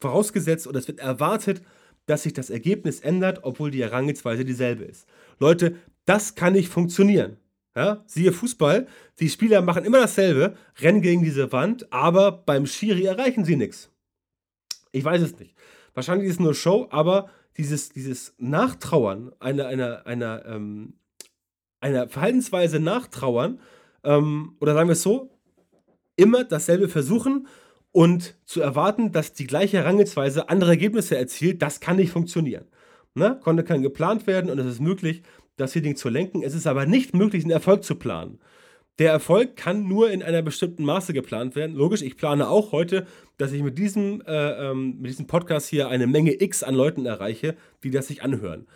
vorausgesetzt 0.00 0.66
oder 0.66 0.78
es 0.78 0.86
wird 0.86 1.00
erwartet, 1.00 1.62
dass 2.06 2.22
sich 2.22 2.32
das 2.32 2.50
Ergebnis 2.50 3.00
ändert, 3.00 3.40
obwohl 3.42 3.70
die 3.70 3.82
Herangehensweise 3.82 4.44
dieselbe 4.44 4.84
ist. 4.84 5.06
Leute, 5.38 5.76
das 6.04 6.34
kann 6.34 6.52
nicht 6.54 6.68
funktionieren. 6.68 7.36
Ja, 7.78 8.02
siehe 8.06 8.32
Fußball, 8.32 8.88
die 9.20 9.28
Spieler 9.28 9.62
machen 9.62 9.84
immer 9.84 10.00
dasselbe, 10.00 10.56
rennen 10.80 11.00
gegen 11.00 11.22
diese 11.22 11.52
Wand, 11.52 11.92
aber 11.92 12.32
beim 12.32 12.66
Schiri 12.66 13.04
erreichen 13.04 13.44
sie 13.44 13.54
nichts. 13.54 13.88
Ich 14.90 15.04
weiß 15.04 15.22
es 15.22 15.38
nicht. 15.38 15.54
Wahrscheinlich 15.94 16.26
ist 16.26 16.34
es 16.34 16.40
nur 16.40 16.54
Show, 16.54 16.88
aber 16.90 17.30
dieses, 17.56 17.90
dieses 17.90 18.34
Nachtrauern, 18.36 19.30
einer, 19.38 19.68
einer, 19.68 20.04
einer, 20.08 20.44
ähm, 20.46 20.94
einer 21.78 22.08
Verhaltensweise 22.08 22.80
nachtrauern, 22.80 23.60
ähm, 24.02 24.56
oder 24.58 24.74
sagen 24.74 24.88
wir 24.88 24.94
es 24.94 25.02
so, 25.02 25.30
immer 26.16 26.42
dasselbe 26.42 26.88
versuchen 26.88 27.46
und 27.92 28.34
zu 28.44 28.60
erwarten, 28.60 29.12
dass 29.12 29.34
die 29.34 29.46
gleiche 29.46 29.76
Herangehensweise 29.76 30.48
andere 30.48 30.70
Ergebnisse 30.70 31.16
erzielt, 31.16 31.62
das 31.62 31.78
kann 31.78 31.98
nicht 31.98 32.10
funktionieren. 32.10 32.64
Ne? 33.14 33.38
Konnte 33.40 33.62
kann 33.62 33.82
geplant 33.82 34.26
werden 34.26 34.50
und 34.50 34.58
es 34.58 34.66
ist 34.66 34.80
möglich, 34.80 35.22
das 35.58 35.72
Ding 35.72 35.96
zu 35.96 36.08
lenken. 36.08 36.42
Es 36.42 36.54
ist 36.54 36.66
aber 36.66 36.86
nicht 36.86 37.14
möglich, 37.14 37.44
einen 37.44 37.52
Erfolg 37.52 37.84
zu 37.84 37.96
planen. 37.96 38.38
Der 38.98 39.12
Erfolg 39.12 39.56
kann 39.56 39.86
nur 39.86 40.10
in 40.10 40.22
einer 40.22 40.42
bestimmten 40.42 40.84
Maße 40.84 41.12
geplant 41.12 41.54
werden. 41.54 41.76
Logisch, 41.76 42.02
ich 42.02 42.16
plane 42.16 42.48
auch 42.48 42.72
heute, 42.72 43.06
dass 43.36 43.52
ich 43.52 43.62
mit 43.62 43.78
diesem, 43.78 44.22
äh, 44.26 44.70
ähm, 44.70 44.96
mit 44.98 45.10
diesem 45.10 45.28
Podcast 45.28 45.68
hier 45.68 45.88
eine 45.88 46.08
Menge 46.08 46.42
X 46.42 46.64
an 46.64 46.74
Leuten 46.74 47.06
erreiche, 47.06 47.56
die 47.84 47.90
das 47.90 48.08
sich 48.08 48.22
anhören. 48.22 48.66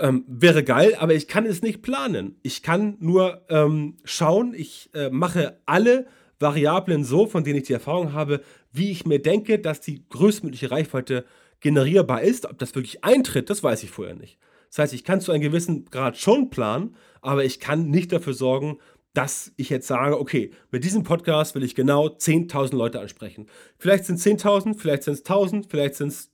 Ähm, 0.00 0.24
wäre 0.26 0.64
geil, 0.64 0.96
aber 0.98 1.14
ich 1.14 1.28
kann 1.28 1.46
es 1.46 1.62
nicht 1.62 1.82
planen. 1.82 2.40
Ich 2.42 2.62
kann 2.62 2.96
nur 2.98 3.42
ähm, 3.50 3.98
schauen, 4.04 4.52
ich 4.54 4.90
äh, 4.94 5.10
mache 5.10 5.60
alle 5.64 6.06
Variablen 6.40 7.04
so, 7.04 7.26
von 7.26 7.44
denen 7.44 7.58
ich 7.58 7.66
die 7.66 7.74
Erfahrung 7.74 8.12
habe, 8.12 8.40
wie 8.72 8.90
ich 8.90 9.06
mir 9.06 9.20
denke, 9.20 9.58
dass 9.58 9.80
die 9.80 10.08
größtmögliche 10.08 10.70
Reichweite 10.70 11.24
generierbar 11.60 12.22
ist. 12.22 12.46
Ob 12.46 12.58
das 12.58 12.74
wirklich 12.74 13.04
eintritt, 13.04 13.50
das 13.50 13.62
weiß 13.62 13.84
ich 13.84 13.90
vorher 13.90 14.14
nicht. 14.14 14.38
Das 14.70 14.78
heißt, 14.78 14.94
ich 14.94 15.04
kann 15.04 15.20
zu 15.20 15.32
einem 15.32 15.42
gewissen 15.42 15.84
Grad 15.86 16.16
schon 16.16 16.50
planen, 16.50 16.96
aber 17.20 17.44
ich 17.44 17.60
kann 17.60 17.90
nicht 17.90 18.12
dafür 18.12 18.34
sorgen, 18.34 18.78
dass 19.12 19.52
ich 19.56 19.68
jetzt 19.70 19.88
sage, 19.88 20.18
okay, 20.18 20.52
mit 20.70 20.84
diesem 20.84 21.02
Podcast 21.02 21.54
will 21.54 21.64
ich 21.64 21.74
genau 21.74 22.06
10.000 22.06 22.76
Leute 22.76 23.00
ansprechen. 23.00 23.46
Vielleicht 23.78 24.04
sind 24.04 24.16
es 24.16 24.24
10.000, 24.26 24.78
vielleicht 24.78 25.02
sind 25.02 25.14
es 25.14 25.24
1.000, 25.24 25.66
vielleicht 25.68 25.96
sind 25.96 26.08
es 26.08 26.30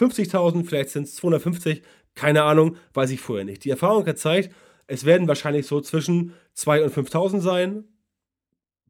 50.000, 0.00 0.64
vielleicht 0.64 0.90
sind 0.90 1.04
es 1.04 1.14
250, 1.16 1.82
keine 2.14 2.42
Ahnung, 2.42 2.76
weiß 2.94 3.10
ich 3.10 3.20
vorher 3.20 3.44
nicht. 3.44 3.64
Die 3.64 3.70
Erfahrung 3.70 4.00
hat 4.00 4.06
gezeigt, 4.06 4.52
es 4.88 5.04
werden 5.04 5.28
wahrscheinlich 5.28 5.66
so 5.66 5.80
zwischen 5.80 6.34
2.000 6.56 6.82
und 6.82 7.08
5.000 7.08 7.40
sein. 7.40 7.84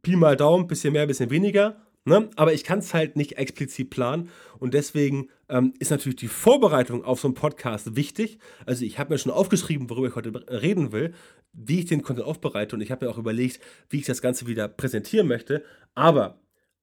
Pi 0.00 0.16
mal 0.16 0.36
Daumen, 0.36 0.66
bisschen 0.66 0.94
mehr, 0.94 1.06
bisschen 1.06 1.30
weniger. 1.30 1.76
Ne? 2.04 2.30
Aber 2.34 2.52
ich 2.52 2.64
kann 2.64 2.80
es 2.80 2.94
halt 2.94 3.16
nicht 3.16 3.38
explizit 3.38 3.90
planen 3.90 4.28
und 4.58 4.74
deswegen 4.74 5.28
ähm, 5.48 5.72
ist 5.78 5.90
natürlich 5.90 6.16
die 6.16 6.28
Vorbereitung 6.28 7.04
auf 7.04 7.20
so 7.20 7.28
einen 7.28 7.34
Podcast 7.34 7.94
wichtig. 7.94 8.38
Also 8.66 8.84
ich 8.84 8.98
habe 8.98 9.14
mir 9.14 9.18
schon 9.18 9.30
aufgeschrieben, 9.30 9.88
worüber 9.88 10.08
ich 10.08 10.16
heute 10.16 10.32
reden 10.50 10.90
will, 10.90 11.14
wie 11.52 11.78
ich 11.80 11.86
den 11.86 12.02
Content 12.02 12.26
aufbereite 12.26 12.74
und 12.74 12.82
ich 12.82 12.90
habe 12.90 13.06
mir 13.06 13.12
auch 13.12 13.18
überlegt, 13.18 13.60
wie 13.88 13.98
ich 13.98 14.06
das 14.06 14.20
Ganze 14.20 14.48
wieder 14.48 14.66
präsentieren 14.66 15.28
möchte. 15.28 15.62
Aber 15.94 16.40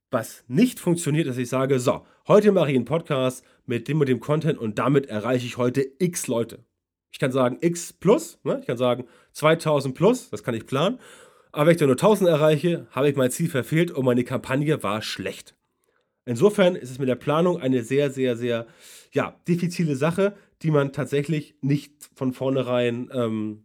was 0.09 0.45
nicht 0.47 0.79
funktioniert, 0.79 1.27
dass 1.27 1.37
ich 1.37 1.49
sage, 1.49 1.79
so, 1.79 2.05
heute 2.27 2.51
mache 2.53 2.71
ich 2.71 2.77
einen 2.77 2.85
Podcast 2.85 3.43
mit 3.65 3.87
dem 3.87 3.99
und 3.99 4.07
dem 4.07 4.21
Content 4.21 4.57
und 4.57 4.79
damit 4.79 5.07
erreiche 5.07 5.45
ich 5.45 5.57
heute 5.57 5.85
x 5.99 6.27
Leute. 6.27 6.63
Ich 7.11 7.19
kann 7.19 7.31
sagen 7.31 7.57
x 7.61 7.91
plus, 7.91 8.39
ne? 8.43 8.59
ich 8.61 8.67
kann 8.67 8.77
sagen 8.77 9.05
2000 9.33 9.93
plus, 9.93 10.29
das 10.29 10.43
kann 10.43 10.55
ich 10.55 10.65
planen. 10.65 10.99
Aber 11.51 11.67
wenn 11.67 11.75
ich 11.75 11.81
nur 11.81 11.91
1000 11.91 12.29
erreiche, 12.29 12.87
habe 12.91 13.09
ich 13.09 13.15
mein 13.15 13.31
Ziel 13.31 13.49
verfehlt 13.49 13.91
und 13.91 14.05
meine 14.05 14.23
Kampagne 14.23 14.83
war 14.83 15.01
schlecht. 15.01 15.55
Insofern 16.25 16.75
ist 16.75 16.91
es 16.91 16.99
mit 16.99 17.09
der 17.09 17.15
Planung 17.15 17.59
eine 17.59 17.81
sehr, 17.83 18.11
sehr, 18.11 18.37
sehr 18.37 18.67
ja, 19.11 19.39
diffizile 19.47 19.95
Sache, 19.95 20.35
die 20.61 20.69
man 20.69 20.93
tatsächlich 20.93 21.55
nicht 21.61 21.91
von 22.13 22.33
vornherein 22.33 23.09
ähm, 23.13 23.63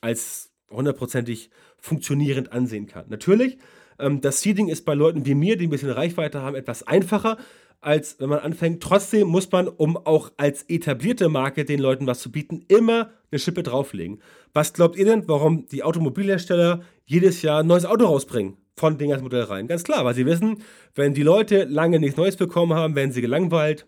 als 0.00 0.50
hundertprozentig 0.70 1.50
funktionierend 1.78 2.52
ansehen 2.52 2.86
kann. 2.86 3.06
Natürlich, 3.08 3.58
ähm, 3.98 4.20
das 4.20 4.40
Seeding 4.40 4.68
ist 4.68 4.84
bei 4.84 4.94
Leuten 4.94 5.26
wie 5.26 5.34
mir, 5.34 5.56
die 5.56 5.66
ein 5.66 5.70
bisschen 5.70 5.90
Reichweite 5.90 6.40
haben, 6.40 6.56
etwas 6.56 6.82
einfacher, 6.86 7.36
als 7.80 8.20
wenn 8.20 8.28
man 8.28 8.40
anfängt. 8.40 8.82
Trotzdem 8.82 9.28
muss 9.28 9.50
man, 9.50 9.68
um 9.68 9.96
auch 9.96 10.32
als 10.36 10.64
etablierte 10.68 11.28
Marke 11.28 11.64
den 11.64 11.80
Leuten 11.80 12.06
was 12.06 12.20
zu 12.20 12.30
bieten, 12.30 12.64
immer 12.68 13.10
eine 13.30 13.38
Schippe 13.38 13.62
drauflegen. 13.62 14.20
Was 14.52 14.72
glaubt 14.72 14.96
ihr 14.96 15.04
denn, 15.04 15.26
warum 15.28 15.66
die 15.66 15.82
Automobilhersteller 15.82 16.82
jedes 17.06 17.42
Jahr 17.42 17.60
ein 17.60 17.66
neues 17.66 17.86
Auto 17.86 18.04
rausbringen? 18.04 18.56
Von 18.76 18.98
Ding 18.98 19.12
als 19.12 19.22
Modell 19.22 19.42
rein. 19.42 19.66
Ganz 19.66 19.84
klar, 19.84 20.04
weil 20.04 20.14
sie 20.14 20.26
wissen, 20.26 20.62
wenn 20.94 21.12
die 21.12 21.22
Leute 21.22 21.64
lange 21.64 22.00
nichts 22.00 22.16
Neues 22.16 22.36
bekommen 22.36 22.74
haben, 22.74 22.94
werden 22.94 23.12
sie 23.12 23.20
gelangweilt 23.20 23.86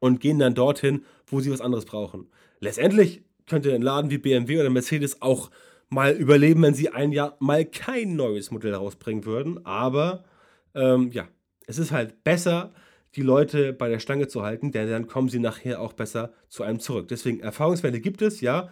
und 0.00 0.20
gehen 0.20 0.38
dann 0.38 0.54
dorthin, 0.54 1.04
wo 1.26 1.40
sie 1.40 1.50
was 1.50 1.60
anderes 1.60 1.84
brauchen. 1.84 2.28
Letztendlich 2.60 3.22
könnte 3.46 3.74
ein 3.74 3.82
Laden 3.82 4.10
wie 4.10 4.18
BMW 4.18 4.60
oder 4.60 4.70
Mercedes 4.70 5.22
auch 5.22 5.50
mal 5.88 6.12
überleben, 6.12 6.62
wenn 6.62 6.74
sie 6.74 6.90
ein 6.90 7.12
Jahr 7.12 7.36
mal 7.38 7.64
kein 7.64 8.16
neues 8.16 8.50
Modell 8.50 8.74
rausbringen 8.74 9.24
würden. 9.24 9.64
Aber 9.64 10.24
ähm, 10.74 11.10
ja, 11.12 11.28
es 11.66 11.78
ist 11.78 11.92
halt 11.92 12.24
besser, 12.24 12.72
die 13.14 13.22
Leute 13.22 13.72
bei 13.72 13.88
der 13.88 13.98
Stange 13.98 14.28
zu 14.28 14.42
halten, 14.42 14.72
denn 14.72 14.88
dann 14.88 15.06
kommen 15.06 15.28
sie 15.28 15.38
nachher 15.38 15.80
auch 15.80 15.92
besser 15.92 16.32
zu 16.48 16.62
einem 16.62 16.80
zurück. 16.80 17.08
Deswegen 17.08 17.40
Erfahrungswerte 17.40 18.00
gibt 18.00 18.22
es, 18.22 18.40
ja. 18.40 18.70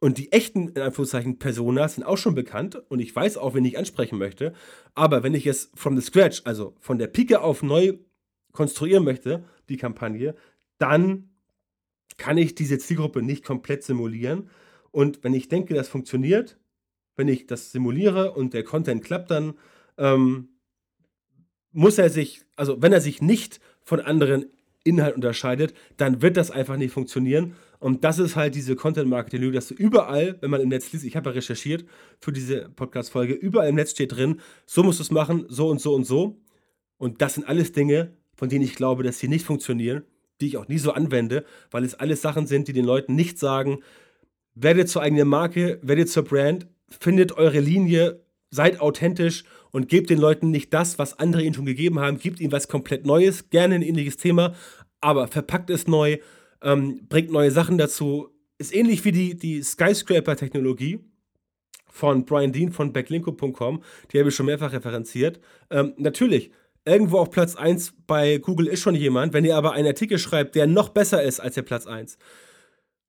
Und 0.00 0.18
die 0.18 0.30
echten, 0.32 0.68
in 0.68 0.80
Anführungszeichen, 0.80 1.38
Personas 1.38 1.96
sind 1.96 2.04
auch 2.04 2.18
schon 2.18 2.34
bekannt 2.34 2.80
und 2.88 3.00
ich 3.00 3.14
weiß 3.14 3.36
auch, 3.36 3.54
wen 3.54 3.64
ich 3.64 3.78
ansprechen 3.78 4.16
möchte. 4.16 4.52
Aber 4.94 5.22
wenn 5.22 5.34
ich 5.34 5.46
es 5.46 5.70
from 5.74 5.96
the 5.96 6.02
scratch, 6.02 6.42
also 6.44 6.76
von 6.78 6.98
der 6.98 7.08
Pike 7.08 7.40
auf 7.40 7.62
neu 7.62 7.98
konstruieren 8.52 9.04
möchte, 9.04 9.44
die 9.68 9.76
Kampagne, 9.76 10.34
dann 10.78 11.30
kann 12.16 12.38
ich 12.38 12.54
diese 12.54 12.78
Zielgruppe 12.78 13.22
nicht 13.22 13.44
komplett 13.44 13.82
simulieren. 13.82 14.50
Und 14.92 15.24
wenn 15.24 15.34
ich 15.34 15.48
denke, 15.48 15.74
das 15.74 15.88
funktioniert, 15.88 16.58
wenn 17.16 17.28
ich 17.28 17.46
das 17.46 17.72
simuliere 17.72 18.32
und 18.32 18.54
der 18.54 18.64
Content 18.64 19.04
klappt, 19.04 19.30
dann 19.30 19.54
ähm, 19.98 20.48
muss 21.78 21.96
er 21.96 22.10
sich, 22.10 22.42
also 22.56 22.82
wenn 22.82 22.92
er 22.92 23.00
sich 23.00 23.22
nicht 23.22 23.60
von 23.84 24.00
anderen 24.00 24.46
Inhalten 24.82 25.22
unterscheidet, 25.22 25.74
dann 25.96 26.22
wird 26.22 26.36
das 26.36 26.50
einfach 26.50 26.76
nicht 26.76 26.92
funktionieren. 26.92 27.54
Und 27.78 28.02
das 28.02 28.18
ist 28.18 28.34
halt 28.34 28.56
diese 28.56 28.74
Content-Marketing-Lüge, 28.74 29.54
dass 29.54 29.68
du 29.68 29.74
überall, 29.74 30.36
wenn 30.40 30.50
man 30.50 30.60
im 30.60 30.70
Netz 30.70 30.90
liest, 30.92 31.04
ich 31.04 31.14
habe 31.14 31.30
ja 31.30 31.34
recherchiert 31.34 31.84
für 32.20 32.32
diese 32.32 32.68
Podcast-Folge, 32.70 33.34
überall 33.34 33.68
im 33.68 33.76
Netz 33.76 33.92
steht 33.92 34.16
drin, 34.16 34.40
so 34.66 34.82
musst 34.82 34.98
du 34.98 35.04
es 35.04 35.12
machen, 35.12 35.46
so 35.48 35.68
und 35.68 35.80
so 35.80 35.94
und 35.94 36.04
so. 36.04 36.40
Und 36.96 37.22
das 37.22 37.34
sind 37.34 37.46
alles 37.46 37.70
Dinge, 37.70 38.12
von 38.34 38.48
denen 38.48 38.64
ich 38.64 38.74
glaube, 38.74 39.04
dass 39.04 39.20
sie 39.20 39.28
nicht 39.28 39.46
funktionieren, 39.46 40.02
die 40.40 40.48
ich 40.48 40.56
auch 40.56 40.66
nie 40.66 40.78
so 40.78 40.90
anwende, 40.90 41.44
weil 41.70 41.84
es 41.84 41.94
alles 41.94 42.22
Sachen 42.22 42.48
sind, 42.48 42.66
die 42.66 42.72
den 42.72 42.86
Leuten 42.86 43.14
nicht 43.14 43.38
sagen, 43.38 43.84
werdet 44.56 44.88
zur 44.88 45.02
eigenen 45.02 45.28
Marke, 45.28 45.78
werdet 45.82 46.10
zur 46.10 46.24
Brand, 46.24 46.66
findet 46.88 47.36
eure 47.36 47.60
Linie, 47.60 48.24
seid 48.50 48.80
authentisch 48.80 49.44
und 49.72 49.88
gebt 49.88 50.10
den 50.10 50.18
Leuten 50.18 50.50
nicht 50.50 50.72
das, 50.72 50.98
was 50.98 51.18
andere 51.18 51.42
ihnen 51.42 51.54
schon 51.54 51.66
gegeben 51.66 52.00
haben. 52.00 52.18
Gebt 52.18 52.40
ihnen 52.40 52.52
was 52.52 52.68
komplett 52.68 53.06
Neues, 53.06 53.50
gerne 53.50 53.76
ein 53.76 53.82
ähnliches 53.82 54.16
Thema, 54.16 54.54
aber 55.00 55.28
verpackt 55.28 55.70
es 55.70 55.86
neu, 55.86 56.18
ähm, 56.62 57.06
bringt 57.08 57.30
neue 57.30 57.50
Sachen 57.50 57.78
dazu. 57.78 58.28
Ist 58.58 58.74
ähnlich 58.74 59.04
wie 59.04 59.12
die, 59.12 59.36
die 59.36 59.62
Skyscraper-Technologie 59.62 61.00
von 61.90 62.24
Brian 62.24 62.52
Dean 62.52 62.72
von 62.72 62.92
backlinko.com. 62.92 63.82
Die 64.12 64.18
habe 64.18 64.28
ich 64.28 64.34
schon 64.34 64.46
mehrfach 64.46 64.72
referenziert. 64.72 65.40
Ähm, 65.70 65.94
natürlich, 65.96 66.50
irgendwo 66.84 67.18
auf 67.18 67.30
Platz 67.30 67.54
1 67.54 67.94
bei 68.06 68.38
Google 68.38 68.66
ist 68.66 68.80
schon 68.80 68.94
jemand. 68.94 69.32
Wenn 69.32 69.44
ihr 69.44 69.56
aber 69.56 69.72
einen 69.72 69.88
Artikel 69.88 70.18
schreibt, 70.18 70.54
der 70.54 70.66
noch 70.66 70.88
besser 70.88 71.22
ist 71.22 71.40
als 71.40 71.54
der 71.54 71.62
Platz 71.62 71.86
1, 71.86 72.18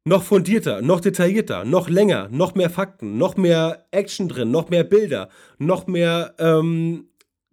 noch 0.10 0.24
fundierter, 0.24 0.82
noch 0.82 1.00
detaillierter, 1.00 1.66
noch 1.66 1.88
länger, 1.88 2.30
noch 2.32 2.56
mehr 2.56 2.72
Fakten, 2.72 3.18
noch 3.18 3.38
mehr 3.38 3.86
Action 3.92 4.28
drin, 4.28 4.50
noch 4.50 4.70
mehr 4.70 4.84
Bilder, 4.84 5.30
noch 5.60 5.86
mehr 5.86 6.34
ähm, 6.40 7.10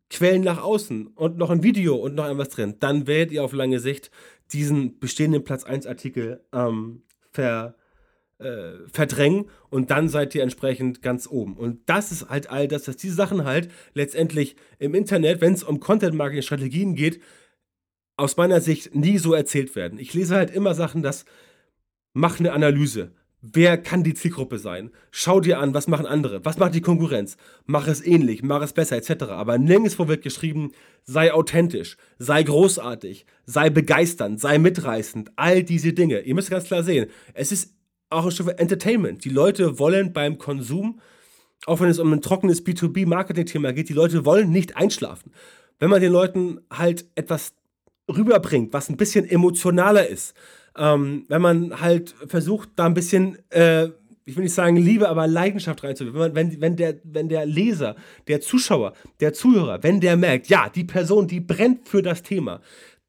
Quellen 0.08 0.42
nach 0.42 0.62
außen 0.62 1.08
und 1.08 1.36
noch 1.36 1.50
ein 1.50 1.62
Video 1.62 1.96
und 1.96 2.14
noch 2.14 2.26
etwas 2.26 2.48
drin, 2.48 2.76
dann 2.80 3.06
werdet 3.06 3.32
ihr 3.32 3.44
auf 3.44 3.52
lange 3.52 3.78
Sicht 3.78 4.10
diesen 4.52 4.98
bestehenden 4.98 5.44
Platz 5.44 5.64
1 5.64 5.86
Artikel 5.86 6.40
ähm, 6.54 7.02
ver, 7.30 7.74
äh, 8.38 8.72
verdrängen 8.90 9.50
und 9.68 9.90
dann 9.90 10.08
seid 10.08 10.34
ihr 10.34 10.42
entsprechend 10.42 11.02
ganz 11.02 11.28
oben. 11.28 11.58
Und 11.58 11.80
das 11.86 12.10
ist 12.10 12.30
halt 12.30 12.48
all 12.48 12.68
das, 12.68 12.84
dass 12.84 12.96
diese 12.96 13.16
Sachen 13.16 13.44
halt 13.44 13.68
letztendlich 13.92 14.56
im 14.78 14.94
Internet, 14.94 15.42
wenn 15.42 15.52
es 15.52 15.62
um 15.62 15.78
Content-Marketing-Strategien 15.78 16.94
geht, 16.94 17.20
aus 18.16 18.38
meiner 18.38 18.62
Sicht 18.62 18.94
nie 18.94 19.18
so 19.18 19.34
erzählt 19.34 19.76
werden. 19.76 19.98
Ich 19.98 20.14
lese 20.14 20.36
halt 20.36 20.50
immer 20.50 20.74
Sachen, 20.74 21.02
dass 21.02 21.26
mach 22.16 22.40
eine 22.40 22.52
Analyse. 22.52 23.12
Wer 23.42 23.76
kann 23.76 24.02
die 24.02 24.14
Zielgruppe 24.14 24.58
sein? 24.58 24.90
Schau 25.10 25.40
dir 25.40 25.60
an, 25.60 25.74
was 25.74 25.86
machen 25.86 26.06
andere? 26.06 26.44
Was 26.44 26.56
macht 26.56 26.74
die 26.74 26.80
Konkurrenz? 26.80 27.36
Mach 27.66 27.86
es 27.86 28.04
ähnlich, 28.04 28.42
mach 28.42 28.62
es 28.62 28.72
besser, 28.72 28.96
etc. 28.96 29.24
Aber 29.24 29.58
nirgendwo 29.58 30.08
wird 30.08 30.22
geschrieben, 30.22 30.72
sei 31.04 31.32
authentisch, 31.32 31.98
sei 32.18 32.42
großartig, 32.42 33.26
sei 33.44 33.68
begeisternd, 33.68 34.40
sei 34.40 34.58
mitreißend. 34.58 35.30
All 35.36 35.62
diese 35.62 35.92
Dinge. 35.92 36.20
Ihr 36.20 36.34
müsst 36.34 36.50
ganz 36.50 36.64
klar 36.64 36.82
sehen, 36.82 37.08
es 37.34 37.52
ist 37.52 37.74
auch 38.08 38.24
ein 38.24 38.30
Stück 38.30 38.58
Entertainment. 38.58 39.24
Die 39.24 39.30
Leute 39.30 39.78
wollen 39.78 40.14
beim 40.14 40.38
Konsum, 40.38 41.00
auch 41.66 41.80
wenn 41.80 41.90
es 41.90 41.98
um 41.98 42.12
ein 42.12 42.22
trockenes 42.22 42.64
B2B-Marketing-Thema 42.64 43.74
geht, 43.74 43.90
die 43.90 43.94
Leute 43.94 44.24
wollen 44.24 44.50
nicht 44.50 44.76
einschlafen. 44.76 45.32
Wenn 45.78 45.90
man 45.90 46.00
den 46.00 46.12
Leuten 46.12 46.60
halt 46.70 47.04
etwas 47.14 47.52
rüberbringt, 48.08 48.72
was 48.72 48.88
ein 48.88 48.96
bisschen 48.96 49.28
emotionaler 49.28 50.08
ist, 50.08 50.34
ähm, 50.76 51.24
wenn 51.28 51.42
man 51.42 51.80
halt 51.80 52.14
versucht, 52.26 52.70
da 52.76 52.86
ein 52.86 52.94
bisschen, 52.94 53.38
äh, 53.50 53.88
ich 54.24 54.36
will 54.36 54.44
nicht 54.44 54.54
sagen 54.54 54.76
Liebe, 54.76 55.08
aber 55.08 55.26
Leidenschaft 55.26 55.84
reinzubringen. 55.84 56.34
Wenn, 56.34 56.52
wenn, 56.52 56.60
wenn, 56.60 56.76
der, 56.76 56.96
wenn 57.04 57.28
der 57.28 57.46
Leser, 57.46 57.96
der 58.28 58.40
Zuschauer, 58.40 58.92
der 59.20 59.32
Zuhörer, 59.32 59.82
wenn 59.82 60.00
der 60.00 60.16
merkt, 60.16 60.48
ja, 60.48 60.68
die 60.68 60.84
Person, 60.84 61.28
die 61.28 61.40
brennt 61.40 61.88
für 61.88 62.02
das 62.02 62.22
Thema, 62.22 62.60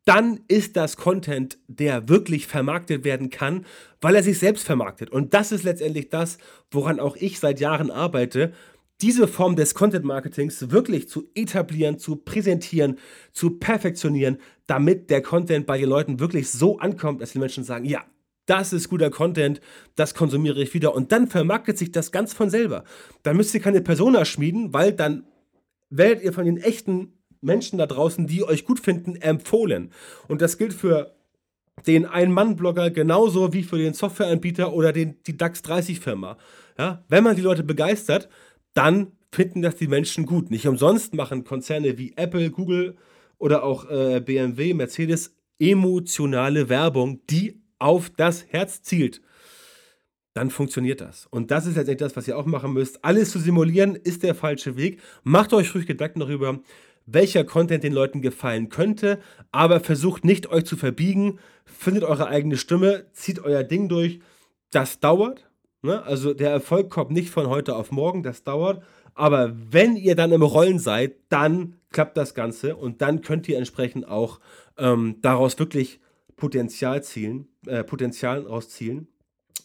dann 0.06 0.40
ist 0.48 0.78
das 0.78 0.96
Content, 0.96 1.58
der 1.68 2.08
wirklich 2.08 2.48
vermarktet 2.48 3.04
werden 3.04 3.30
kann, 3.30 3.66
weil 4.00 4.16
er 4.16 4.24
sich 4.24 4.40
selbst 4.40 4.66
vermarktet. 4.66 5.10
Und 5.10 5.34
das 5.34 5.52
ist 5.52 5.64
letztendlich 5.64 6.10
das, 6.10 6.38
woran 6.72 7.02
auch 7.02 7.18
ich 7.18 7.40
seit 7.40 7.60
Jahren 7.60 7.92
arbeite, 7.92 8.54
diese 9.02 9.28
Form 9.28 9.56
des 9.56 9.76
Content 9.76 10.06
Marketings 10.06 10.72
wirklich 10.72 11.10
zu 11.10 11.30
etablieren, 11.36 12.00
zu 12.00 12.16
präsentieren, 12.16 12.98
zu 13.32 13.58
perfektionieren, 13.60 14.38
damit 14.68 15.10
der 15.10 15.22
Content 15.22 15.66
bei 15.66 15.78
den 15.78 15.90
Leuten 15.90 16.20
wirklich 16.20 16.50
so 16.50 16.78
ankommt, 16.80 17.22
dass 17.22 17.32
die 17.32 17.40
Menschen 17.40 17.64
sagen, 17.64 17.86
ja, 17.86 18.04
das 18.46 18.74
ist 18.74 18.90
guter 18.90 19.10
Content, 19.10 19.62
das 19.96 20.14
konsumiere 20.14 20.62
ich 20.62 20.74
wieder 20.74 20.96
und 20.96 21.12
dann 21.12 21.28
vermarktet 21.28 21.78
sich 21.78 21.92
das 21.92 22.12
ganz 22.12 22.34
von 22.34 22.50
selber. 22.50 22.84
Dann 23.24 23.36
müsst 23.38 23.54
ihr 23.54 23.60
keine 23.60 23.82
Persona 23.82 24.26
schmieden, 24.26 24.74
weil 24.74 24.94
dann 24.94 25.26
werdet 25.90 26.24
ihr 26.24 26.34
von 26.34 26.46
den 26.46 26.58
echten 26.58 27.14
Menschen 27.42 27.78
da 27.78 27.86
draußen, 27.86 28.28
die 28.28 28.44
euch 28.44 28.66
gut 28.66 28.80
finden, 28.80 29.16
empfohlen. 29.16 29.92
Und 30.28 30.42
das 30.42 30.58
gilt 30.58 30.74
für 30.74 31.16
den 31.86 32.06
Ein-Mann-Blogger 32.06 32.90
genauso 32.90 33.54
wie 33.54 33.64
für 33.64 33.78
den 33.78 33.94
Softwareanbieter 33.94 34.74
oder 34.74 34.92
den, 34.92 35.22
die 35.28 35.38
DAX 35.38 35.64
30-Firma. 35.64 36.38
Ja, 36.78 37.04
wenn 37.08 37.24
man 37.24 37.36
die 37.36 37.42
Leute 37.42 37.64
begeistert, 37.64 38.30
dann 38.74 39.12
finden 39.32 39.62
das 39.62 39.76
die 39.76 39.88
Menschen 39.88 40.26
gut. 40.26 40.50
Nicht 40.50 40.68
umsonst 40.68 41.14
machen 41.14 41.44
Konzerne 41.44 41.98
wie 41.98 42.14
Apple, 42.16 42.50
Google 42.50 42.98
oder 43.38 43.64
auch 43.64 43.90
äh, 43.90 44.20
BMW, 44.20 44.74
Mercedes 44.74 45.36
emotionale 45.60 46.70
Werbung, 46.70 47.22
die 47.30 47.62
auf 47.80 48.10
das 48.10 48.46
Herz 48.50 48.82
zielt. 48.82 49.22
Dann 50.34 50.50
funktioniert 50.52 51.02
das. 51.02 51.26
Und 51.26 51.50
das 51.50 51.66
ist 51.66 51.76
letztendlich 51.76 52.08
das, 52.08 52.16
was 52.16 52.28
ihr 52.28 52.38
auch 52.38 52.46
machen 52.46 52.74
müsst. 52.74 53.04
Alles 53.04 53.32
zu 53.32 53.40
simulieren 53.40 53.96
ist 53.96 54.24
der 54.24 54.36
falsche 54.36 54.78
Weg. 54.78 55.02
Macht 55.24 55.54
euch 55.54 55.74
ruhig 55.74 55.88
Gedanken 55.88 56.20
darüber, 56.20 56.60
welcher 57.06 57.44
Content 57.44 57.84
den 57.84 57.94
Leuten 57.94 58.22
gefallen 58.22 58.70
könnte, 58.70 59.20
aber 59.52 59.80
versucht 59.80 60.26
nicht 60.26 60.48
euch 60.52 60.66
zu 60.66 60.76
verbiegen, 60.76 61.40
findet 61.66 62.04
eure 62.04 62.28
eigene 62.28 62.58
Stimme, 62.58 63.08
zieht 63.14 63.40
euer 63.40 63.64
Ding 63.64 63.90
durch. 63.90 64.20
Das 64.70 65.00
dauert, 65.00 65.48
Ne? 65.82 66.04
Also 66.04 66.34
der 66.34 66.52
Erfolg 66.52 66.90
kommt 66.90 67.12
nicht 67.12 67.30
von 67.30 67.48
heute 67.48 67.76
auf 67.76 67.92
morgen, 67.92 68.24
das 68.24 68.44
dauert. 68.44 68.84
Aber 69.14 69.54
wenn 69.72 69.96
ihr 69.96 70.16
dann 70.16 70.32
im 70.32 70.42
Rollen 70.42 70.80
seid, 70.80 71.16
dann 71.30 71.76
klappt 71.98 72.16
das 72.16 72.36
Ganze 72.36 72.76
und 72.76 73.02
dann 73.02 73.22
könnt 73.22 73.50
ihr 73.50 73.58
entsprechend 73.58 74.08
auch 74.08 74.40
ähm, 74.78 75.16
daraus 75.24 75.58
wirklich 75.58 76.00
Potenzial 76.36 77.02
zielen, 77.02 77.48
äh, 77.66 77.84
Potenzial 77.84 78.44
rauszielen. 78.44 79.08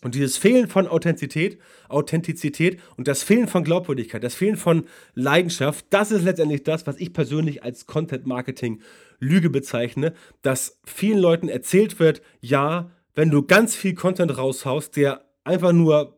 Und 0.01 0.15
dieses 0.15 0.39
Fehlen 0.39 0.67
von 0.67 0.89
Authentizität, 0.89 1.59
Authentizität 1.91 2.81
und 2.97 3.07
das 3.07 3.23
Fehlen 3.23 3.49
von 3.49 3.65
Glaubwürdigkeit, 3.65 4.25
das 4.25 4.35
Fehlen 4.35 4.57
von 4.57 4.87
Leidenschaft, 5.15 5.85
das 5.91 6.11
ist 6.11 6.23
letztendlich 6.23 6.63
das, 6.63 6.87
was 6.87 6.97
ich 6.97 7.13
persönlich 7.13 7.63
als 7.63 7.87
Content 7.87 8.25
Marketing 8.25 8.81
Lüge 9.19 9.51
bezeichne, 9.51 10.15
dass 10.41 10.81
vielen 10.87 11.19
Leuten 11.19 11.51
erzählt 11.51 12.01
wird, 12.01 12.23
ja, 12.41 12.91
wenn 13.15 13.29
du 13.29 13.43
ganz 13.43 13.77
viel 13.77 13.93
Content 13.93 14.39
raushaust, 14.39 14.97
der 14.97 15.27
einfach 15.45 15.73
nur 15.73 16.17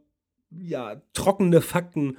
ja, 0.53 1.03
trockene 1.13 1.61
Fakten 1.61 2.19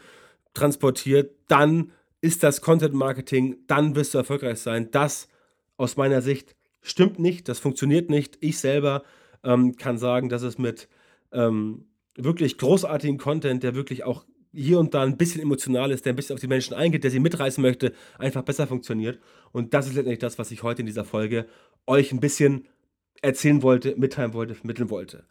transportiert, 0.54 1.32
dann 1.48 1.94
ist 2.26 2.42
das 2.42 2.62
Content 2.62 2.96
Marketing, 2.96 3.58
dann 3.68 3.96
wirst 3.96 4.16
du 4.16 4.18
erfolgreich 4.18 4.58
sein. 4.58 4.90
Das 4.90 5.28
aus 5.78 5.96
meiner 5.96 6.24
Sicht 6.24 6.56
stimmt 6.82 7.20
nicht, 7.20 7.48
das 7.48 7.60
funktioniert 7.60 8.10
nicht. 8.10 8.40
Ich 8.42 8.58
selber 8.58 9.04
ähm, 9.44 9.76
kann 9.76 10.00
sagen, 10.00 10.28
dass 10.28 10.42
es 10.42 10.58
mit 10.58 10.90
ähm, 11.32 11.86
wirklich 12.16 12.58
großartigen 12.58 13.20
Content, 13.20 13.62
der 13.62 13.76
wirklich 13.76 14.06
auch 14.06 14.26
hier 14.52 14.80
und 14.80 14.96
da 14.96 15.04
ein 15.04 15.18
bisschen 15.18 15.40
emotional 15.40 15.92
ist, 15.92 16.06
der 16.06 16.14
ein 16.14 16.16
bisschen 16.16 16.34
auf 16.34 16.40
die 16.40 16.48
Menschen 16.48 16.74
eingeht, 16.74 17.04
der 17.04 17.12
sie 17.12 17.20
mitreißen 17.20 17.62
möchte, 17.62 17.94
einfach 18.18 18.42
besser 18.42 18.66
funktioniert. 18.66 19.20
Und 19.52 19.76
das 19.76 19.86
ist 19.86 19.94
letztendlich 19.94 20.20
das, 20.20 20.40
was 20.40 20.50
ich 20.50 20.64
heute 20.64 20.82
in 20.82 20.88
dieser 20.88 21.06
Folge 21.06 21.46
euch 21.86 22.12
ein 22.12 22.22
bisschen 22.22 22.68
erzählen 23.22 23.62
wollte, 23.62 23.96
mitteilen 23.98 24.34
wollte, 24.34 24.56
vermitteln 24.56 24.90
wollte. 24.90 25.26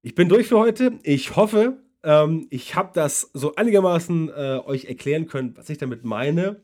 Ich 0.00 0.14
bin 0.14 0.30
durch 0.30 0.46
für 0.46 0.58
heute. 0.58 0.98
Ich 1.02 1.36
hoffe, 1.36 1.76
ähm, 2.06 2.46
ich 2.50 2.76
habe 2.76 2.90
das 2.94 3.30
so 3.34 3.56
einigermaßen 3.56 4.28
äh, 4.28 4.60
euch 4.64 4.84
erklären 4.84 5.26
können, 5.26 5.56
was 5.56 5.68
ich 5.68 5.78
damit 5.78 6.04
meine, 6.04 6.62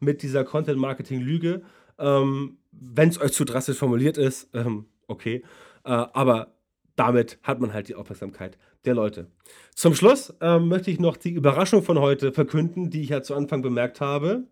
mit 0.00 0.22
dieser 0.22 0.42
Content-Marketing-Lüge. 0.44 1.62
Ähm, 1.98 2.58
Wenn 2.72 3.08
es 3.08 3.20
euch 3.20 3.32
zu 3.32 3.44
drastisch 3.44 3.78
formuliert 3.78 4.18
ist, 4.18 4.50
ähm, 4.52 4.86
okay. 5.06 5.44
Äh, 5.84 5.90
aber 5.90 6.54
damit 6.96 7.38
hat 7.44 7.60
man 7.60 7.72
halt 7.72 7.88
die 7.88 7.94
Aufmerksamkeit 7.94 8.58
der 8.84 8.94
Leute. 8.94 9.28
Zum 9.76 9.94
Schluss 9.94 10.34
ähm, 10.40 10.66
möchte 10.66 10.90
ich 10.90 10.98
noch 10.98 11.16
die 11.16 11.30
Überraschung 11.30 11.84
von 11.84 12.00
heute 12.00 12.32
verkünden, 12.32 12.90
die 12.90 13.02
ich 13.02 13.10
ja 13.10 13.22
zu 13.22 13.36
Anfang 13.36 13.62
bemerkt 13.62 14.00
habe. 14.00 14.44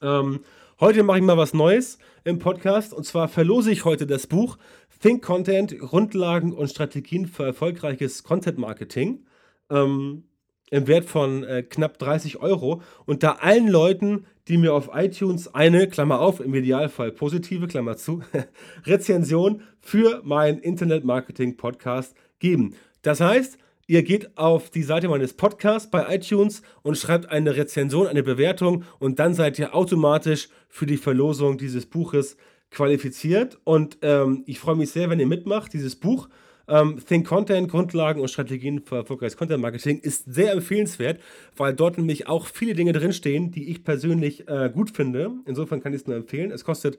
Ähm, 0.00 0.40
heute 0.80 1.02
mache 1.02 1.18
ich 1.18 1.24
mal 1.24 1.36
was 1.36 1.52
Neues 1.52 1.98
im 2.24 2.38
Podcast 2.38 2.94
und 2.94 3.04
zwar 3.04 3.28
verlose 3.28 3.70
ich 3.70 3.84
heute 3.84 4.06
das 4.06 4.26
Buch 4.26 4.56
Think 5.02 5.22
Content, 5.22 5.78
Grundlagen 5.78 6.54
und 6.54 6.70
Strategien 6.70 7.26
für 7.26 7.44
erfolgreiches 7.44 8.22
Content 8.22 8.56
Marketing 8.56 9.26
ähm, 9.70 10.24
im 10.70 10.86
Wert 10.86 11.06
von 11.06 11.44
äh, 11.44 11.62
knapp 11.62 11.98
30 11.98 12.40
Euro 12.40 12.82
unter 13.06 13.42
allen 13.42 13.68
Leuten, 13.68 14.26
die 14.48 14.58
mir 14.58 14.74
auf 14.74 14.90
iTunes 14.94 15.54
eine, 15.54 15.88
Klammer 15.88 16.20
auf, 16.20 16.40
im 16.40 16.54
Idealfall 16.54 17.12
positive, 17.12 17.68
Klammer 17.68 17.96
zu, 17.96 18.22
Rezension 18.84 19.62
für 19.80 20.22
meinen 20.24 20.58
Internet 20.58 21.04
Marketing 21.04 21.56
Podcast 21.56 22.14
geben. 22.38 22.74
Das 23.02 23.20
heißt, 23.20 23.58
ihr 23.86 24.02
geht 24.02 24.36
auf 24.36 24.70
die 24.70 24.82
Seite 24.82 25.08
meines 25.08 25.34
Podcasts 25.34 25.90
bei 25.90 26.14
iTunes 26.14 26.62
und 26.82 26.96
schreibt 26.96 27.30
eine 27.30 27.56
Rezension, 27.56 28.06
eine 28.06 28.22
Bewertung 28.22 28.84
und 28.98 29.18
dann 29.18 29.34
seid 29.34 29.58
ihr 29.58 29.74
automatisch 29.74 30.48
für 30.68 30.86
die 30.86 30.96
Verlosung 30.96 31.58
dieses 31.58 31.86
Buches 31.86 32.36
qualifiziert 32.70 33.58
und 33.64 33.98
ähm, 34.02 34.44
ich 34.46 34.58
freue 34.58 34.76
mich 34.76 34.90
sehr, 34.90 35.08
wenn 35.08 35.20
ihr 35.20 35.26
mitmacht. 35.26 35.72
Dieses 35.72 35.96
Buch 35.96 36.28
ähm, 36.68 37.00
Think 37.06 37.26
Content, 37.26 37.70
Grundlagen 37.70 38.20
und 38.20 38.28
Strategien 38.28 38.80
für 38.80 38.96
erfolgreiches 38.96 39.36
Content 39.36 39.60
Marketing 39.60 39.98
ist 39.98 40.32
sehr 40.32 40.52
empfehlenswert, 40.52 41.20
weil 41.56 41.74
dort 41.74 41.98
nämlich 41.98 42.26
auch 42.26 42.46
viele 42.46 42.74
Dinge 42.74 42.92
drinstehen, 42.92 43.50
die 43.50 43.70
ich 43.70 43.84
persönlich 43.84 44.48
äh, 44.48 44.70
gut 44.72 44.90
finde. 44.90 45.30
Insofern 45.46 45.80
kann 45.80 45.92
ich 45.92 46.02
es 46.02 46.06
nur 46.06 46.16
empfehlen. 46.16 46.50
Es 46.50 46.64
kostet 46.64 46.98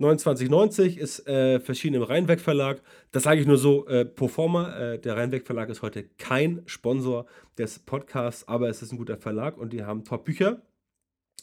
29,90 0.00 0.96
ist 0.96 1.26
äh, 1.28 1.60
verschieden 1.60 1.96
im 1.96 2.02
Rheinweg 2.02 2.40
Verlag. 2.40 2.82
Das 3.12 3.22
sage 3.24 3.40
ich 3.40 3.46
nur 3.46 3.58
so 3.58 3.86
äh, 3.86 4.04
pro 4.04 4.28
forma. 4.28 4.76
Äh, 4.76 4.98
der 4.98 5.16
Rheinweg 5.16 5.46
Verlag 5.46 5.68
ist 5.68 5.82
heute 5.82 6.04
kein 6.18 6.62
Sponsor 6.66 7.26
des 7.58 7.78
Podcasts, 7.78 8.48
aber 8.48 8.68
es 8.68 8.82
ist 8.82 8.92
ein 8.92 8.98
guter 8.98 9.16
Verlag 9.16 9.58
und 9.58 9.72
die 9.72 9.84
haben 9.84 10.04
Top-Bücher. 10.04 10.62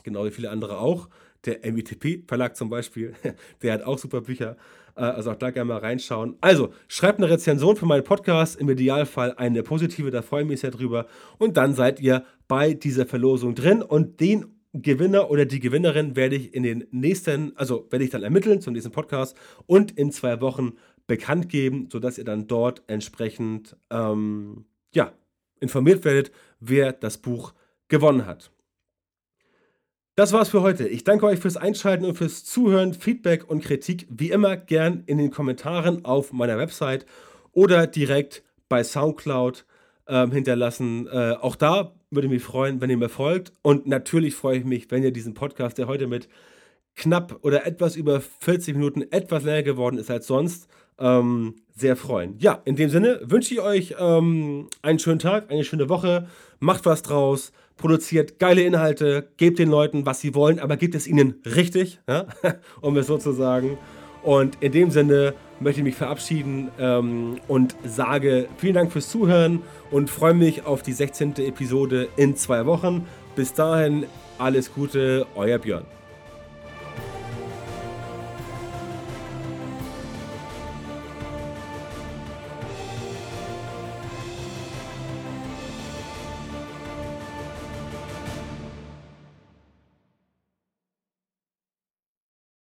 Genau 0.03 0.25
wie 0.25 0.31
viele 0.31 0.49
andere 0.49 0.79
auch. 0.79 1.09
Der 1.45 1.71
MITP 1.71 2.27
Verlag 2.27 2.55
zum 2.55 2.69
Beispiel, 2.69 3.13
der 3.61 3.73
hat 3.73 3.83
auch 3.83 3.97
super 3.97 4.21
Bücher. 4.21 4.57
Äh, 4.95 5.01
also 5.01 5.31
auch 5.31 5.35
da 5.35 5.51
gerne 5.51 5.69
mal 5.69 5.77
reinschauen. 5.79 6.35
Also, 6.41 6.73
schreibt 6.87 7.19
eine 7.19 7.29
Rezension 7.29 7.75
für 7.75 7.85
meinen 7.85 8.03
Podcast. 8.03 8.59
Im 8.59 8.69
Idealfall 8.69 9.33
eine 9.35 9.63
positive, 9.63 10.11
da 10.11 10.21
freue 10.21 10.43
ich 10.43 10.49
mich 10.49 10.59
sehr 10.59 10.71
drüber. 10.71 11.07
Und 11.37 11.57
dann 11.57 11.73
seid 11.73 11.99
ihr 11.99 12.25
bei 12.47 12.73
dieser 12.73 13.05
Verlosung 13.05 13.55
drin. 13.55 13.81
Und 13.81 14.19
den 14.19 14.45
Gewinner 14.73 15.31
oder 15.31 15.45
die 15.45 15.59
Gewinnerin 15.59 16.15
werde 16.15 16.35
ich 16.35 16.53
in 16.53 16.63
den 16.63 16.85
nächsten, 16.91 17.55
also 17.57 17.87
werde 17.89 18.05
ich 18.05 18.11
dann 18.11 18.23
ermitteln 18.23 18.61
zum 18.61 18.73
nächsten 18.73 18.91
Podcast 18.91 19.35
und 19.65 19.91
in 19.97 20.11
zwei 20.11 20.41
Wochen 20.41 20.73
bekannt 21.07 21.49
geben, 21.49 21.87
sodass 21.91 22.19
ihr 22.19 22.23
dann 22.23 22.47
dort 22.47 22.83
entsprechend 22.85 23.75
ähm, 23.89 24.65
ja, 24.93 25.11
informiert 25.59 26.05
werdet, 26.05 26.31
wer 26.59 26.93
das 26.93 27.17
Buch 27.17 27.53
gewonnen 27.87 28.27
hat. 28.27 28.51
Das 30.19 30.33
war's 30.33 30.49
für 30.49 30.61
heute. 30.61 30.85
Ich 30.85 31.05
danke 31.05 31.25
euch 31.27 31.39
fürs 31.39 31.55
Einschalten 31.55 32.03
und 32.03 32.15
fürs 32.15 32.43
Zuhören. 32.43 32.93
Feedback 32.93 33.49
und 33.49 33.63
Kritik 33.63 34.05
wie 34.09 34.31
immer 34.31 34.57
gern 34.57 35.03
in 35.05 35.17
den 35.17 35.31
Kommentaren 35.31 36.03
auf 36.03 36.33
meiner 36.33 36.57
Website 36.57 37.05
oder 37.53 37.87
direkt 37.87 38.43
bei 38.67 38.83
Soundcloud 38.83 39.65
ähm, 40.09 40.33
hinterlassen. 40.33 41.07
Äh, 41.07 41.35
auch 41.39 41.55
da 41.55 41.93
würde 42.11 42.27
ich 42.27 42.33
mich 42.33 42.43
freuen, 42.43 42.81
wenn 42.81 42.89
ihr 42.89 42.97
mir 42.97 43.07
folgt. 43.07 43.53
Und 43.61 43.87
natürlich 43.87 44.35
freue 44.35 44.57
ich 44.57 44.65
mich, 44.65 44.91
wenn 44.91 45.03
ihr 45.03 45.13
diesen 45.13 45.35
Podcast, 45.35 45.77
der 45.77 45.87
heute 45.87 46.05
mit 46.05 46.27
knapp 46.97 47.39
oder 47.41 47.65
etwas 47.65 47.95
über 47.95 48.19
40 48.19 48.75
Minuten 48.75 49.03
etwas 49.13 49.45
länger 49.45 49.63
geworden 49.63 49.97
ist 49.97 50.11
als 50.11 50.27
sonst, 50.27 50.67
ähm, 50.99 51.55
sehr 51.77 51.95
freuen. 51.95 52.37
Ja, 52.39 52.61
in 52.65 52.75
dem 52.75 52.89
Sinne 52.89 53.21
wünsche 53.23 53.53
ich 53.53 53.61
euch 53.61 53.95
ähm, 53.97 54.67
einen 54.81 54.99
schönen 54.99 55.19
Tag, 55.19 55.49
eine 55.49 55.63
schöne 55.63 55.87
Woche. 55.87 56.27
Macht 56.59 56.85
was 56.85 57.03
draus 57.03 57.53
produziert 57.79 58.37
geile 58.37 58.61
Inhalte, 58.61 59.29
gebt 59.37 59.57
den 59.57 59.69
Leuten, 59.69 60.05
was 60.05 60.21
sie 60.21 60.35
wollen, 60.35 60.59
aber 60.59 60.77
gebt 60.77 60.93
es 60.93 61.07
ihnen 61.07 61.41
richtig, 61.45 61.99
ja? 62.07 62.27
um 62.81 62.95
es 62.97 63.07
so 63.07 63.17
zu 63.17 63.31
sagen. 63.31 63.77
Und 64.21 64.57
in 64.61 64.71
dem 64.73 64.91
Sinne 64.91 65.33
möchte 65.59 65.81
ich 65.81 65.85
mich 65.85 65.95
verabschieden 65.95 66.69
ähm, 66.77 67.37
und 67.47 67.75
sage 67.85 68.47
vielen 68.57 68.73
Dank 68.73 68.91
fürs 68.91 69.09
Zuhören 69.09 69.61
und 69.91 70.09
freue 70.09 70.33
mich 70.33 70.65
auf 70.65 70.83
die 70.83 70.93
16. 70.93 71.37
Episode 71.37 72.09
in 72.17 72.35
zwei 72.35 72.65
Wochen. 72.65 73.07
Bis 73.35 73.53
dahin, 73.53 74.05
alles 74.37 74.73
Gute, 74.73 75.25
euer 75.35 75.57
Björn. 75.57 75.98